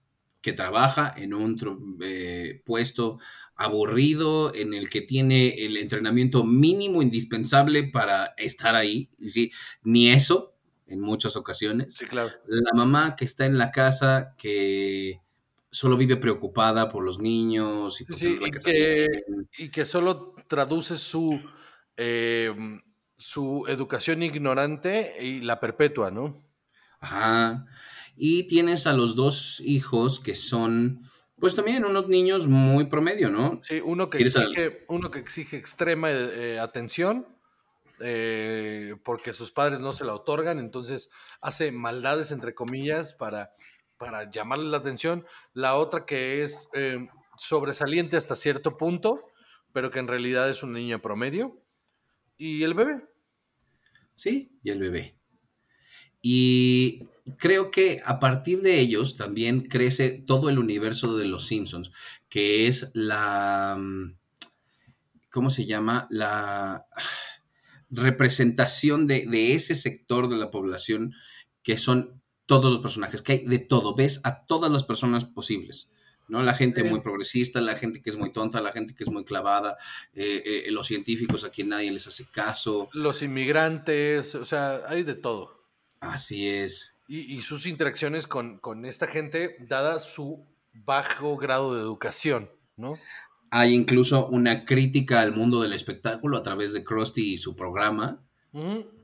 que 0.45 0.53
trabaja 0.53 1.15
en 1.17 1.33
un 1.33 1.57
eh, 2.03 2.61
puesto 2.67 3.19
aburrido 3.57 4.55
en 4.55 4.75
el 4.75 4.91
que 4.91 5.01
tiene 5.01 5.55
el 5.65 5.79
entrenamiento 5.79 6.45
mínimo 6.45 7.01
indispensable 7.01 7.85
para 7.85 8.35
estar 8.37 8.75
ahí. 8.75 9.09
¿sí? 9.23 9.51
Ni 9.85 10.11
eso 10.11 10.55
en 10.87 11.01
muchas 11.01 11.37
ocasiones. 11.37 11.95
Sí, 11.95 12.05
claro. 12.05 12.29
La 12.47 12.73
mamá 12.75 13.17
que 13.17 13.25
está 13.25 13.47
en 13.47 13.57
la 13.57 13.71
casa, 13.71 14.35
que 14.37 15.23
solo 15.71 15.97
vive 15.97 16.19
preocupada 16.19 16.91
por 16.91 17.05
los 17.05 17.19
niños. 17.19 17.99
Y, 18.03 18.05
sí, 18.13 18.39
y, 19.57 19.71
que, 19.71 19.87
solo 19.87 20.35
traduce 20.47 20.99
su, 20.99 21.41
em, 21.97 22.83
su 23.17 23.65
educación 23.67 24.23
ignorante 24.23 25.17
y 25.23 25.41
la 25.41 25.59
perpetua, 25.59 26.11
¿no? 26.11 26.45
Ajá. 27.01 27.65
Y 28.17 28.45
tienes 28.45 28.87
a 28.87 28.93
los 28.93 29.17
dos 29.17 29.61
hijos 29.65 30.21
que 30.21 30.35
son, 30.35 31.01
pues 31.39 31.55
también 31.55 31.85
unos 31.85 32.09
niños 32.09 32.47
muy 32.47 32.87
promedio, 32.87 33.31
¿no? 33.31 33.61
Sí, 33.63 33.81
uno 33.85 34.09
que, 34.11 34.19
exige, 34.19 34.85
uno 34.89 35.11
que 35.11 35.19
exige 35.19 35.57
extrema 35.57 36.11
eh, 36.11 36.59
atención 36.59 37.27
eh, 38.01 38.97
porque 39.05 39.33
sus 39.33 39.53
padres 39.53 39.81
no 39.81 39.93
se 39.93 40.05
la 40.05 40.15
otorgan, 40.15 40.59
entonces 40.59 41.11
hace 41.41 41.71
maldades, 41.71 42.33
entre 42.33 42.55
comillas, 42.55 43.15
para, 43.15 43.55
para 43.99 44.31
llamarle 44.31 44.71
la 44.71 44.79
atención. 44.79 45.25
La 45.53 45.77
otra 45.77 46.05
que 46.05 46.43
es 46.43 46.69
eh, 46.75 47.09
sobresaliente 47.39 48.17
hasta 48.17 48.37
cierto 48.37 48.77
punto, 48.77 49.29
pero 49.73 49.91
que 49.91 50.01
en 50.01 50.09
realidad 50.09 50.51
es 50.51 50.63
una 50.63 50.79
niña 50.79 51.01
promedio. 51.01 51.61
Y 52.37 52.65
el 52.65 52.75
bebé. 52.75 53.05
Sí, 54.15 54.59
y 54.63 54.71
el 54.71 54.81
bebé. 54.81 55.17
Y 56.21 57.09
creo 57.39 57.71
que 57.71 58.01
a 58.05 58.21
partir 58.21 58.61
de 58.61 58.81
ellos 58.81 59.17
también 59.17 59.63
crece 59.63 60.23
todo 60.27 60.49
el 60.49 60.59
universo 60.59 61.17
de 61.17 61.27
los 61.27 61.47
Simpsons, 61.47 61.91
que 62.29 62.67
es 62.67 62.91
la, 62.95 63.77
mm, 63.79 64.17
¿cómo 65.31 65.51
se 65.51 65.65
llama? 65.65 66.07
La 66.11 66.87
representación 67.91 69.07
de, 69.07 69.55
ese 69.55 69.75
sector 69.75 70.29
de 70.29 70.37
la 70.37 70.51
población 70.51 71.15
que 71.63 71.77
son 71.77 72.21
todos 72.47 72.71
los 72.71 72.81
personajes, 72.81 73.23
que 73.23 73.33
hay 73.33 73.45
de 73.47 73.59
todo, 73.59 73.95
ves 73.95 74.21
a 74.25 74.45
todas 74.45 74.71
las 74.71 74.85
personas 74.85 75.25
posibles. 75.25 75.89
¿no? 76.29 76.43
La 76.43 76.55
gente 76.55 76.83
muy 76.85 77.01
progresista, 77.01 77.61
la 77.61 77.77
gente 77.77 78.03
que 78.03 78.11
es 78.11 78.17
muy 78.17 78.33
tonta, 78.33 78.61
la 78.61 78.73
gente 78.73 78.95
que 78.95 79.05
es 79.05 79.11
muy 79.11 79.25
clavada, 79.25 79.77
eh, 80.15 80.65
eh, 80.67 80.71
los 80.71 80.87
científicos 80.87 81.45
a 81.45 81.51
quien 81.51 81.69
nadie 81.69 81.91
les 81.91 82.07
hace 82.07 82.27
caso. 82.27 82.89
Los 82.93 83.23
inmigrantes, 83.23 84.35
o 84.35 84.45
sea, 84.45 84.81
hay 84.89 85.05
de 85.05 85.15
todo. 85.15 85.64
Así 86.11 86.49
es. 86.49 86.97
Y, 87.07 87.43
sus 87.43 87.67
interacciones 87.67 88.27
con, 88.27 88.85
esta 88.87 89.07
gente, 89.07 89.57
dada 89.69 90.01
su 90.01 90.47
bajo 90.73 91.37
grado 91.37 91.75
de 91.75 91.83
educación, 91.83 92.51
¿no? 92.77 92.99
Hay 93.51 93.75
incluso 93.75 94.27
una 94.29 94.65
crítica 94.65 95.21
al 95.21 95.33
mundo 95.33 95.61
del 95.61 95.75
espectáculo 95.75 96.39
a 96.39 96.43
través 96.43 96.73
de 96.73 96.83
Krusty 96.83 97.35
y 97.35 97.37
su 97.37 97.55
programa, 97.55 98.25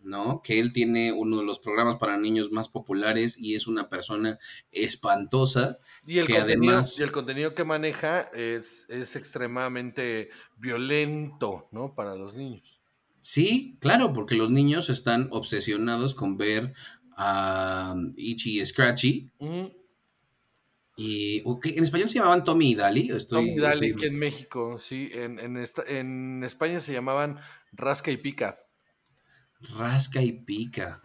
¿no? 0.02 0.40
Que 0.42 0.58
él 0.58 0.72
tiene 0.72 1.12
uno 1.12 1.38
de 1.38 1.44
los 1.44 1.58
programas 1.58 1.96
para 1.96 2.16
niños 2.16 2.50
más 2.50 2.70
populares 2.70 3.36
y 3.38 3.54
es 3.54 3.66
una 3.66 3.90
persona 3.90 4.38
espantosa. 4.72 5.78
Y 6.06 6.18
el, 6.18 6.26
contenido, 6.26 6.72
además... 6.72 6.98
y 6.98 7.02
el 7.02 7.12
contenido 7.12 7.54
que 7.54 7.64
maneja 7.64 8.22
es, 8.32 8.88
es 8.88 9.14
extremadamente 9.14 10.30
violento, 10.56 11.68
¿no? 11.70 11.94
Para 11.94 12.16
los 12.16 12.34
niños. 12.34 12.79
Sí, 13.20 13.76
claro, 13.80 14.12
porque 14.12 14.34
los 14.34 14.50
niños 14.50 14.90
están 14.90 15.28
obsesionados 15.30 16.14
con 16.14 16.36
ver 16.36 16.72
a 17.16 17.94
Ichi 18.16 18.60
y 18.60 18.66
Scratchy. 18.66 19.30
Y 20.96 21.42
en 21.46 21.82
español 21.82 22.08
se 22.08 22.18
llamaban 22.18 22.44
Tommy 22.44 22.72
y 22.72 22.74
Dali. 22.74 23.10
Tommy 23.28 23.52
y 23.52 23.58
Dali, 23.58 23.92
aquí 23.92 24.06
en 24.06 24.18
México, 24.18 24.78
sí. 24.78 25.10
En, 25.12 25.38
en, 25.38 26.44
España 26.44 26.80
se 26.80 26.92
llamaban 26.92 27.38
Rasca 27.72 28.10
y 28.10 28.16
Pica. 28.16 28.58
Rasca 29.78 30.22
y 30.22 30.32
Pica. 30.32 31.00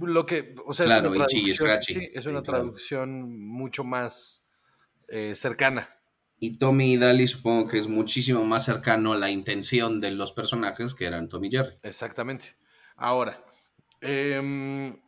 lo 0.00 0.26
que, 0.26 0.54
o 0.66 0.74
sea, 0.74 0.86
es 0.86 0.92
una 0.92 1.10
traducción, 1.10 1.70
es 2.14 2.26
una 2.26 2.42
traducción 2.42 3.38
mucho 3.46 3.84
más 3.84 4.44
eh, 5.08 5.34
cercana. 5.34 5.99
Y 6.42 6.56
Tommy 6.56 6.94
y 6.94 6.96
Daly 6.96 7.28
supongo 7.28 7.68
que 7.68 7.78
es 7.78 7.86
muchísimo 7.86 8.42
más 8.44 8.64
cercano 8.64 9.12
a 9.12 9.18
la 9.18 9.30
intención 9.30 10.00
de 10.00 10.10
los 10.10 10.32
personajes 10.32 10.94
que 10.94 11.04
eran 11.04 11.28
Tommy 11.28 11.48
y 11.48 11.50
Jerry. 11.50 11.76
Exactamente. 11.82 12.56
Ahora, 12.96 13.44
em, 14.00 14.98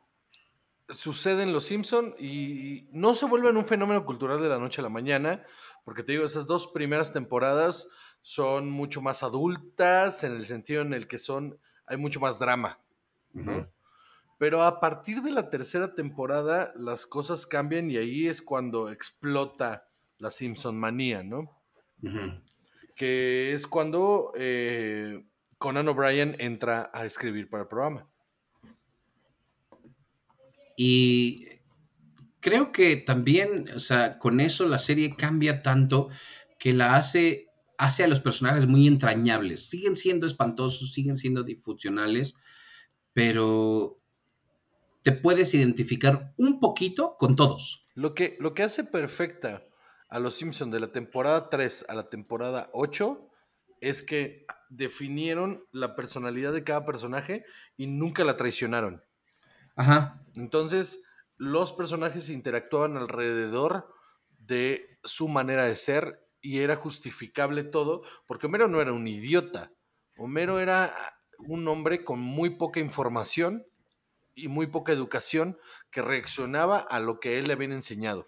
sucede 0.91 1.43
en 1.43 1.55
Los 1.55 1.65
Simpson 1.65 2.15
y 2.19 2.87
no 2.93 3.15
se 3.15 3.25
vuelven 3.25 3.57
un 3.57 3.65
fenómeno 3.65 4.05
cultural 4.05 4.43
de 4.43 4.51
la 4.51 4.59
noche 4.59 4.83
a 4.83 4.85
la 4.85 4.91
mañana, 4.91 5.43
porque 5.87 6.03
te 6.03 6.13
digo, 6.13 6.27
esas 6.27 6.47
dos 6.47 6.67
primeras 6.67 7.15
temporadas 7.15 7.89
son 8.21 8.71
mucho 8.71 9.01
más 9.01 9.23
adultas 9.23 10.25
en 10.25 10.33
el 10.33 10.45
sentido 10.45 10.83
en 10.83 10.93
el 10.93 11.09
que 11.09 11.17
son, 11.17 11.59
hay 11.87 11.97
mucho 11.97 12.21
más 12.21 12.39
drama. 12.39 12.79
Pero 14.37 14.65
a 14.65 14.81
partir 14.81 15.23
de 15.23 15.31
la 15.31 15.49
tercera 15.49 15.95
temporada 15.95 16.75
las 16.77 17.07
cosas 17.07 17.47
cambian 17.47 17.91
y 17.91 17.97
ahí 17.97 18.27
es 18.27 18.43
cuando 18.43 18.91
explota 18.91 19.89
la 20.23 20.31
Simpson 20.31 20.79
manía, 20.79 21.25
¿no? 21.25 21.61
Que 22.95 23.53
es 23.53 23.67
cuando 23.67 24.33
eh, 24.37 25.25
Conan 25.59 25.89
O'Brien 25.89 26.37
entra 26.39 26.91
a 26.95 27.05
escribir 27.05 27.51
para 27.51 27.65
el 27.65 27.69
programa. 27.69 28.09
Y 30.77 31.47
creo 32.39 32.71
que 32.71 32.97
también, 32.97 33.69
o 33.75 33.81
sea, 33.81 34.21
con 34.21 34.39
eso 34.39 34.69
la 34.69 34.79
serie 34.79 35.17
cambia 35.17 35.61
tanto 35.61 36.09
que 36.57 36.73
la 36.73 36.95
hace, 36.95 37.49
hace 37.77 38.05
a 38.05 38.09
los 38.09 38.21
personajes 38.21 38.69
muy 38.69 38.87
entrañables. 38.87 39.69
Siguen 39.69 39.97
siendo 39.97 40.29
espantosos, 40.29 40.93
siguen 40.93 41.19
siendo 41.19 41.43
difusionales, 41.43 42.37
pero 43.13 44.01
te 45.03 45.11
puedes 45.11 45.53
identificar 45.53 46.33
un 46.37 46.61
poquito 46.61 47.17
con 47.19 47.35
todos. 47.35 47.89
Lo 47.95 48.15
que, 48.15 48.37
lo 48.39 48.55
que 48.55 48.63
hace 48.63 48.85
perfecta 48.85 49.65
a 50.13 50.19
los 50.19 50.35
Simpsons 50.35 50.71
de 50.71 50.79
la 50.79 50.93
temporada 50.93 51.49
3 51.49 51.87
a 51.89 51.95
la 51.95 52.11
temporada 52.11 52.69
8 52.75 53.31
es 53.81 54.03
que 54.03 54.45
definieron 54.69 55.65
la 55.73 55.97
personalidad 55.97 56.53
de 56.53 56.65
cada 56.65 56.85
personaje 56.85 57.47
y 57.79 57.87
nunca 57.87 58.23
la 58.23 58.37
traicionaron. 58.37 59.03
Ajá. 59.75 60.23
Entonces, 60.35 61.03
los 61.39 61.73
personajes 61.73 62.29
interactuaban 62.29 62.99
alrededor 62.99 63.89
de 64.39 64.99
su 65.03 65.29
manera 65.29 65.65
de 65.65 65.77
ser 65.77 66.29
y 66.43 66.59
era 66.59 66.77
justificable 66.77 67.65
todo, 67.65 68.03
porque 68.27 68.49
Homero 68.49 68.69
no 68.69 68.83
era 68.83 68.93
un 68.93 69.09
idiota. 69.09 69.73
Homero 70.19 70.61
era 70.61 70.95
un 71.39 71.67
hombre 71.69 72.05
con 72.05 72.21
muy 72.21 72.51
poca 72.51 72.81
información 72.81 73.65
y 74.35 74.49
muy 74.49 74.67
poca 74.67 74.93
educación 74.93 75.59
que 75.91 76.03
reaccionaba 76.03 76.81
a 76.81 77.01
lo 77.01 77.19
que 77.19 77.39
él 77.39 77.47
le 77.47 77.55
habían 77.55 77.73
enseñado. 77.73 78.27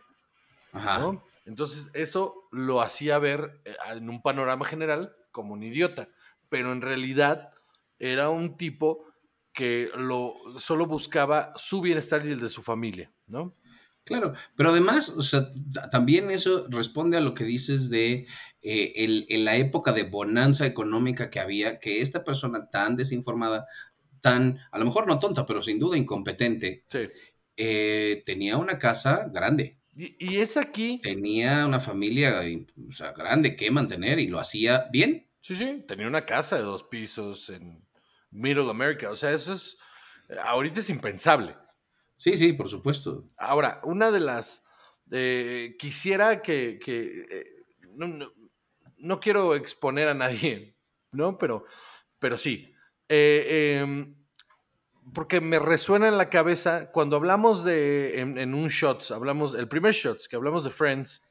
Ajá. 0.73 1.21
Entonces, 1.45 1.91
eso 1.95 2.49
lo 2.53 2.81
hacía 2.81 3.19
ver 3.19 3.61
eh, 3.65 3.75
en 3.95 4.09
un 4.09 4.23
panorama 4.23 4.65
general 4.65 5.15
como 5.31 5.53
un 5.55 5.63
idiota, 5.63 6.09
pero 6.49 6.73
en 6.73 6.81
realidad 6.81 7.51
era 7.99 8.29
un 8.31 8.57
tipo 8.57 9.05
que 9.53 9.91
lo, 9.97 10.35
solo 10.59 10.87
buscaba 10.87 11.53
su 11.57 11.81
bienestar 11.81 12.25
y 12.27 12.31
el 12.31 12.41
de 12.41 12.49
su 12.49 12.63
familia, 12.63 13.13
¿no? 13.27 13.57
Claro, 14.05 14.35
pero 14.55 14.71
además, 14.71 15.09
o 15.09 15.23
sea, 15.23 15.49
también 15.91 16.31
eso 16.31 16.67
responde 16.69 17.17
a 17.17 17.21
lo 17.23 17.33
que 17.33 17.45
dices 17.45 17.89
de 17.89 18.27
eh, 18.61 18.93
el, 18.97 19.25
en 19.31 19.45
la 19.47 19.57
época 19.57 19.93
de 19.93 20.03
bonanza 20.03 20.67
económica 20.67 21.31
que 21.31 21.41
había, 21.41 21.79
que 21.79 22.03
esta 22.03 22.23
persona 22.23 22.69
tan 22.71 22.97
desinformada, 22.97 23.67
tan, 24.21 24.59
a 24.73 24.79
lo 24.79 24.85
mejor 24.85 25.07
no 25.07 25.19
tonta, 25.19 25.47
pero 25.47 25.63
sin 25.63 25.79
duda 25.79 25.97
incompetente, 25.97 26.85
Sí. 26.89 27.09
eh, 27.57 28.23
tenía 28.27 28.59
una 28.59 28.79
casa 28.79 29.27
grande, 29.33 29.79
Y, 29.97 30.17
y 30.19 30.39
es 30.41 30.57
aquí, 30.57 31.01
tenía 31.01 31.67
una 31.67 31.79
familia 31.81 32.43
o 32.89 32.93
sea, 32.93 33.13
grande 33.13 33.57
que 33.57 33.71
mantener 33.71 34.19
y 34.19 34.27
lo 34.29 34.41
hacía 34.41 34.87
bien. 34.91 35.31
sí, 35.41 35.55
sí, 35.55 35.85
tenía 35.87 36.07
una 36.09 36.25
casa 36.27 36.57
de 36.57 36.63
dos 36.63 36.85
pisos 36.85 37.49
en 37.51 37.87
Middle 38.31 38.71
America, 38.71 39.11
o 39.11 39.17
sea, 39.17 39.33
eso 39.33 39.53
es, 39.53 39.77
ahorita 40.45 40.81
es 40.81 40.91
impensable. 40.91 41.57
Sí, 42.17 42.37
sí, 42.37 42.53
por 42.53 42.69
supuesto. 42.69 43.27
Ahora, 43.37 43.81
una 43.85 44.11
de 44.11 44.21
las, 44.21 44.65
eh, 45.11 45.77
quisiera 45.79 46.41
que, 46.43 46.79
que, 46.83 47.27
eh, 47.31 47.45
no, 47.95 48.07
no- 48.09 48.33
no 48.97 49.21
quiero 49.21 49.55
exponer 49.55 50.09
a 50.09 50.15
nadie, 50.15 50.79
¿no? 51.13 51.37
Pero, 51.39 51.65
pero 52.19 52.37
sí. 52.39 52.73
Eh, 53.09 53.79
em, 53.83 54.24
porque 55.13 55.41
me 55.41 55.59
resuena 55.59 56.09
en 56.09 56.17
la 56.17 56.31
cabeza 56.31 56.91
cuando 56.91 57.17
hablamos 57.17 57.65
de, 57.65 58.21
en, 58.21 58.55
un 58.55 58.69
Shots, 58.69 59.11
hablamos, 59.11 59.55
el 59.55 59.69
primer 59.69 59.93
Shots, 59.93 60.29
que 60.29 60.37
hablamos 60.37 60.65
de 60.65 60.71
Friends, 60.71 61.23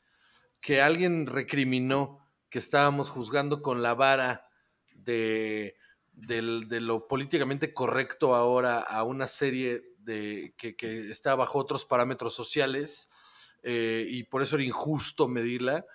que 0.62 0.82
alguien 0.82 1.26
recriminó 1.26 2.20
que 2.50 2.60
estábamos 2.60 3.10
juzgando 3.10 3.62
con 3.62 3.82
la 3.82 3.96
vara 3.96 4.48
de, 4.96 5.76
del- 6.12 6.68
de 6.70 6.82
lo 6.82 7.08
políticamente 7.08 7.74
correcto 7.74 8.36
ahora 8.36 8.80
a 8.80 9.04
una 9.04 9.28
serie 9.28 9.82
de, 9.98 10.54
que, 10.58 10.76
que 10.76 11.10
está 11.10 11.36
bajo 11.36 11.58
otros 11.58 11.86
parámetros 11.86 12.34
sociales 12.36 13.10
eh, 13.64 14.06
y 14.08 14.24
por 14.24 14.44
eso 14.44 14.56
era 14.56 14.66
injusto 14.66 15.28
medirla. 15.28 15.86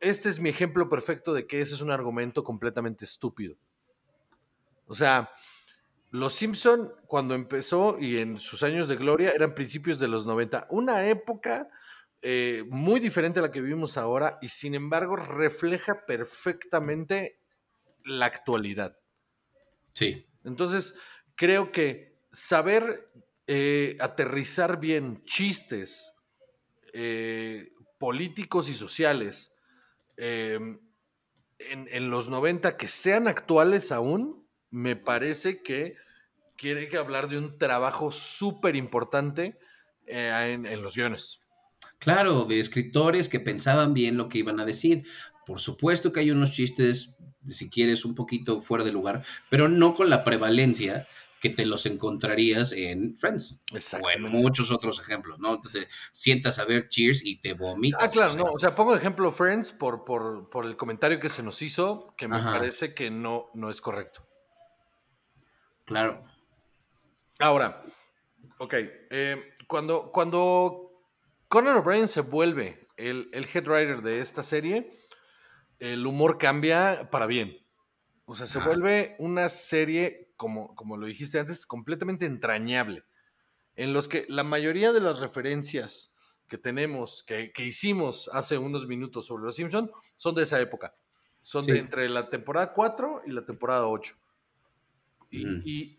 Este 0.00 0.28
es 0.28 0.38
mi 0.40 0.50
ejemplo 0.50 0.88
perfecto 0.88 1.32
de 1.32 1.46
que 1.46 1.60
ese 1.60 1.74
es 1.74 1.80
un 1.80 1.90
argumento 1.90 2.44
completamente 2.44 3.04
estúpido. 3.04 3.56
O 4.86 4.94
sea, 4.94 5.30
Los 6.12 6.34
Simpson 6.34 6.92
cuando 7.06 7.34
empezó 7.34 7.98
y 7.98 8.18
en 8.18 8.38
sus 8.38 8.62
años 8.62 8.86
de 8.86 8.96
gloria 8.96 9.30
eran 9.30 9.54
principios 9.54 9.98
de 9.98 10.08
los 10.08 10.26
90, 10.26 10.66
una 10.68 11.06
época 11.08 11.70
eh, 12.20 12.64
muy 12.68 13.00
diferente 13.00 13.38
a 13.38 13.42
la 13.42 13.50
que 13.50 13.62
vivimos 13.62 13.96
ahora 13.96 14.38
y 14.42 14.50
sin 14.50 14.74
embargo 14.74 15.16
refleja 15.16 16.04
perfectamente 16.04 17.40
la 18.04 18.26
actualidad. 18.26 18.98
Sí. 19.94 20.26
Entonces, 20.44 20.94
creo 21.34 21.72
que 21.72 22.18
saber 22.30 23.10
eh, 23.46 23.96
aterrizar 23.98 24.78
bien 24.78 25.24
chistes 25.24 26.12
eh, 26.92 27.72
políticos 27.98 28.68
y 28.68 28.74
sociales 28.74 29.54
en, 30.18 30.78
en 31.58 32.10
los 32.10 32.28
90 32.28 32.76
que 32.76 32.88
sean 32.88 33.28
actuales 33.28 33.90
aún, 33.90 34.41
me 34.72 34.96
parece 34.96 35.62
que 35.62 35.94
quiere 36.56 36.88
que 36.88 36.96
hablar 36.96 37.28
de 37.28 37.38
un 37.38 37.58
trabajo 37.58 38.10
súper 38.10 38.74
importante 38.74 39.56
eh, 40.06 40.52
en, 40.52 40.66
en 40.66 40.82
los 40.82 40.96
guiones. 40.96 41.40
Claro, 41.98 42.44
de 42.44 42.58
escritores 42.58 43.28
que 43.28 43.38
pensaban 43.38 43.94
bien 43.94 44.16
lo 44.16 44.28
que 44.28 44.38
iban 44.38 44.58
a 44.58 44.64
decir. 44.64 45.04
Por 45.46 45.60
supuesto 45.60 46.10
que 46.10 46.20
hay 46.20 46.30
unos 46.30 46.52
chistes, 46.52 47.14
si 47.48 47.68
quieres, 47.68 48.04
un 48.04 48.14
poquito 48.14 48.60
fuera 48.60 48.84
de 48.84 48.92
lugar, 48.92 49.24
pero 49.48 49.68
no 49.68 49.94
con 49.94 50.10
la 50.10 50.24
prevalencia 50.24 51.06
que 51.40 51.50
te 51.50 51.66
los 51.66 51.86
encontrarías 51.86 52.72
en 52.72 53.16
Friends 53.16 53.60
o 54.00 54.10
en 54.10 54.22
muchos 54.22 54.70
otros 54.70 55.00
ejemplos, 55.00 55.40
¿no? 55.40 55.60
Te 55.60 55.88
sientas 56.12 56.60
a 56.60 56.64
ver 56.64 56.88
Cheers 56.88 57.24
y 57.24 57.40
te 57.40 57.54
vomitas. 57.54 58.00
Ah, 58.00 58.08
claro, 58.08 58.30
o 58.30 58.34
sea, 58.34 58.44
no. 58.44 58.52
O 58.52 58.58
sea, 58.60 58.74
pongo 58.76 58.92
de 58.92 58.98
ejemplo 58.98 59.32
Friends 59.32 59.72
por, 59.72 60.04
por, 60.04 60.48
por 60.50 60.66
el 60.66 60.76
comentario 60.76 61.18
que 61.18 61.28
se 61.28 61.42
nos 61.42 61.60
hizo, 61.60 62.14
que 62.16 62.28
me 62.28 62.36
Ajá. 62.36 62.52
parece 62.52 62.94
que 62.94 63.10
no, 63.10 63.50
no 63.54 63.70
es 63.70 63.80
correcto. 63.80 64.24
Claro. 65.92 66.22
Ahora, 67.38 67.84
ok, 68.58 68.74
eh, 68.74 69.54
cuando, 69.66 70.10
cuando 70.10 70.90
Conan 71.48 71.76
O'Brien 71.76 72.08
se 72.08 72.22
vuelve 72.22 72.88
el, 72.96 73.28
el 73.32 73.46
head 73.52 73.66
writer 73.66 74.00
de 74.00 74.20
esta 74.20 74.42
serie, 74.42 74.90
el 75.78 76.06
humor 76.06 76.38
cambia 76.38 77.10
para 77.10 77.26
bien. 77.26 77.58
O 78.24 78.34
sea, 78.34 78.46
se 78.46 78.58
vuelve 78.58 79.16
una 79.18 79.50
serie, 79.50 80.32
como, 80.36 80.74
como 80.76 80.96
lo 80.96 81.06
dijiste 81.06 81.38
antes, 81.38 81.66
completamente 81.66 82.24
entrañable, 82.24 83.04
en 83.74 83.92
los 83.92 84.08
que 84.08 84.24
la 84.28 84.44
mayoría 84.44 84.92
de 84.92 85.00
las 85.00 85.18
referencias 85.18 86.14
que 86.48 86.56
tenemos, 86.56 87.22
que, 87.24 87.52
que 87.52 87.66
hicimos 87.66 88.30
hace 88.32 88.56
unos 88.56 88.86
minutos 88.86 89.26
sobre 89.26 89.44
Los 89.44 89.56
Simpson, 89.56 89.90
son 90.16 90.34
de 90.34 90.44
esa 90.44 90.60
época. 90.60 90.94
Son 91.42 91.66
de 91.66 91.78
entre 91.78 92.08
la 92.08 92.30
temporada 92.30 92.72
4 92.72 93.22
y 93.26 93.32
la 93.32 93.44
temporada 93.44 93.88
8. 93.88 94.16
Y, 95.32 95.44
Mm. 95.46 95.62
y- 95.64 95.98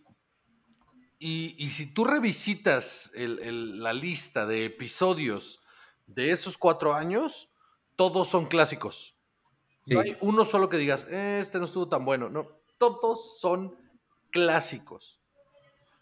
y- 1.19 1.55
y 1.57 1.69
si 1.71 1.93
tú 1.93 2.05
revisitas 2.05 3.11
el- 3.15 3.39
el- 3.39 3.81
la 3.83 3.91
lista 3.93 4.45
de 4.45 4.65
episodios 4.65 5.59
de 6.07 6.31
esos 6.31 6.57
cuatro 6.57 6.93
años, 6.93 7.49
todos 7.95 8.29
son 8.29 8.45
clásicos. 8.47 9.15
No 9.85 9.99
hay 9.99 10.15
uno 10.21 10.45
solo 10.45 10.69
que 10.69 10.77
digas, 10.77 11.05
"Eh, 11.09 11.39
este 11.41 11.59
no 11.59 11.65
estuvo 11.65 11.89
tan 11.89 12.05
bueno. 12.05 12.29
No, 12.29 12.47
todos 12.77 13.39
son 13.39 13.75
clásicos. 14.31 15.19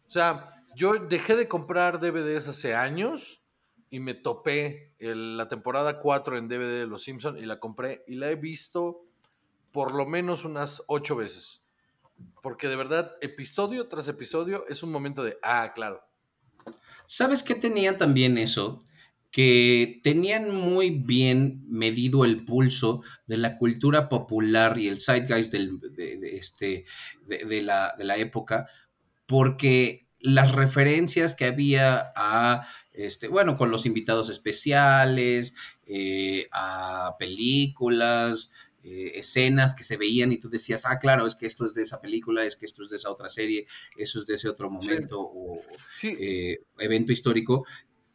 O 0.08 0.12
sea, 0.12 0.64
yo 0.76 0.94
dejé 0.94 1.36
de 1.36 1.48
comprar 1.48 2.00
DVDs 2.00 2.48
hace 2.48 2.76
años 2.76 3.42
y 3.90 4.00
me 4.00 4.14
topé 4.14 4.94
el- 5.00 5.38
la 5.38 5.48
temporada 5.50 6.00
4 6.00 6.38
en 6.38 6.48
DVD 6.48 6.80
de 6.80 6.88
Los 6.88 7.04
Simpson 7.04 7.38
y 7.38 7.46
la 7.46 7.60
compré 7.60 8.04
y 8.08 8.16
la 8.16 8.30
he 8.30 8.36
visto 8.36 9.06
por 9.72 9.94
lo 9.94 10.06
menos 10.06 10.44
unas 10.46 10.84
ocho 10.88 11.16
veces. 11.16 11.64
Porque 12.42 12.68
de 12.68 12.76
verdad, 12.76 13.16
episodio 13.22 13.88
tras 13.88 14.08
episodio 14.08 14.66
es 14.68 14.84
un 14.84 14.92
momento 14.92 15.24
de, 15.24 15.38
ah, 15.44 15.72
claro. 15.74 16.02
¿Sabes 17.06 17.44
qué 17.44 17.56
tenía 17.56 17.98
también 17.98 18.38
eso? 18.38 18.84
que 19.32 20.02
tenían 20.04 20.54
muy 20.54 20.90
bien 20.90 21.64
medido 21.70 22.26
el 22.26 22.44
pulso 22.44 23.02
de 23.28 23.38
la 23.38 23.58
cultura 23.58 24.10
popular 24.10 24.78
y 24.78 24.90
el 24.90 25.00
zeitgeist 25.00 25.54
del, 25.54 25.80
de, 25.80 26.36
este, 26.36 26.86
de, 27.26 27.62
la, 27.62 27.96
de 27.98 28.04
la 28.04 28.18
época, 28.18 28.68
porque 29.26 30.10
las 30.20 30.52
referencias 30.52 31.34
que 31.34 31.46
había 31.46 32.12
a, 32.14 32.68
este, 32.92 33.30
bueno, 33.30 33.56
con 33.58 33.72
los 33.72 33.86
invitados 33.86 34.30
especiales, 34.30 35.54
eh, 35.86 36.48
a 36.52 37.16
películas, 37.18 38.52
eh, 38.84 39.12
escenas 39.16 39.74
que 39.74 39.84
se 39.84 39.98
veían 39.98 40.32
y 40.32 40.40
tú 40.40 40.50
decías, 40.50 40.86
ah, 40.86 41.00
claro, 41.00 41.26
es 41.26 41.36
que 41.36 41.46
esto 41.46 41.66
es 41.66 41.74
de 41.74 41.84
esa 41.84 42.02
película, 42.02 42.46
es 42.46 42.56
que 42.56 42.66
esto 42.66 42.84
es 42.84 42.90
de 42.90 42.98
esa 42.98 43.12
otra 43.12 43.30
serie, 43.30 43.66
eso 43.98 44.20
es 44.20 44.26
de 44.26 44.36
ese 44.36 44.50
otro 44.50 44.70
momento 44.70 45.32
sí. 45.96 46.10
o 46.10 46.16
sí. 46.16 46.18
Eh, 46.20 46.64
evento 46.80 47.12
histórico, 47.12 47.66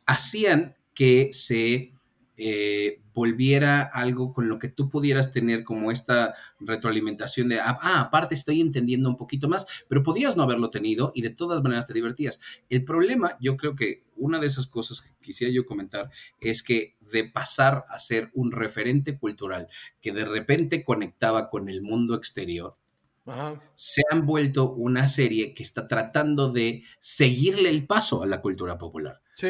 hacían 0.07 0.77
que 0.95 1.31
se 1.33 1.96
eh, 2.37 3.01
volviera 3.15 3.83
algo 3.83 4.33
con 4.33 4.49
lo 4.49 4.59
que 4.59 4.69
tú 4.69 4.91
pudieras 4.91 5.33
tener 5.33 5.65
como 5.65 5.91
esta 5.91 6.35
retroalimentación 6.61 7.49
de, 7.49 7.61
ah, 7.61 8.01
aparte 8.01 8.35
estoy 8.35 8.61
entendiendo 8.61 9.09
un 9.09 9.17
poquito 9.17 9.49
más, 9.49 9.67
pero 9.89 10.03
podías 10.03 10.37
no 10.37 10.43
haberlo 10.43 10.71
tenido 10.71 11.13
y 11.15 11.23
de 11.23 11.31
todas 11.31 11.63
maneras 11.63 11.87
te 11.87 11.95
divertías. 11.95 12.39
El 12.69 12.85
problema, 12.85 13.37
yo 13.41 13.57
creo 13.57 13.75
que 13.75 14.05
una 14.17 14.39
de 14.39 14.47
esas 14.47 14.67
cosas 14.67 15.01
que 15.01 15.11
quisiera 15.19 15.53
yo 15.53 15.65
comentar 15.65 16.11
es 16.41 16.63
que 16.63 16.97
de 17.01 17.25
pasar 17.25 17.85
a 17.89 17.99
ser 17.99 18.31
un 18.35 18.53
referente 18.53 19.19
cultural 19.19 19.69
que 20.01 20.13
de 20.13 20.25
repente 20.25 20.85
conectaba 20.85 21.49
con 21.49 21.69
el 21.69 21.83
mundo 21.83 22.15
exterior, 22.15 22.77
Ajá. 23.25 23.63
se 23.75 24.03
han 24.11 24.27
vuelto 24.27 24.73
una 24.73 25.07
serie 25.07 25.55
que 25.55 25.63
está 25.63 25.89
tratando 25.89 26.53
de 26.53 26.83
seguirle 26.99 27.71
el 27.71 27.87
paso 27.87 28.23
a 28.23 28.27
la 28.27 28.41
cultura 28.41 28.77
popular. 28.77 29.21
Sí. 29.35 29.49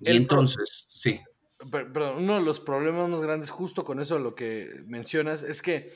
Y 0.00 0.10
el 0.10 0.16
entonces, 0.16 0.86
sí. 0.88 1.20
Perdón, 1.70 2.24
uno 2.24 2.36
de 2.36 2.42
los 2.42 2.58
problemas 2.58 3.08
más 3.08 3.20
grandes 3.20 3.50
justo 3.50 3.84
con 3.84 4.00
eso 4.00 4.18
lo 4.18 4.34
que 4.34 4.82
mencionas 4.86 5.42
es 5.42 5.60
que 5.60 5.92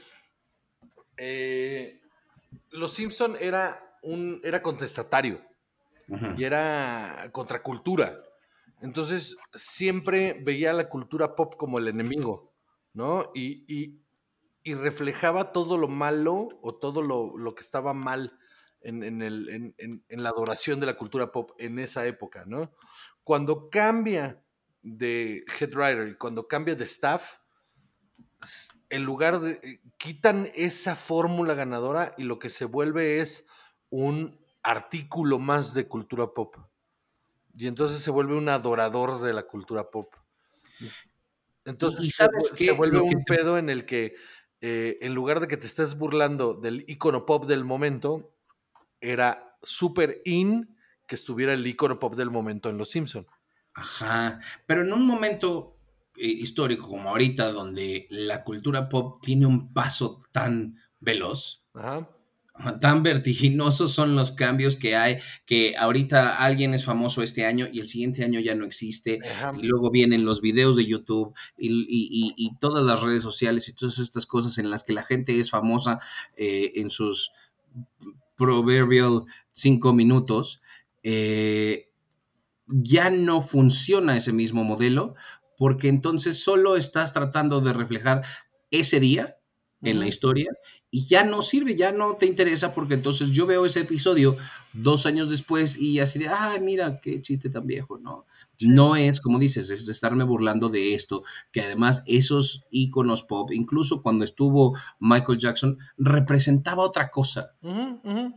eh, 1.16 2.00
Los 2.70 2.92
Simpson 2.92 3.36
era 3.40 3.98
un 4.02 4.40
era 4.44 4.62
contestatario 4.62 5.40
y 6.36 6.44
era 6.44 7.30
contracultura. 7.32 8.22
Entonces 8.82 9.38
siempre 9.54 10.38
veía 10.42 10.74
la 10.74 10.90
cultura 10.90 11.34
pop 11.34 11.54
como 11.56 11.78
el 11.78 11.88
enemigo, 11.88 12.52
¿no? 12.92 13.30
Y, 13.34 13.64
y, 13.66 14.02
y 14.62 14.74
reflejaba 14.74 15.52
todo 15.52 15.78
lo 15.78 15.88
malo 15.88 16.48
o 16.60 16.74
todo 16.74 17.00
lo, 17.00 17.38
lo 17.38 17.54
que 17.54 17.62
estaba 17.62 17.94
mal 17.94 18.38
en, 18.82 19.02
en, 19.02 19.22
el, 19.22 19.48
en, 19.48 20.04
en, 20.06 20.22
la 20.22 20.28
adoración 20.28 20.80
de 20.80 20.86
la 20.86 20.98
cultura 20.98 21.32
pop 21.32 21.52
en 21.58 21.78
esa 21.78 22.06
época, 22.06 22.44
¿no? 22.46 22.74
Cuando 23.22 23.70
cambia 23.70 24.43
de 24.85 25.45
head 25.59 25.74
writer 25.74 26.09
y 26.09 26.14
cuando 26.14 26.47
cambia 26.47 26.76
de 26.76 26.85
staff, 26.85 27.39
en 28.91 29.03
lugar 29.03 29.41
de 29.41 29.53
eh, 29.53 29.80
quitan 29.99 30.49
esa 30.55 30.95
fórmula 30.95 31.55
ganadora 31.55 32.14
y 32.16 32.24
lo 32.24 32.39
que 32.39 32.51
se 32.51 32.66
vuelve 32.66 33.20
es 33.20 33.49
un 33.91 34.39
artículo 34.62 35.39
más 35.39 35.74
de 35.74 35.89
cultura 35.89 36.28
pop. 36.32 36.57
Y 37.57 37.66
entonces 37.66 38.01
se 38.01 38.11
vuelve 38.11 38.37
un 38.37 38.49
adorador 38.49 39.20
de 39.22 39.32
la 39.32 39.45
cultura 39.45 39.91
pop. 39.91 40.14
Entonces 41.64 42.14
se, 42.14 42.28
se, 42.57 42.72
vuelve 42.72 43.01
un 43.01 43.24
pedo 43.24 43.57
en 43.57 43.70
el 43.70 43.87
que 43.87 44.14
eh, 44.61 44.99
en 45.03 45.14
lugar 45.14 45.41
de 45.41 45.49
que 45.49 45.57
te 45.57 45.66
estés 45.66 45.97
burlando 45.97 46.55
del 46.55 46.85
icono 46.89 47.26
pop 47.26 47.47
del 47.47 47.64
momento, 47.64 48.35
era 49.01 49.59
súper 49.62 50.22
in 50.24 50.76
que 51.07 51.14
estuviera 51.14 51.53
el 51.53 51.66
icono 51.66 51.99
pop 51.99 52.14
del 52.14 52.30
momento 52.30 52.70
en 52.70 52.78
Los 52.78 52.91
Simpson. 52.91 53.26
Ajá, 53.74 54.40
pero 54.66 54.82
en 54.82 54.92
un 54.92 55.04
momento 55.06 55.76
eh, 56.16 56.28
histórico 56.28 56.88
como 56.88 57.10
ahorita, 57.10 57.50
donde 57.52 58.06
la 58.10 58.44
cultura 58.44 58.88
pop 58.88 59.20
tiene 59.20 59.46
un 59.46 59.72
paso 59.72 60.20
tan 60.30 60.76
veloz, 61.00 61.64
Ajá. 61.74 62.08
tan 62.80 63.02
vertiginosos 63.02 63.92
son 63.92 64.14
los 64.14 64.30
cambios 64.30 64.76
que 64.76 64.94
hay, 64.94 65.18
que 65.44 65.76
ahorita 65.76 66.36
alguien 66.36 66.72
es 66.72 66.84
famoso 66.84 67.20
este 67.22 67.44
año 67.44 67.66
y 67.72 67.80
el 67.80 67.88
siguiente 67.88 68.24
año 68.24 68.38
ya 68.38 68.54
no 68.54 68.64
existe, 68.64 69.18
Ajá. 69.28 69.52
y 69.60 69.66
luego 69.66 69.90
vienen 69.90 70.24
los 70.24 70.40
videos 70.40 70.76
de 70.76 70.86
YouTube 70.86 71.34
y, 71.58 71.68
y, 71.68 71.84
y, 71.88 72.34
y, 72.36 72.56
todas 72.60 72.84
las 72.84 73.02
redes 73.02 73.24
sociales 73.24 73.68
y 73.68 73.74
todas 73.74 73.98
estas 73.98 74.24
cosas 74.24 74.58
en 74.58 74.70
las 74.70 74.84
que 74.84 74.92
la 74.92 75.02
gente 75.02 75.40
es 75.40 75.50
famosa 75.50 75.98
eh, 76.36 76.72
en 76.76 76.90
sus 76.90 77.32
proverbial 78.36 79.24
cinco 79.52 79.92
minutos. 79.92 80.60
Eh, 81.02 81.90
ya 82.82 83.08
no 83.10 83.40
funciona 83.40 84.16
ese 84.16 84.32
mismo 84.32 84.64
modelo 84.64 85.14
porque 85.56 85.88
entonces 85.88 86.42
solo 86.42 86.76
estás 86.76 87.12
tratando 87.12 87.60
de 87.60 87.72
reflejar 87.72 88.22
ese 88.70 88.98
día 88.98 89.36
en 89.82 90.00
la 90.00 90.08
historia 90.08 90.50
y 90.90 91.06
ya 91.06 91.24
no 91.24 91.42
sirve, 91.42 91.76
ya 91.76 91.92
no 91.92 92.16
te 92.16 92.24
interesa 92.24 92.72
porque 92.72 92.94
entonces 92.94 93.30
yo 93.30 93.46
veo 93.46 93.66
ese 93.66 93.80
episodio 93.80 94.36
dos 94.72 95.04
años 95.04 95.28
después 95.28 95.76
y 95.76 96.00
así 96.00 96.18
de, 96.18 96.28
ah, 96.28 96.56
mira, 96.60 97.00
qué 97.00 97.20
chiste 97.20 97.50
tan 97.50 97.66
viejo, 97.66 97.98
¿no? 97.98 98.26
No 98.60 98.96
es, 98.96 99.20
como 99.20 99.38
dices, 99.38 99.68
es 99.70 99.86
estarme 99.88 100.24
burlando 100.24 100.70
de 100.70 100.94
esto, 100.94 101.22
que 101.52 101.60
además 101.60 102.02
esos 102.06 102.64
iconos 102.70 103.24
pop, 103.24 103.50
incluso 103.52 104.02
cuando 104.02 104.24
estuvo 104.24 104.76
Michael 104.98 105.38
Jackson, 105.38 105.78
representaba 105.98 106.82
otra 106.82 107.10
cosa. 107.10 107.54
Uh 107.60 107.68
-huh, 107.68 108.00
uh 108.02 108.10
-huh. 108.10 108.34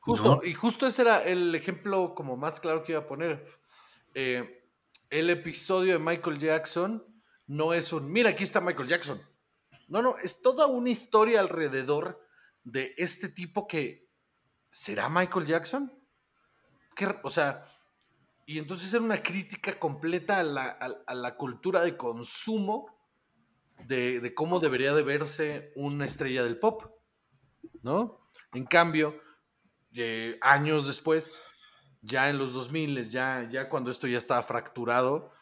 Justo, 0.00 0.36
¿no? 0.36 0.48
y 0.48 0.54
justo 0.54 0.86
ese 0.86 1.02
era 1.02 1.24
el 1.24 1.54
ejemplo 1.54 2.14
como 2.14 2.36
más 2.36 2.60
claro 2.60 2.84
que 2.84 2.92
iba 2.92 3.00
a 3.02 3.06
poner 3.06 3.44
eh, 4.18 4.64
el 5.10 5.28
episodio 5.28 5.92
de 5.92 5.98
Michael 5.98 6.38
Jackson 6.38 7.04
no 7.48 7.74
es 7.74 7.92
un, 7.92 8.10
mira, 8.10 8.30
aquí 8.30 8.44
está 8.44 8.62
Michael 8.62 8.88
Jackson. 8.88 9.20
No, 9.88 10.00
no, 10.00 10.16
es 10.16 10.40
toda 10.40 10.66
una 10.66 10.88
historia 10.88 11.38
alrededor 11.38 12.26
de 12.64 12.94
este 12.96 13.28
tipo 13.28 13.68
que, 13.68 14.08
¿será 14.70 15.10
Michael 15.10 15.44
Jackson? 15.44 15.92
¿Qué, 16.94 17.14
o 17.24 17.30
sea, 17.30 17.66
y 18.46 18.58
entonces 18.58 18.94
era 18.94 19.04
una 19.04 19.22
crítica 19.22 19.78
completa 19.78 20.38
a 20.38 20.44
la, 20.44 20.68
a, 20.70 21.14
la 21.14 21.36
cultura 21.36 21.82
de 21.82 21.98
consumo 21.98 22.98
de, 23.86 24.20
de, 24.20 24.34
cómo 24.34 24.60
debería 24.60 24.94
de 24.94 25.02
verse 25.02 25.72
una 25.76 26.06
estrella 26.06 26.42
del 26.42 26.58
pop, 26.58 26.84
¿no? 27.82 28.30
En 28.54 28.64
cambio, 28.64 29.20
eh, 29.92 30.38
años 30.40 30.86
después, 30.86 31.42
ya 32.06 32.30
en 32.30 32.38
los 32.38 32.52
2000, 32.52 33.10
ya, 33.10 33.48
ya 33.50 33.68
cuando 33.68 33.90
esto 33.90 34.06
ya 34.06 34.18
estaba 34.18 34.42
fracturado, 34.42 35.32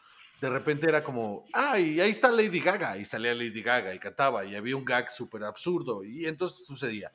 de 0.41 0.49
repente 0.49 0.89
era 0.89 1.03
como, 1.03 1.45
ah, 1.53 1.79
y 1.79 1.99
ahí 1.99 2.09
está 2.09 2.31
Lady 2.31 2.59
Gaga, 2.59 2.97
y 2.97 3.05
salía 3.05 3.33
Lady 3.33 3.61
Gaga 3.61 3.93
y 3.93 3.99
cantaba, 3.99 4.43
y 4.45 4.55
había 4.55 4.75
un 4.75 4.83
gag 4.83 5.09
súper 5.09 5.43
absurdo, 5.43 6.03
y 6.03 6.25
entonces 6.25 6.65
sucedía. 6.65 7.11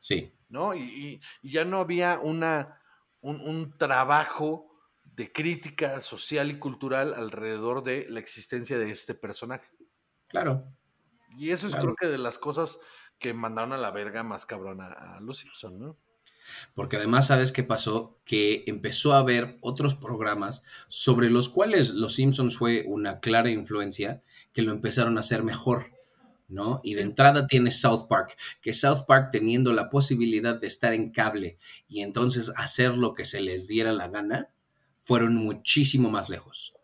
Sí. 0.00 0.32
¿No? 0.48 0.74
Y, 0.74 1.20
y, 1.42 1.50
ya 1.50 1.64
no 1.64 1.78
había 1.78 2.20
una, 2.20 2.80
un, 3.20 3.40
un, 3.40 3.76
trabajo 3.76 4.72
de 5.04 5.30
crítica 5.30 6.00
social 6.00 6.50
y 6.50 6.58
cultural 6.58 7.12
alrededor 7.14 7.82
de 7.82 8.06
la 8.08 8.20
existencia 8.20 8.78
de 8.78 8.90
este 8.90 9.14
personaje. 9.14 9.68
Claro. 10.28 10.64
Y 11.36 11.50
eso 11.50 11.66
es 11.66 11.72
claro. 11.72 11.94
creo 11.94 11.96
que 11.96 12.06
de 12.12 12.18
las 12.18 12.38
cosas 12.38 12.78
que 13.18 13.34
mandaron 13.34 13.72
a 13.72 13.76
la 13.76 13.90
verga 13.90 14.22
más 14.22 14.46
cabrona 14.46 14.86
a 14.86 15.20
Simpson, 15.32 15.78
¿no? 15.78 15.98
Porque 16.74 16.96
además, 16.96 17.26
¿sabes 17.26 17.52
qué 17.52 17.62
pasó? 17.62 18.18
Que 18.24 18.64
empezó 18.66 19.12
a 19.12 19.18
haber 19.18 19.58
otros 19.60 19.94
programas 19.94 20.62
sobre 20.88 21.30
los 21.30 21.48
cuales 21.48 21.94
Los 21.94 22.14
Simpsons 22.14 22.56
fue 22.56 22.84
una 22.86 23.20
clara 23.20 23.50
influencia 23.50 24.22
que 24.52 24.62
lo 24.62 24.72
empezaron 24.72 25.16
a 25.16 25.20
hacer 25.20 25.42
mejor, 25.42 25.92
¿no? 26.48 26.80
Y 26.82 26.94
de 26.94 27.02
entrada 27.02 27.46
tienes 27.46 27.80
South 27.80 28.06
Park, 28.08 28.36
que 28.60 28.72
South 28.72 29.04
Park 29.06 29.30
teniendo 29.32 29.72
la 29.72 29.90
posibilidad 29.90 30.58
de 30.58 30.66
estar 30.66 30.92
en 30.92 31.10
cable 31.10 31.58
y 31.88 32.02
entonces 32.02 32.52
hacer 32.56 32.96
lo 32.96 33.14
que 33.14 33.24
se 33.24 33.40
les 33.40 33.68
diera 33.68 33.92
la 33.92 34.08
gana, 34.08 34.48
fueron 35.02 35.34
muchísimo 35.34 36.10
más 36.10 36.28
lejos. 36.28 36.74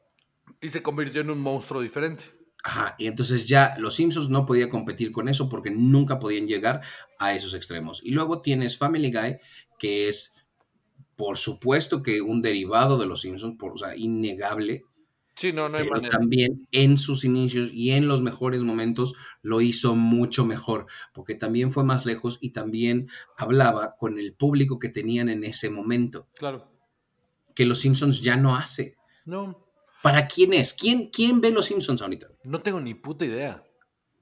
Y 0.61 0.71
se 0.71 0.83
convirtió 0.83 1.21
en 1.21 1.31
un 1.31 1.41
monstruo 1.41 1.83
diferente. 1.83 2.25
Ajá, 2.67 2.95
y 2.97 3.09
entonces 3.09 3.47
ya 3.47 3.75
los 3.79 3.95
Simpsons 3.95 4.31
no 4.31 4.47
podía 4.47 4.71
competir 4.71 5.13
con 5.13 5.29
eso 5.29 5.51
porque 5.51 5.71
nunca 5.71 6.19
podían 6.19 6.47
llegar 6.47 6.81
a 7.19 7.35
esos 7.35 7.53
extremos. 7.53 8.01
Y 8.03 8.13
luego 8.13 8.41
tienes 8.41 8.79
Family 8.79 9.13
Guy, 9.13 9.37
que 9.79 10.09
es, 10.09 10.35
por 11.15 11.37
supuesto 11.37 12.03
que 12.03 12.23
un 12.23 12.41
derivado 12.41 12.97
de 12.97 13.05
los 13.05 13.21
Simpsons, 13.21 13.59
por, 13.59 13.73
o 13.73 13.77
sea, 13.77 13.95
innegable. 13.95 14.83
Sí, 15.37 15.53
no, 15.53 15.69
no 15.69 15.77
hay 15.77 15.85
pero 15.85 15.97
manera. 15.97 16.17
también 16.17 16.67
en 16.71 16.97
sus 16.97 17.27
inicios 17.27 17.69
y 17.71 17.91
en 17.91 18.09
los 18.09 18.23
mejores 18.23 18.63
momentos 18.63 19.13
lo 19.43 19.61
hizo 19.61 19.95
mucho 19.95 20.47
mejor, 20.47 20.87
porque 21.13 21.35
también 21.35 21.71
fue 21.71 21.85
más 21.85 22.07
lejos 22.07 22.39
y 22.41 22.51
también 22.51 23.09
hablaba 23.37 23.95
con 23.99 24.19
el 24.19 24.33
público 24.33 24.79
que 24.79 24.89
tenían 24.89 25.29
en 25.29 25.45
ese 25.45 25.69
momento. 25.69 26.29
Claro. 26.39 26.73
Que 27.55 27.67
los 27.67 27.81
Simpsons 27.81 28.23
ya 28.23 28.39
no 28.39 28.57
hace. 28.57 28.97
No. 29.27 29.64
¿Para 30.05 30.29
quién 30.29 30.53
es? 30.53 30.75
¿Quién, 30.75 31.09
quién 31.09 31.41
ve 31.41 31.51
los 31.51 31.65
Simpsons 31.65 32.03
ahorita? 32.03 32.29
No 32.43 32.61
tengo 32.61 32.79
ni 32.79 32.93
puta 32.93 33.25
idea. 33.25 33.65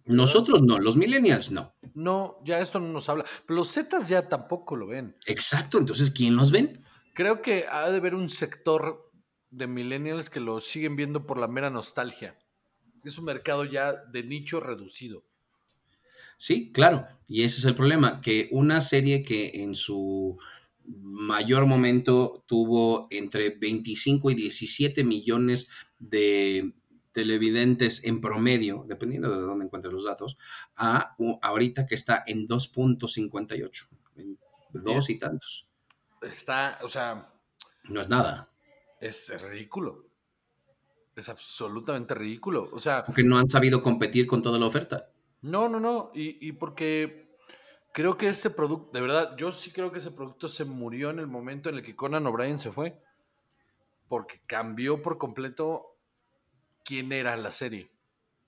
Nosotros 0.04 0.62
no, 0.62 0.78
los 0.78 0.94
millennials 0.94 1.50
no. 1.50 1.74
No, 1.92 2.38
ya 2.44 2.60
esto 2.60 2.78
no 2.78 2.86
nos 2.86 3.08
habla. 3.08 3.24
Pero 3.44 3.56
los 3.56 3.72
Zetas 3.72 4.08
ya 4.08 4.28
tampoco 4.28 4.76
lo 4.76 4.86
ven. 4.86 5.16
Exacto, 5.26 5.78
entonces, 5.78 6.12
¿quién 6.12 6.36
los 6.36 6.52
ven? 6.52 6.84
Creo 7.14 7.42
que 7.42 7.66
ha 7.68 7.90
de 7.90 7.96
haber 7.96 8.14
un 8.14 8.28
sector 8.28 9.10
de 9.50 9.66
millennials 9.66 10.30
que 10.30 10.38
lo 10.38 10.60
siguen 10.60 10.94
viendo 10.94 11.26
por 11.26 11.36
la 11.36 11.48
mera 11.48 11.68
nostalgia. 11.68 12.38
Es 13.04 13.18
un 13.18 13.24
mercado 13.24 13.64
ya 13.64 13.96
de 13.96 14.22
nicho 14.22 14.60
reducido. 14.60 15.24
Sí, 16.36 16.70
claro. 16.70 17.08
Y 17.26 17.42
ese 17.42 17.58
es 17.58 17.64
el 17.64 17.74
problema, 17.74 18.20
que 18.20 18.48
una 18.52 18.80
serie 18.82 19.24
que 19.24 19.50
en 19.64 19.74
su 19.74 20.38
mayor 21.00 21.66
momento 21.66 22.44
tuvo 22.46 23.06
entre 23.10 23.50
25 23.50 24.30
y 24.30 24.34
17 24.34 25.04
millones 25.04 25.70
de 25.98 26.74
televidentes 27.12 28.04
en 28.04 28.20
promedio, 28.20 28.84
dependiendo 28.88 29.30
de 29.30 29.42
dónde 29.42 29.66
encuentres 29.66 29.92
los 29.92 30.04
datos, 30.04 30.38
a 30.76 31.14
ahorita 31.42 31.86
que 31.86 31.94
está 31.94 32.24
en 32.26 32.48
2.58, 32.48 33.88
en 34.16 34.38
dos 34.72 35.10
y 35.10 35.18
tantos. 35.18 35.68
Está, 36.22 36.78
o 36.82 36.88
sea... 36.88 37.28
No 37.88 38.00
es 38.00 38.08
nada. 38.08 38.48
Es, 39.00 39.28
es 39.30 39.42
ridículo. 39.48 40.06
Es 41.16 41.28
absolutamente 41.28 42.14
ridículo. 42.14 42.70
O 42.72 42.80
sea... 42.80 43.04
Porque 43.04 43.24
no 43.24 43.38
han 43.38 43.50
sabido 43.50 43.82
competir 43.82 44.26
con 44.26 44.42
toda 44.42 44.58
la 44.58 44.66
oferta. 44.66 45.10
No, 45.42 45.68
no, 45.68 45.80
no. 45.80 46.12
Y, 46.14 46.46
y 46.46 46.52
porque 46.52 47.31
creo 47.92 48.16
que 48.16 48.28
ese 48.28 48.50
producto, 48.50 48.90
de 48.92 49.00
verdad, 49.00 49.36
yo 49.36 49.52
sí 49.52 49.70
creo 49.70 49.92
que 49.92 49.98
ese 49.98 50.10
producto 50.10 50.48
se 50.48 50.64
murió 50.64 51.10
en 51.10 51.18
el 51.18 51.26
momento 51.26 51.68
en 51.68 51.76
el 51.76 51.82
que 51.82 51.96
Conan 51.96 52.26
O'Brien 52.26 52.58
se 52.58 52.72
fue. 52.72 53.00
Porque 54.08 54.40
cambió 54.46 55.02
por 55.02 55.18
completo 55.18 55.96
quién 56.84 57.12
era 57.12 57.36
la 57.36 57.52
serie. 57.52 57.90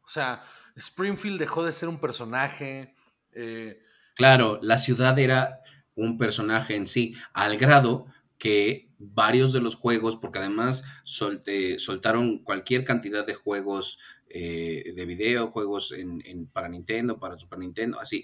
O 0.05 0.09
sea, 0.09 0.45
Springfield 0.77 1.39
dejó 1.39 1.65
de 1.65 1.73
ser 1.73 1.89
un 1.89 1.99
personaje. 1.99 2.93
Eh, 3.33 3.81
claro, 4.15 4.59
la 4.63 4.79
ciudad 4.79 5.19
era 5.19 5.61
un 5.95 6.19
personaje 6.19 6.77
en 6.77 6.87
sí, 6.87 7.15
al 7.33 7.57
grado 7.57 8.07
que 8.39 8.91
varios 8.99 9.53
de 9.53 9.61
los 9.61 9.77
juegos, 9.77 10.17
porque 10.17 10.39
además 10.39 10.85
soltaron 11.05 12.43
cualquier 12.43 12.85
cantidad 12.85 13.27
de 13.27 13.35
juegos 13.35 13.99
eh, 14.29 14.93
de 14.95 15.05
video, 15.07 15.51
juegos 15.51 15.93
en, 15.93 16.47
para 16.49 16.69
Nintendo, 16.69 17.19
para 17.19 17.39
Super 17.39 17.59
Nintendo, 17.59 18.01
así, 18.01 18.23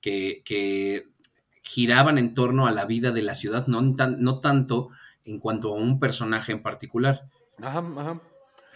que, 0.00 1.06
giraban 1.62 2.18
en 2.18 2.34
torno 2.34 2.66
a 2.66 2.72
la 2.72 2.84
vida 2.84 3.10
de 3.10 3.22
la 3.22 3.34
ciudad, 3.34 3.66
no, 3.66 3.80
no 3.80 4.40
tanto 4.40 4.90
en 5.24 5.40
cuanto 5.40 5.72
a 5.72 5.76
un 5.76 5.98
personaje 5.98 6.52
en 6.52 6.62
particular. 6.62 7.30
Ajá, 7.62 7.78
ajá. 7.96 8.20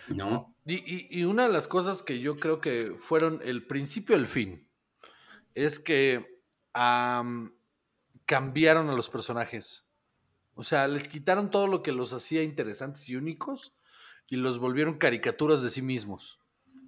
¿No? 0.08 0.54
Y, 0.64 1.24
una 1.24 1.44
de 1.44 1.52
las 1.52 1.68
cosas 1.68 2.02
que 2.02 2.18
yo 2.18 2.36
creo 2.36 2.60
que 2.60 2.94
fueron 2.98 3.40
el 3.44 3.66
principio 3.66 4.16
y 4.16 4.20
el 4.20 4.26
fin 4.26 4.68
es 5.54 5.78
que 5.78 6.40
cambiaron 8.26 8.90
a 8.90 8.94
los 8.94 9.08
personajes. 9.08 9.84
O 10.54 10.62
sea, 10.64 10.88
les 10.88 11.08
quitaron 11.08 11.50
todo 11.50 11.66
lo 11.66 11.82
que 11.82 11.92
los 11.92 12.12
hacía 12.12 12.42
interesantes 12.42 13.08
y 13.08 13.16
únicos 13.16 13.74
y 14.28 14.36
los 14.36 14.58
volvieron 14.58 14.98
caricaturas 14.98 15.62
de 15.62 15.70
sí 15.70 15.82
mismos. 15.82 16.38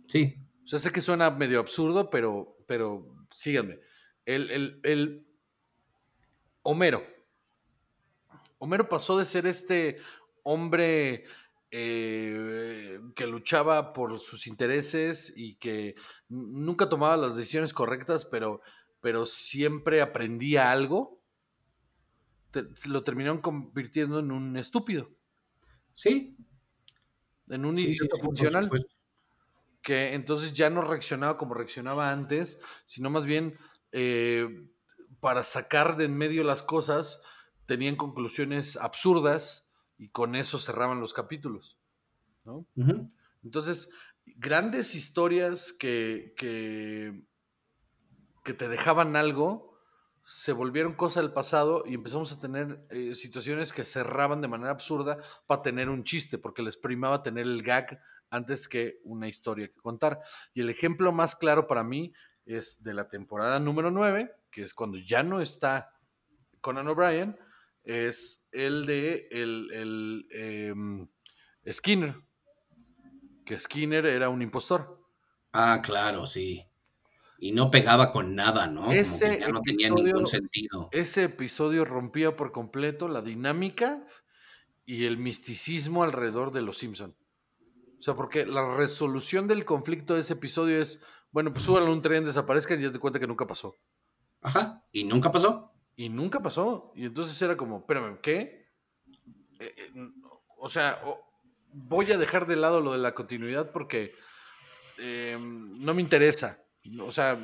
Sí. 0.09 0.36
O 0.64 0.68
sea, 0.68 0.78
sé 0.78 0.92
que 0.92 1.01
suena 1.01 1.30
medio 1.30 1.59
absurdo, 1.59 2.11
pero, 2.11 2.59
pero 2.66 3.07
síganme. 3.30 3.80
El, 4.35 4.51
el, 4.51 4.81
el 4.85 5.26
Homero. 6.62 7.03
Homero 8.59 8.89
pasó 8.89 9.18
de 9.18 9.24
ser 9.24 9.47
este 9.47 9.99
hombre 10.43 11.24
eh, 11.70 13.01
que 13.14 13.26
luchaba 13.26 13.93
por 13.93 14.18
sus 14.18 14.47
intereses 14.47 15.33
y 15.37 15.55
que 15.57 15.95
nunca 16.28 16.89
tomaba 16.89 17.16
las 17.16 17.37
decisiones 17.37 17.72
correctas, 17.72 18.26
pero, 18.26 18.61
pero 19.01 19.24
siempre 19.24 20.01
aprendía 20.01 20.70
algo, 20.70 21.22
lo 22.87 23.05
terminaron 23.05 23.41
convirtiendo 23.41 24.18
en 24.18 24.33
un 24.33 24.57
estúpido. 24.57 25.11
Sí. 25.93 26.37
En 27.49 27.64
un 27.64 27.78
idiota 27.78 28.16
funcional. 28.20 28.70
Que 29.81 30.14
entonces 30.14 30.53
ya 30.53 30.68
no 30.68 30.83
reaccionaba 30.83 31.39
como 31.39 31.55
reaccionaba 31.55 32.12
antes, 32.12 32.59
sino 32.85 33.09
más 33.09 33.24
bien 33.24 33.57
eh, 33.93 34.68
para 35.20 35.45
sacar 35.45 35.97
de 35.97 36.07
en 36.07 36.16
medio 36.16 36.45
las 36.45 36.62
cosas, 36.62 37.22
tenían 37.66 37.97
conclusiones 37.97 38.76
absurdas 38.76 39.68
y 39.99 40.09
con 40.09 40.34
eso 40.34 40.59
cerraban 40.59 41.01
los 41.01 41.12
capítulos. 41.12 41.78
¿no? 42.45 42.66
Entonces, 43.43 43.91
grandes 44.24 44.95
historias 44.95 45.72
que, 45.72 46.34
que, 46.36 47.22
te 48.55 48.68
dejaban 48.68 49.14
algo 49.14 49.78
se 50.24 50.53
volvieron 50.53 50.95
cosa 50.95 51.20
del 51.20 51.32
pasado 51.32 51.84
y 51.86 51.95
empezamos 51.95 52.32
a 52.32 52.41
tener 52.41 52.80
eh, 52.91 53.14
situaciones 53.14 53.72
que 53.72 53.84
cerraban 53.84 54.41
de 54.41 54.49
manera 54.49 54.72
absurda 54.72 55.18
para 55.47 55.62
tener 55.62 55.88
un 55.88 56.03
chiste, 56.03 56.38
porque 56.38 56.62
les 56.62 56.76
primaba 56.76 57.22
tener 57.22 57.47
el 57.47 57.62
gag 57.62 58.01
antes 58.28 58.66
que 58.66 59.01
una 59.05 59.28
historia 59.28 59.68
que 59.68 59.80
contar. 59.80 60.20
Y 60.55 60.62
el 60.62 60.70
ejemplo 60.70 61.12
más 61.12 61.36
claro 61.36 61.66
para 61.66 61.84
mí 61.84 62.12
es 62.57 62.82
de 62.82 62.94
la 62.94 63.09
temporada 63.09 63.61
número 63.61 63.90
9, 63.90 64.34
que 64.51 64.62
es 64.62 64.74
cuando 64.74 64.98
ya 64.98 65.22
no 65.22 65.40
está 65.40 65.92
Conan 66.61 66.88
O'Brien, 66.88 67.38
es 67.84 68.46
el 68.53 68.86
de 68.86 69.28
el, 69.30 70.26
em, 70.30 71.09
Skinner. 71.70 72.16
Que 73.44 73.59
Skinner 73.59 74.07
era 74.07 74.28
un 74.28 74.42
impostor. 74.42 75.01
Ah, 75.53 75.80
claro, 75.82 76.26
sí. 76.26 76.64
Y 77.38 77.53
no 77.53 77.70
pegaba 77.70 78.12
con 78.12 78.34
nada, 78.34 78.66
¿no? 78.66 78.92
Ese 78.92 79.40
ya 79.40 79.48
no 79.48 79.62
tenía 79.62 79.88
ningún 79.88 80.26
sentido. 80.26 80.88
Ese 80.92 81.24
episodio 81.24 81.84
rompía 81.84 82.36
por 82.36 82.53
completo 82.53 83.09
la 83.09 83.22
dinámica 83.22 84.05
y 84.84 85.07
el 85.07 85.16
misticismo 85.16 86.03
alrededor 86.03 86.53
de 86.53 86.62
los 86.62 86.78
Simpson. 86.78 87.16
O 87.98 88.03
sea, 88.03 88.14
porque 88.14 88.46
la 88.46 88.76
resolución 88.76 89.46
del 89.46 89.64
conflicto 89.64 90.14
de 90.14 90.20
ese 90.20 90.34
episodio 90.34 90.80
es, 90.80 91.01
bueno, 91.33 91.53
pues 91.53 91.64
suban 91.64 91.85
un 91.85 92.03
tren, 92.03 92.24
desaparezcan 92.24 92.78
y 92.81 92.83
ya 92.83 92.93
te 92.93 92.99
cuenta 92.99 93.20
que 93.20 93.26
nunca 93.26 93.47
pasó. 93.47 93.76
Ajá, 94.43 94.85
y 94.93 95.05
nunca 95.05 95.31
pasó. 95.31 95.72
Y 95.97 96.09
nunca 96.09 96.41
pasó. 96.41 96.93
Y 96.95 97.07
entonces 97.07 97.41
era 97.43 97.57
como, 97.57 97.78
espérame, 97.78 98.18
¿qué? 98.20 98.70
Eh, 99.59 99.74
eh, 99.76 99.93
o 100.57 100.68
sea, 100.68 101.01
voy 101.72 102.11
a 102.12 102.18
dejar 102.18 102.47
de 102.47 102.57
lado 102.57 102.81
lo 102.81 102.93
de 102.93 102.99
la 102.99 103.14
continuidad 103.14 103.70
porque 103.70 104.14
em, 104.99 105.78
no 105.78 105.95
me 105.95 106.03
interesa. 106.03 106.64
O 107.01 107.11
sea, 107.11 107.39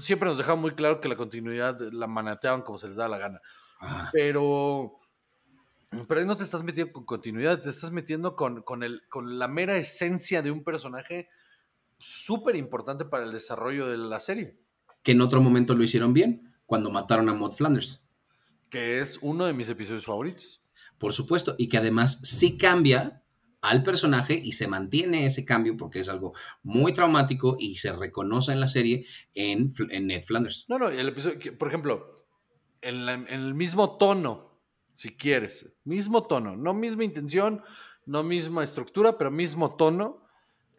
siempre 0.00 0.28
nos 0.28 0.38
dejaban 0.38 0.60
muy 0.60 0.72
claro 0.72 1.00
que 1.00 1.08
la 1.08 1.16
continuidad 1.16 1.80
la 1.92 2.06
manateaban 2.06 2.62
como 2.62 2.78
se 2.78 2.88
les 2.88 2.96
da 2.96 3.08
la 3.08 3.18
gana. 3.18 3.40
Pero, 4.12 4.98
pero 6.06 6.20
ahí 6.20 6.26
no 6.26 6.36
te 6.36 6.44
estás 6.44 6.62
metiendo 6.62 6.92
con 6.92 7.06
continuidad, 7.06 7.62
te 7.62 7.70
estás 7.70 7.90
metiendo 7.90 8.36
con, 8.36 8.62
con, 8.62 8.82
el, 8.82 9.02
con 9.08 9.38
la 9.38 9.48
mera 9.48 9.76
esencia 9.76 10.42
de 10.42 10.50
un 10.50 10.64
personaje 10.64 11.28
súper 11.98 12.56
importante 12.56 13.04
para 13.04 13.24
el 13.24 13.32
desarrollo 13.32 13.88
de 13.88 13.98
la 13.98 14.20
serie. 14.20 14.58
Que 15.02 15.12
en 15.12 15.20
otro 15.20 15.40
momento 15.40 15.74
lo 15.74 15.84
hicieron 15.84 16.12
bien 16.12 16.54
cuando 16.66 16.90
mataron 16.90 17.28
a 17.28 17.34
Maud 17.34 17.52
Flanders. 17.52 18.04
Que 18.70 18.98
es 18.98 19.18
uno 19.22 19.46
de 19.46 19.54
mis 19.54 19.68
episodios 19.68 20.04
favoritos. 20.04 20.62
Por 20.98 21.12
supuesto, 21.12 21.54
y 21.58 21.68
que 21.68 21.78
además 21.78 22.20
sí 22.22 22.58
cambia 22.58 23.22
al 23.60 23.82
personaje 23.82 24.34
y 24.34 24.52
se 24.52 24.68
mantiene 24.68 25.26
ese 25.26 25.44
cambio 25.44 25.76
porque 25.76 26.00
es 26.00 26.08
algo 26.08 26.34
muy 26.62 26.92
traumático 26.92 27.56
y 27.58 27.76
se 27.76 27.92
reconoce 27.92 28.52
en 28.52 28.60
la 28.60 28.68
serie 28.68 29.06
en, 29.34 29.72
Ned 30.06 30.22
Flanders. 30.22 30.66
No, 30.68 30.78
no, 30.78 30.88
el 30.88 31.08
episodio, 31.08 31.56
por 31.58 31.68
ejemplo, 31.68 32.18
en, 32.80 33.08
el 33.08 33.54
mismo 33.54 33.96
tono, 33.96 34.60
si 34.94 35.16
quieres, 35.16 35.72
mismo 35.84 36.26
tono, 36.26 36.56
no 36.56 36.74
misma 36.74 37.04
intención, 37.04 37.62
no 38.06 38.22
misma 38.22 38.64
estructura, 38.64 39.18
pero 39.18 39.30
mismo 39.30 39.76
tono 39.76 40.27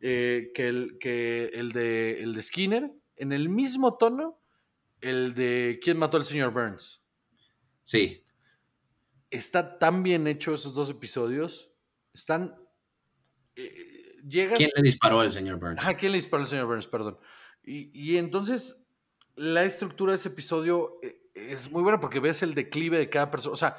eh, 0.01 0.51
que, 0.53 0.67
el, 0.67 0.97
que 0.99 1.51
el, 1.53 1.71
de, 1.71 2.21
el 2.23 2.33
de 2.33 2.41
Skinner, 2.41 2.91
en 3.15 3.31
el 3.31 3.49
mismo 3.49 3.97
tono 3.97 4.39
el 5.01 5.33
de 5.33 5.79
¿Quién 5.81 5.97
mató 5.97 6.17
al 6.17 6.25
señor 6.25 6.51
Burns? 6.51 7.01
Sí. 7.83 8.25
Está 9.29 9.77
tan 9.77 10.03
bien 10.03 10.27
hecho 10.27 10.53
esos 10.53 10.73
dos 10.73 10.89
episodios. 10.89 11.71
Están. 12.13 12.55
Eh, 13.55 14.17
¿Quién 14.29 14.71
le 14.75 14.81
disparó 14.81 15.21
al 15.21 15.31
señor 15.31 15.59
Burns? 15.59 15.79
Ah, 15.83 15.95
¿quién 15.95 16.11
le 16.11 16.17
disparó 16.17 16.43
al 16.43 16.49
señor 16.49 16.65
Burns? 16.65 16.87
Perdón. 16.87 17.17
Y, 17.63 18.17
entonces, 18.17 18.83
la 19.35 19.63
estructura 19.63 20.11
de 20.11 20.15
ese 20.15 20.29
episodio 20.29 20.97
eh, 21.03 21.21
es 21.35 21.69
muy 21.71 21.83
buena 21.83 21.99
porque 21.99 22.19
ves 22.19 22.41
el 22.41 22.55
declive 22.55 22.97
de 22.97 23.09
cada 23.09 23.29
persona. 23.29 23.53
O 23.53 23.55
sea, 23.55 23.77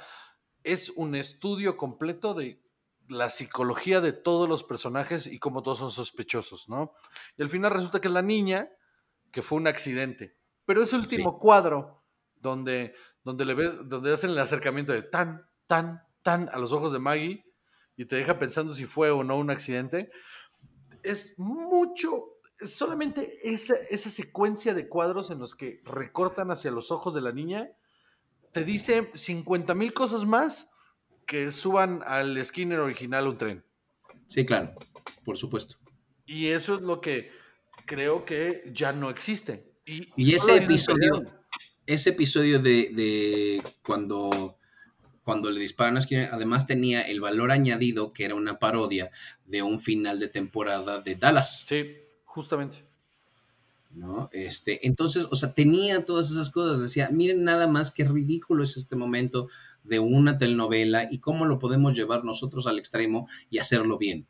es 0.62 0.90
un 0.90 1.14
estudio 1.14 1.76
completo 1.76 2.34
de 2.34 2.62
la 3.10 3.28
psicología 3.28 4.00
de 4.00 4.12
todos 4.12 4.48
los 4.48 4.62
personajes 4.62 5.26
y 5.26 5.38
cómo 5.38 5.62
todos 5.62 5.78
son 5.78 5.90
sospechosos, 5.90 6.68
¿no? 6.68 6.92
Y 7.36 7.42
al 7.42 7.50
final 7.50 7.72
resulta 7.72 8.00
que 8.00 8.08
es 8.08 8.14
la 8.14 8.22
niña 8.22 8.70
que 9.32 9.42
fue 9.42 9.58
un 9.58 9.66
accidente. 9.66 10.36
Pero 10.64 10.82
ese 10.82 10.96
último 10.96 11.38
cuadro 11.38 12.04
donde, 12.36 12.94
donde 13.24 13.44
le 13.44 13.54
ves, 13.54 13.88
donde 13.88 14.12
hacen 14.12 14.30
el 14.30 14.38
acercamiento 14.38 14.92
de 14.92 15.02
tan, 15.02 15.46
tan, 15.66 16.02
tan 16.22 16.48
a 16.50 16.58
los 16.58 16.72
ojos 16.72 16.92
de 16.92 16.98
Maggie 16.98 17.44
y 17.96 18.06
te 18.06 18.16
deja 18.16 18.38
pensando 18.38 18.72
si 18.74 18.86
fue 18.86 19.10
o 19.10 19.24
no 19.24 19.36
un 19.36 19.50
accidente, 19.50 20.10
es 21.02 21.34
mucho, 21.38 22.38
solamente 22.58 23.50
esa, 23.50 23.74
esa 23.90 24.10
secuencia 24.10 24.72
de 24.74 24.88
cuadros 24.88 25.30
en 25.30 25.38
los 25.38 25.54
que 25.54 25.82
recortan 25.84 26.50
hacia 26.50 26.70
los 26.70 26.90
ojos 26.90 27.14
de 27.14 27.20
la 27.20 27.32
niña, 27.32 27.72
te 28.52 28.64
dice 28.64 29.10
50 29.14 29.74
mil 29.74 29.92
cosas 29.92 30.24
más 30.24 30.70
que 31.30 31.52
suban 31.52 32.02
al 32.06 32.44
Skinner 32.44 32.80
original 32.80 33.28
un 33.28 33.38
tren. 33.38 33.64
Sí, 34.26 34.44
claro, 34.44 34.74
por 35.24 35.36
supuesto. 35.36 35.76
Y 36.26 36.48
eso 36.48 36.74
es 36.74 36.80
lo 36.80 37.00
que 37.00 37.30
creo 37.86 38.24
que 38.24 38.68
ya 38.74 38.92
no 38.92 39.10
existe. 39.10 39.76
Y, 39.86 40.08
y 40.16 40.34
ese 40.34 40.56
episodio, 40.56 41.22
ese 41.86 42.10
episodio 42.10 42.58
de, 42.58 42.90
de, 42.92 43.62
cuando, 43.84 44.58
cuando 45.22 45.52
le 45.52 45.60
disparan 45.60 45.96
a 45.98 46.00
Skinner, 46.00 46.30
además 46.32 46.66
tenía 46.66 47.02
el 47.02 47.20
valor 47.20 47.52
añadido 47.52 48.12
que 48.12 48.24
era 48.24 48.34
una 48.34 48.58
parodia 48.58 49.12
de 49.44 49.62
un 49.62 49.78
final 49.78 50.18
de 50.18 50.26
temporada 50.26 51.00
de 51.00 51.14
Dallas. 51.14 51.64
Sí, 51.68 51.94
justamente. 52.24 52.78
¿no? 53.92 54.30
Este, 54.32 54.84
entonces, 54.84 55.28
o 55.30 55.36
sea, 55.36 55.52
tenía 55.52 56.04
todas 56.04 56.28
esas 56.32 56.50
cosas. 56.50 56.80
Decía, 56.80 57.08
miren 57.12 57.44
nada 57.44 57.68
más 57.68 57.92
qué 57.92 58.02
ridículo 58.02 58.64
es 58.64 58.76
este 58.76 58.96
momento 58.96 59.48
de 59.84 59.98
una 59.98 60.38
telenovela 60.38 61.08
y 61.10 61.18
cómo 61.18 61.46
lo 61.46 61.58
podemos 61.58 61.96
llevar 61.96 62.24
nosotros 62.24 62.66
al 62.66 62.78
extremo 62.78 63.28
y 63.50 63.58
hacerlo 63.58 63.98
bien. 63.98 64.26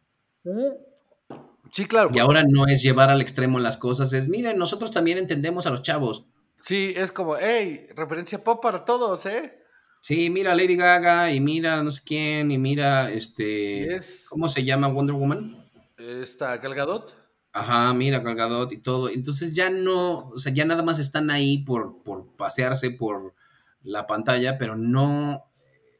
Sí, 1.73 1.87
claro. 1.87 2.11
Y 2.13 2.19
ahora 2.19 2.45
no 2.49 2.67
es 2.67 2.83
llevar 2.83 3.11
al 3.11 3.21
extremo 3.21 3.59
las 3.59 3.77
cosas, 3.77 4.13
es, 4.13 4.29
miren, 4.29 4.59
nosotros 4.59 4.91
también 4.91 5.19
entendemos 5.19 5.67
a 5.67 5.71
los 5.71 5.83
chavos. 5.83 6.27
Sí, 6.63 6.93
es 6.97 7.13
como, 7.13 7.37
hey, 7.37 7.87
referencia 7.97 8.43
pop 8.43 8.63
para 8.63 8.85
todos, 8.85 9.25
¿eh? 9.27 9.61
Sí, 10.03 10.31
mira 10.31 10.55
Lady 10.55 10.77
Gaga 10.77 11.33
y 11.33 11.41
mira 11.41 11.83
no 11.83 11.91
sé 11.91 12.01
quién 12.05 12.51
y 12.51 12.59
mira 12.59 13.11
este... 13.11 14.01
¿Cómo 14.31 14.49
se 14.49 14.65
llama 14.65 14.89
Wonder 14.89 15.15
Woman? 15.15 15.71
Esta 15.99 16.57
Gal 16.57 16.75
Gadot. 16.75 17.15
Ajá, 17.53 17.93
mira 17.93 18.21
Gal 18.21 18.69
y 18.71 18.79
todo. 18.79 19.11
Entonces 19.11 19.53
ya 19.53 19.69
no, 19.69 20.31
o 20.31 20.39
sea, 20.39 20.53
ya 20.55 20.65
nada 20.65 20.83
más 20.83 20.99
están 20.99 21.31
ahí 21.31 21.59
por, 21.65 22.03
por 22.03 22.35
pasearse 22.37 22.91
por 22.91 23.35
la 23.83 24.07
pantalla, 24.07 24.59
pero 24.59 24.77
no 24.77 25.45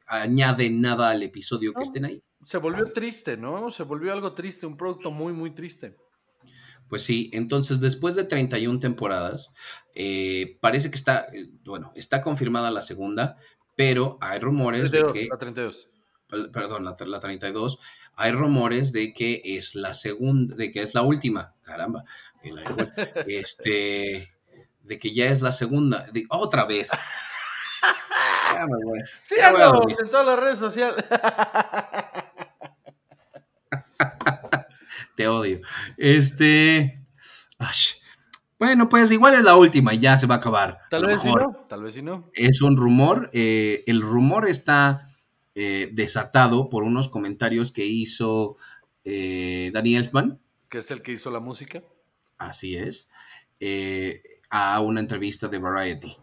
añade 0.07 0.69
nada 0.69 1.09
al 1.09 1.23
episodio 1.23 1.73
que 1.73 1.83
estén 1.83 2.05
ahí. 2.05 2.23
Se 2.43 2.57
volvió 2.57 2.91
triste, 2.91 3.37
¿no? 3.37 3.71
Se 3.71 3.83
volvió 3.83 4.11
algo 4.11 4.33
triste, 4.33 4.65
un 4.65 4.77
producto 4.77 5.11
muy, 5.11 5.33
muy 5.33 5.51
triste. 5.51 5.95
Pues 6.89 7.03
sí, 7.03 7.29
entonces 7.33 7.79
después 7.79 8.15
de 8.15 8.25
31 8.25 8.79
temporadas, 8.79 9.53
eh, 9.95 10.57
parece 10.59 10.89
que 10.89 10.97
está, 10.97 11.27
eh, 11.33 11.49
bueno, 11.63 11.93
está 11.95 12.21
confirmada 12.21 12.69
la 12.71 12.81
segunda, 12.81 13.37
pero 13.77 14.17
hay 14.19 14.39
rumores 14.39 14.91
de 14.91 15.05
que... 15.13 15.27
La 15.29 15.37
32. 15.37 15.87
Perdón, 16.51 16.85
la, 16.85 16.95
la 16.99 17.19
32 17.19 17.79
hay 18.15 18.31
rumores 18.31 18.91
de 18.91 19.13
que 19.13 19.41
es 19.43 19.75
la 19.75 19.93
segunda, 19.93 20.55
de 20.55 20.71
que 20.71 20.83
es 20.83 20.93
la 20.93 21.01
última, 21.01 21.55
caramba, 21.61 22.03
este, 23.27 24.31
de 24.83 24.99
que 24.99 25.11
ya 25.11 25.25
es 25.25 25.41
la 25.41 25.51
segunda, 25.51 26.07
de, 26.11 26.25
otra 26.29 26.65
vez. 26.65 26.89
Sí, 29.21 29.35
en 29.39 30.09
todas 30.09 30.25
las 30.25 30.39
redes 30.39 30.57
sociales. 30.57 31.05
Te 35.15 35.27
odio. 35.27 35.61
Este. 35.97 37.03
Bueno, 38.57 38.89
pues 38.89 39.11
igual 39.11 39.35
es 39.35 39.43
la 39.43 39.55
última 39.55 39.93
y 39.93 39.99
ya 39.99 40.17
se 40.17 40.27
va 40.27 40.35
a 40.35 40.37
acabar. 40.37 40.79
Tal 40.89 41.05
vez 41.05 41.21
si 41.21 41.33
no, 41.33 41.65
tal 41.67 41.83
vez 41.83 41.95
si 41.95 42.01
no. 42.01 42.29
Es 42.33 42.61
un 42.61 42.77
rumor. 42.77 43.29
Eh, 43.33 43.83
el 43.87 44.01
rumor 44.01 44.47
está 44.47 45.07
eh, 45.53 45.89
desatado 45.91 46.69
por 46.69 46.83
unos 46.83 47.09
comentarios 47.09 47.71
que 47.71 47.85
hizo 47.85 48.57
eh, 49.03 49.71
Danny 49.73 49.95
Elfman. 49.95 50.39
Que 50.69 50.79
es 50.79 50.91
el 50.91 51.01
que 51.01 51.11
hizo 51.11 51.29
la 51.29 51.39
música. 51.39 51.83
Así 52.37 52.75
es. 52.75 53.09
Eh, 53.59 54.23
a 54.49 54.79
una 54.81 54.99
entrevista 54.99 55.47
de 55.47 55.59
Variety. 55.59 56.17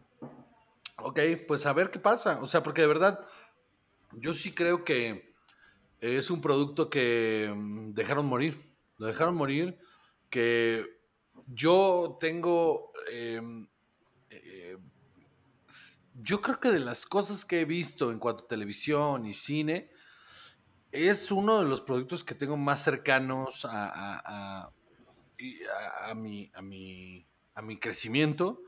Ok, 1.00 1.20
pues 1.46 1.66
a 1.66 1.72
ver 1.72 1.90
qué 1.90 1.98
pasa. 1.98 2.40
O 2.42 2.48
sea, 2.48 2.62
porque 2.62 2.82
de 2.82 2.88
verdad, 2.88 3.24
yo 4.12 4.34
sí 4.34 4.52
creo 4.52 4.84
que 4.84 5.34
es 6.00 6.30
un 6.30 6.40
producto 6.40 6.90
que 6.90 7.52
mm, 7.54 7.92
dejaron 7.94 8.26
morir. 8.26 8.74
Lo 8.98 9.06
dejaron 9.06 9.34
morir. 9.34 9.78
Que 10.30 10.84
yo 11.46 12.18
tengo 12.20 12.92
em, 13.10 13.68
yo 16.20 16.40
creo 16.40 16.58
que 16.60 16.70
de 16.70 16.80
las 16.80 17.06
cosas 17.06 17.44
que 17.44 17.60
he 17.60 17.64
visto 17.64 18.10
en 18.10 18.18
cuanto 18.18 18.44
a 18.44 18.48
televisión 18.48 19.24
y 19.24 19.32
cine, 19.32 19.90
es 20.90 21.30
uno 21.30 21.60
de 21.60 21.68
los 21.68 21.80
productos 21.80 22.24
que 22.24 22.34
tengo 22.34 22.56
más 22.56 22.82
cercanos 22.82 23.64
a, 23.64 24.68
a, 26.10 26.14
mi, 26.14 26.50
a, 26.54 26.62
mi, 26.62 27.26
a 27.54 27.62
mi 27.62 27.78
crecimiento 27.78 28.62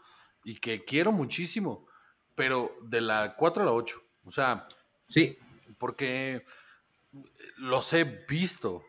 y 0.44 0.60
que 0.60 0.84
quiero 0.84 1.12
muchísimo, 1.12 1.86
pero 2.40 2.74
de 2.80 3.02
la 3.02 3.36
4 3.36 3.62
a 3.62 3.66
la 3.66 3.72
8. 3.72 4.02
O 4.24 4.30
sea, 4.30 4.66
sí. 5.04 5.36
Porque 5.76 6.46
los 7.58 7.92
he 7.92 8.04
visto. 8.26 8.82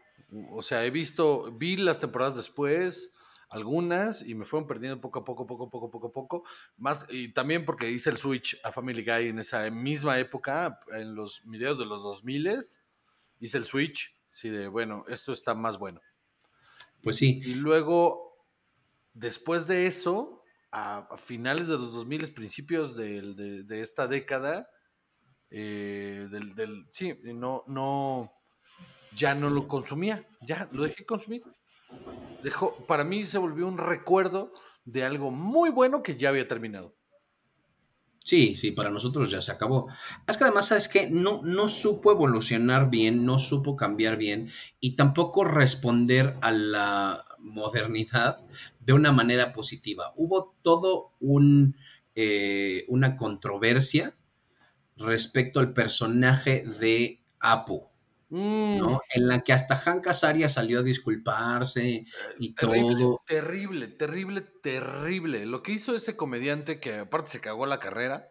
O 0.51 0.61
sea, 0.61 0.85
he 0.85 0.89
visto, 0.89 1.51
vi 1.51 1.75
las 1.75 1.99
temporadas 1.99 2.37
después, 2.37 3.11
algunas 3.49 4.21
y 4.21 4.35
me 4.35 4.45
fueron 4.45 4.69
perdiendo 4.69 5.01
poco 5.01 5.19
a 5.19 5.25
poco, 5.25 5.45
poco 5.45 5.65
a 5.65 5.69
poco, 5.69 5.91
poco 5.91 6.07
a 6.07 6.13
poco. 6.13 6.43
Más, 6.77 7.05
y 7.09 7.33
también 7.33 7.65
porque 7.65 7.91
hice 7.91 8.09
el 8.09 8.15
switch 8.15 8.57
a 8.63 8.71
Family 8.71 9.03
Guy 9.03 9.27
en 9.27 9.39
esa 9.39 9.69
misma 9.69 10.17
época, 10.17 10.79
en 10.93 11.13
los 11.13 11.41
videos 11.43 11.77
de 11.77 11.85
los 11.85 12.01
2000 12.03 12.57
hice 13.41 13.57
el 13.57 13.65
switch, 13.65 14.15
sí, 14.29 14.47
de 14.47 14.69
bueno, 14.69 15.03
esto 15.09 15.33
está 15.33 15.55
más 15.55 15.77
bueno. 15.77 15.99
Pues 17.03 17.17
sí. 17.17 17.41
Y, 17.43 17.55
luego, 17.55 18.47
después 19.13 19.67
de 19.67 19.87
eso, 19.87 20.40
a, 20.71 21.07
finales 21.17 21.67
de 21.67 21.75
los 21.75 21.93
2000, 21.93 22.33
principios 22.33 22.95
de, 22.95 23.21
de, 23.63 23.81
esta 23.81 24.07
década, 24.07 24.67
eh, 25.49 26.27
del, 26.31 26.55
del, 26.55 26.87
sí, 26.91 27.13
no, 27.23 27.63
no, 27.67 28.31
ya 29.15 29.35
no 29.35 29.49
lo 29.49 29.67
consumía, 29.67 30.25
ya 30.41 30.69
lo 30.71 30.83
dejé 30.83 31.05
consumir 31.05 31.43
dejó, 32.43 32.75
para 32.87 33.03
mí 33.03 33.25
se 33.25 33.37
volvió 33.37 33.67
un 33.67 33.77
recuerdo 33.77 34.53
de 34.85 35.03
algo 35.03 35.31
muy 35.31 35.69
bueno 35.69 36.03
que 36.03 36.17
ya 36.17 36.29
había 36.29 36.47
terminado. 36.47 36.95
Sí, 38.23 38.53
sí, 38.53 38.71
para 38.71 38.91
nosotros 38.91 39.31
ya 39.31 39.41
se 39.41 39.51
acabó. 39.51 39.87
Es 40.27 40.37
que 40.37 40.43
además, 40.43 40.67
¿sabes 40.67 40.87
qué? 40.87 41.09
No, 41.09 41.41
no 41.43 41.67
supo 41.67 42.11
evolucionar 42.11 42.89
bien, 42.91 43.25
no 43.25 43.39
supo 43.39 43.75
cambiar 43.75 44.15
bien 44.17 44.51
y 44.79 44.95
tampoco 44.95 45.43
responder 45.43 46.37
a 46.41 46.51
la 46.51 47.25
modernidad 47.41 48.37
de 48.79 48.93
una 48.93 49.11
manera 49.11 49.53
positiva. 49.53 50.13
Hubo 50.15 50.55
todo 50.61 51.13
un, 51.19 51.75
eh, 52.15 52.85
una 52.87 53.17
controversia 53.17 54.15
respecto 54.97 55.59
al 55.59 55.73
personaje 55.73 56.63
de 56.79 57.21
Apu. 57.39 57.91
¿no? 58.29 58.89
Mm. 58.91 58.99
En 59.13 59.27
la 59.27 59.41
que 59.41 59.51
hasta 59.51 59.75
Hank 59.75 60.07
Azaria 60.07 60.47
salió 60.47 60.79
a 60.79 60.83
disculparse 60.83 62.05
y 62.39 62.53
todo. 62.53 63.21
Terrible, 63.27 63.87
terrible, 63.87 64.41
terrible. 64.41 65.45
Lo 65.45 65.61
que 65.61 65.73
hizo 65.73 65.95
ese 65.95 66.15
comediante 66.15 66.79
que 66.79 66.99
aparte 66.99 67.31
se 67.31 67.41
cagó 67.41 67.65
la 67.65 67.79
carrera, 67.79 68.29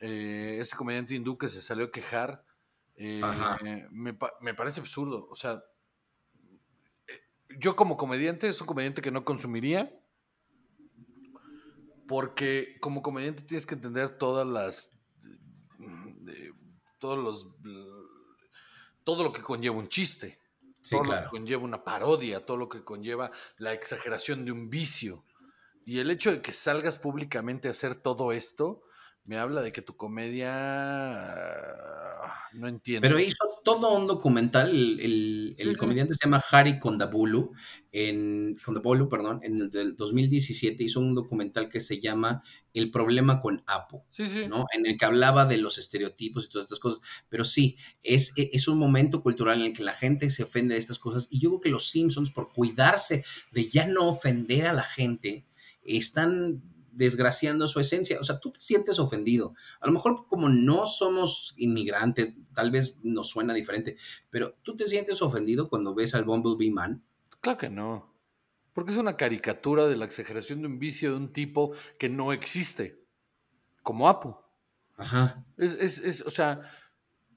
eh, 0.00 0.58
ese 0.60 0.76
comediante 0.76 1.14
hindú 1.14 1.38
que 1.38 1.48
se 1.48 1.62
salió 1.62 1.86
a 1.86 1.90
quejar, 1.90 2.44
eh, 2.96 3.22
me, 3.90 4.16
me, 4.40 4.54
parece 4.54 4.80
absurdo. 4.80 5.26
O 5.30 5.36
sea, 5.36 5.52
eh, 5.54 5.60
yo 7.58 7.76
como 7.76 7.96
comediante 7.96 8.48
es 8.48 8.60
un 8.60 8.66
comediante 8.66 9.02
que 9.02 9.10
no 9.10 9.24
consumiría. 9.24 9.96
Porque 12.06 12.76
como 12.80 13.02
comediante 13.02 13.42
tienes 13.42 13.66
que 13.66 13.74
entender 13.74 14.18
todas 14.18 14.46
las... 14.46 14.90
todos 16.98 17.18
los 17.18 17.46
todo 19.04 19.24
lo 19.24 19.32
que 19.32 19.42
conlleva 19.42 19.76
un 19.76 19.88
chiste, 19.88 20.38
todo 20.88 21.02
lo 21.04 21.22
que 21.22 21.28
conlleva 21.30 21.64
una 21.64 21.82
parodia, 21.82 22.44
todo 22.44 22.56
lo 22.56 22.68
que 22.68 22.84
conlleva 22.84 23.32
la 23.56 23.72
exageración 23.72 24.44
de 24.44 24.52
un 24.52 24.70
vicio. 24.70 25.24
Y 25.84 25.98
el 25.98 26.10
hecho 26.10 26.30
de 26.30 26.42
que 26.42 26.52
salgas 26.52 26.98
públicamente 26.98 27.68
a 27.68 27.72
hacer 27.72 27.94
todo 27.94 28.30
esto, 28.32 28.82
me 29.30 29.38
habla 29.38 29.62
de 29.62 29.70
que 29.70 29.80
tu 29.80 29.96
comedia 29.96 30.42
no 32.52 32.66
entiende. 32.66 33.06
Pero 33.06 33.20
hizo 33.20 33.36
todo 33.62 33.96
un 33.96 34.08
documental, 34.08 34.70
el, 34.70 35.76
comediante 35.78 36.14
se 36.14 36.26
llama 36.26 36.42
Harry 36.50 36.80
Kondabulu, 36.80 37.52
en 37.92 38.56
Kondabulu, 38.64 39.08
perdón, 39.08 39.38
en 39.44 39.56
el 39.56 39.70
del 39.70 39.94
2017 39.94 40.82
hizo 40.82 40.98
un 40.98 41.14
documental 41.14 41.68
que 41.68 41.78
se 41.78 42.00
llama 42.00 42.42
El 42.74 42.90
problema 42.90 43.40
con 43.40 43.62
Apo, 43.68 44.04
¿no? 44.48 44.64
En 44.74 44.84
el 44.84 44.98
que 44.98 45.04
hablaba 45.04 45.46
de 45.46 45.58
los 45.58 45.78
estereotipos 45.78 46.46
y 46.46 46.48
todas 46.48 46.64
estas 46.64 46.80
cosas. 46.80 47.00
Pero 47.28 47.44
sí, 47.44 47.76
es, 48.02 48.36
e, 48.36 48.50
es 48.52 48.66
un 48.66 48.78
momento 48.78 49.22
cultural 49.22 49.60
en 49.60 49.66
el 49.66 49.72
que 49.76 49.84
la 49.84 49.92
gente 49.92 50.28
se 50.28 50.42
ofende 50.42 50.74
de 50.74 50.80
estas 50.80 50.98
cosas 50.98 51.28
y 51.30 51.38
yo 51.38 51.50
creo 51.50 51.60
que 51.60 51.68
los 51.68 51.88
Simpsons, 51.88 52.32
por 52.32 52.52
cuidarse 52.52 53.24
de 53.52 53.68
ya 53.68 53.86
no 53.86 54.08
ofender 54.08 54.66
a 54.66 54.72
la 54.72 54.82
gente, 54.82 55.44
están 55.84 56.62
desgraciando 56.92 57.68
su 57.68 57.80
esencia. 57.80 58.18
O 58.20 58.24
sea, 58.24 58.38
tú 58.40 58.50
te 58.52 58.60
sientes 58.60 58.98
ofendido. 58.98 59.54
A 59.80 59.86
lo 59.86 59.92
mejor 59.92 60.26
como 60.28 60.48
no 60.48 60.86
somos 60.86 61.54
inmigrantes, 61.56 62.34
tal 62.54 62.70
vez 62.70 62.98
nos 63.02 63.28
suena 63.28 63.54
diferente, 63.54 63.96
pero 64.30 64.54
tú 64.62 64.76
te 64.76 64.86
sientes 64.86 65.22
ofendido 65.22 65.68
cuando 65.68 65.94
ves 65.94 66.14
al 66.14 66.24
Bumblebee 66.24 66.70
Man. 66.70 67.02
Claro 67.40 67.58
que 67.58 67.70
no. 67.70 68.14
Porque 68.72 68.92
es 68.92 68.98
una 68.98 69.16
caricatura 69.16 69.86
de 69.88 69.96
la 69.96 70.04
exageración 70.04 70.60
de 70.62 70.68
un 70.68 70.78
vicio 70.78 71.10
de 71.10 71.16
un 71.16 71.32
tipo 71.32 71.72
que 71.98 72.08
no 72.08 72.32
existe. 72.32 73.02
Como 73.82 74.08
Apu. 74.08 74.36
Ajá. 74.96 75.44
Es, 75.56 75.72
es, 75.74 75.98
es, 75.98 76.20
o 76.22 76.30
sea, 76.30 76.60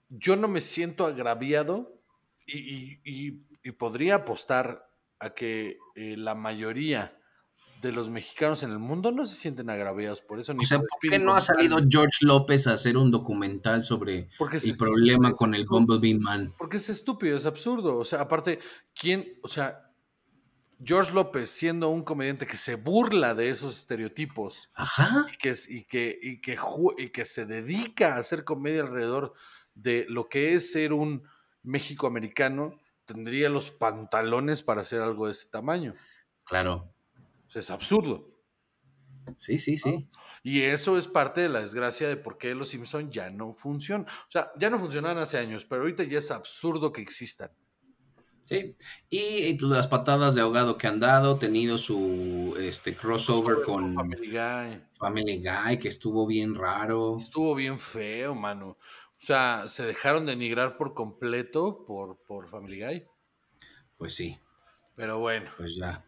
yo 0.09 0.35
no 0.35 0.47
me 0.47 0.61
siento 0.61 1.05
agraviado 1.05 1.99
Y, 2.45 2.99
y- 3.05 3.39
y 3.63 3.71
podría 3.71 4.15
apostar 4.15 4.89
a 5.19 5.29
que 5.33 5.77
eh, 5.95 6.17
la 6.17 6.35
mayoría 6.35 7.17
de 7.83 7.91
los 7.91 8.09
mexicanos 8.09 8.63
en 8.63 8.71
el 8.71 8.79
mundo 8.79 9.11
no 9.11 9.25
se 9.27 9.35
sienten 9.35 9.69
agraviados 9.69 10.21
por 10.21 10.39
eso. 10.39 10.53
O 10.53 10.55
Ni 10.55 10.63
sea, 10.63 10.79
por 10.79 10.87
¿por 10.89 11.11
qué 11.11 11.19
no 11.19 11.35
ha 11.35 11.41
salido 11.41 11.77
George 11.87 12.19
López 12.25 12.65
a 12.65 12.73
hacer 12.73 12.97
un 12.97 13.11
documental 13.11 13.83
sobre 13.85 14.29
Porque 14.39 14.57
el 14.57 14.75
problema 14.77 15.27
estúpido, 15.27 15.35
con 15.37 15.53
el 15.53 15.65
Bumblebee 15.65 16.17
Man? 16.17 16.55
Porque 16.57 16.77
es 16.77 16.89
estúpido, 16.89 17.37
es 17.37 17.45
absurdo. 17.45 17.97
O 17.97 18.05
sea, 18.05 18.21
aparte, 18.21 18.59
¿quién? 18.95 19.37
O 19.43 19.47
sea, 19.49 19.91
George 20.83 21.11
López 21.13 21.49
siendo 21.49 21.89
un 21.89 22.03
comediante 22.03 22.45
que 22.47 22.57
se 22.57 22.75
burla 22.75 23.35
de 23.35 23.49
esos 23.49 23.77
estereotipos 23.77 24.69
Ajá. 24.73 25.27
y 25.31 25.37
que, 25.37 25.49
es- 25.49 25.69
y 25.69 25.85
que, 25.85 26.17
y 26.21 26.41
que, 26.41 26.57
y 26.97 27.09
que 27.09 27.25
se 27.25 27.45
dedica 27.45 28.15
a 28.15 28.19
hacer 28.19 28.43
comedia 28.43 28.81
alrededor 28.81 29.33
de 29.75 30.05
lo 30.09 30.27
que 30.29 30.53
es 30.53 30.71
ser 30.71 30.93
un 30.93 31.23
México 31.63 32.07
americano, 32.07 32.79
tendría 33.05 33.49
los 33.49 33.71
pantalones 33.71 34.63
para 34.63 34.81
hacer 34.81 35.01
algo 35.01 35.27
de 35.27 35.33
ese 35.33 35.47
tamaño. 35.49 35.93
Claro. 36.45 36.92
Es 37.53 37.69
absurdo. 37.69 38.29
Sí, 39.37 39.57
sí, 39.57 39.77
sí. 39.77 40.09
Y 40.43 40.63
eso 40.63 40.97
es 40.97 41.07
parte 41.07 41.41
de 41.41 41.49
la 41.49 41.61
desgracia 41.61 42.09
de 42.09 42.17
por 42.17 42.37
qué 42.37 42.53
los 42.53 42.69
Simpson 42.69 43.09
ya 43.11 43.29
no 43.29 43.53
funcionan. 43.53 44.07
O 44.07 44.31
sea, 44.31 44.51
ya 44.57 44.69
no 44.69 44.77
funcionan 44.77 45.17
hace 45.17 45.37
años, 45.37 45.65
pero 45.65 45.83
ahorita 45.83 46.03
ya 46.03 46.19
es 46.19 46.31
absurdo 46.31 46.91
que 46.91 47.01
existan. 47.01 47.51
Sí. 48.43 48.75
Y 49.09 49.57
las 49.65 49.87
patadas 49.87 50.35
de 50.35 50.41
ahogado 50.41 50.77
que 50.77 50.87
han 50.87 50.99
dado, 50.99 51.37
tenido 51.37 51.77
su 51.77 52.55
este 52.59 52.93
crossover 52.93 53.61
con 53.61 53.93
Family 53.93 54.31
Guy. 54.31 54.83
Family 54.93 55.41
Guy, 55.41 55.79
que 55.79 55.87
estuvo 55.87 56.27
bien 56.27 56.53
raro. 56.55 57.15
Estuvo 57.15 57.55
bien 57.55 57.79
feo, 57.79 58.35
mano. 58.35 58.77
O 59.23 59.25
sea, 59.25 59.69
se 59.69 59.85
dejaron 59.85 60.25
denigrar 60.25 60.75
por 60.75 60.93
completo 60.93 61.85
por, 61.85 62.21
por 62.23 62.49
Family 62.49 62.83
Guy. 62.83 63.05
Pues 63.97 64.15
sí, 64.15 64.37
Pero 64.95 65.19
bueno, 65.19 65.49
pues 65.55 65.75
ya. 65.75 66.03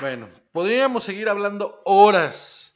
Bueno, 0.00 0.28
podríamos 0.50 1.04
seguir 1.04 1.28
hablando 1.28 1.80
horas 1.84 2.74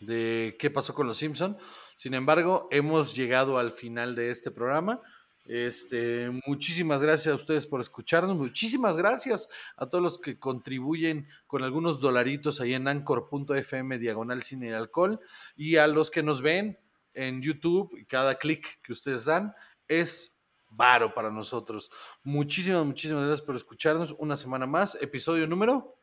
de 0.00 0.56
qué 0.58 0.70
pasó 0.70 0.94
con 0.94 1.06
los 1.06 1.18
Simpson. 1.18 1.58
Sin 1.96 2.14
embargo, 2.14 2.68
hemos 2.70 3.14
llegado 3.14 3.58
al 3.58 3.70
final 3.70 4.14
de 4.14 4.30
este 4.30 4.50
programa. 4.50 5.00
Este, 5.44 6.30
muchísimas 6.46 7.02
gracias 7.02 7.32
a 7.32 7.34
ustedes 7.34 7.66
por 7.66 7.80
escucharnos. 7.80 8.36
Muchísimas 8.36 8.96
gracias 8.96 9.48
a 9.76 9.86
todos 9.86 10.02
los 10.02 10.18
que 10.20 10.38
contribuyen 10.38 11.26
con 11.46 11.62
algunos 11.64 12.00
dolaritos 12.00 12.60
ahí 12.60 12.74
en 12.74 12.88
anchor.fm 12.88 13.98
diagonal 13.98 14.42
cine 14.42 14.68
y 14.68 14.72
alcohol. 14.72 15.20
Y 15.56 15.76
a 15.76 15.86
los 15.86 16.10
que 16.10 16.22
nos 16.22 16.40
ven 16.40 16.78
en 17.14 17.42
YouTube, 17.42 18.06
cada 18.06 18.36
clic 18.36 18.80
que 18.82 18.92
ustedes 18.92 19.24
dan 19.24 19.54
es 19.86 20.38
varo 20.70 21.12
para 21.12 21.30
nosotros. 21.30 21.90
Muchísimas, 22.22 22.86
muchísimas 22.86 23.24
gracias 23.24 23.44
por 23.44 23.56
escucharnos 23.56 24.14
una 24.18 24.36
semana 24.36 24.66
más. 24.66 24.96
Episodio 25.02 25.46
número 25.46 25.97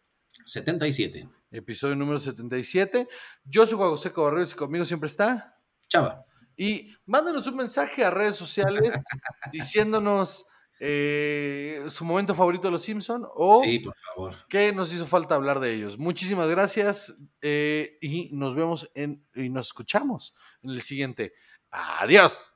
77. 0.46 1.28
episodio 1.52 1.96
número 1.96 2.20
77. 2.20 3.08
Yo 3.44 3.66
soy 3.66 3.78
Juan 3.78 3.90
José 3.90 4.12
Cabarreros 4.14 4.54
y 4.54 4.56
conmigo 4.56 4.86
siempre 4.86 5.08
está. 5.08 5.58
Chava. 5.88 6.26
Y 6.56 6.96
mándanos 7.06 7.46
un 7.48 7.58
mensaje 7.58 8.06
a 8.06 8.12
redes 8.12 8.36
sociales 8.36 8.94
diciéndonos 9.52 10.46
eh, 10.80 11.84
su 11.90 12.06
momento 12.06 12.36
favorito 12.36 12.68
de 12.68 12.72
los 12.72 12.84
Simpson 12.84 13.26
o 13.34 13.62
Sí, 13.62 13.80
por 13.80 13.96
favor. 14.14 14.36
qué 14.50 14.72
nos 14.72 14.94
hizo 14.94 15.06
falta 15.06 15.36
hablar 15.36 15.60
de 15.60 15.74
ellos. 15.74 15.98
Muchísimas 15.98 16.48
gracias 16.48 17.18
eh, 17.42 17.98
y 18.02 18.30
nos 18.34 18.56
vemos 18.56 18.90
en, 18.94 19.26
y 19.36 19.50
nos 19.50 19.68
escuchamos 19.68 20.34
en 20.62 20.70
el 20.72 20.82
siguiente. 20.82 21.34
Adiós. 21.72 22.55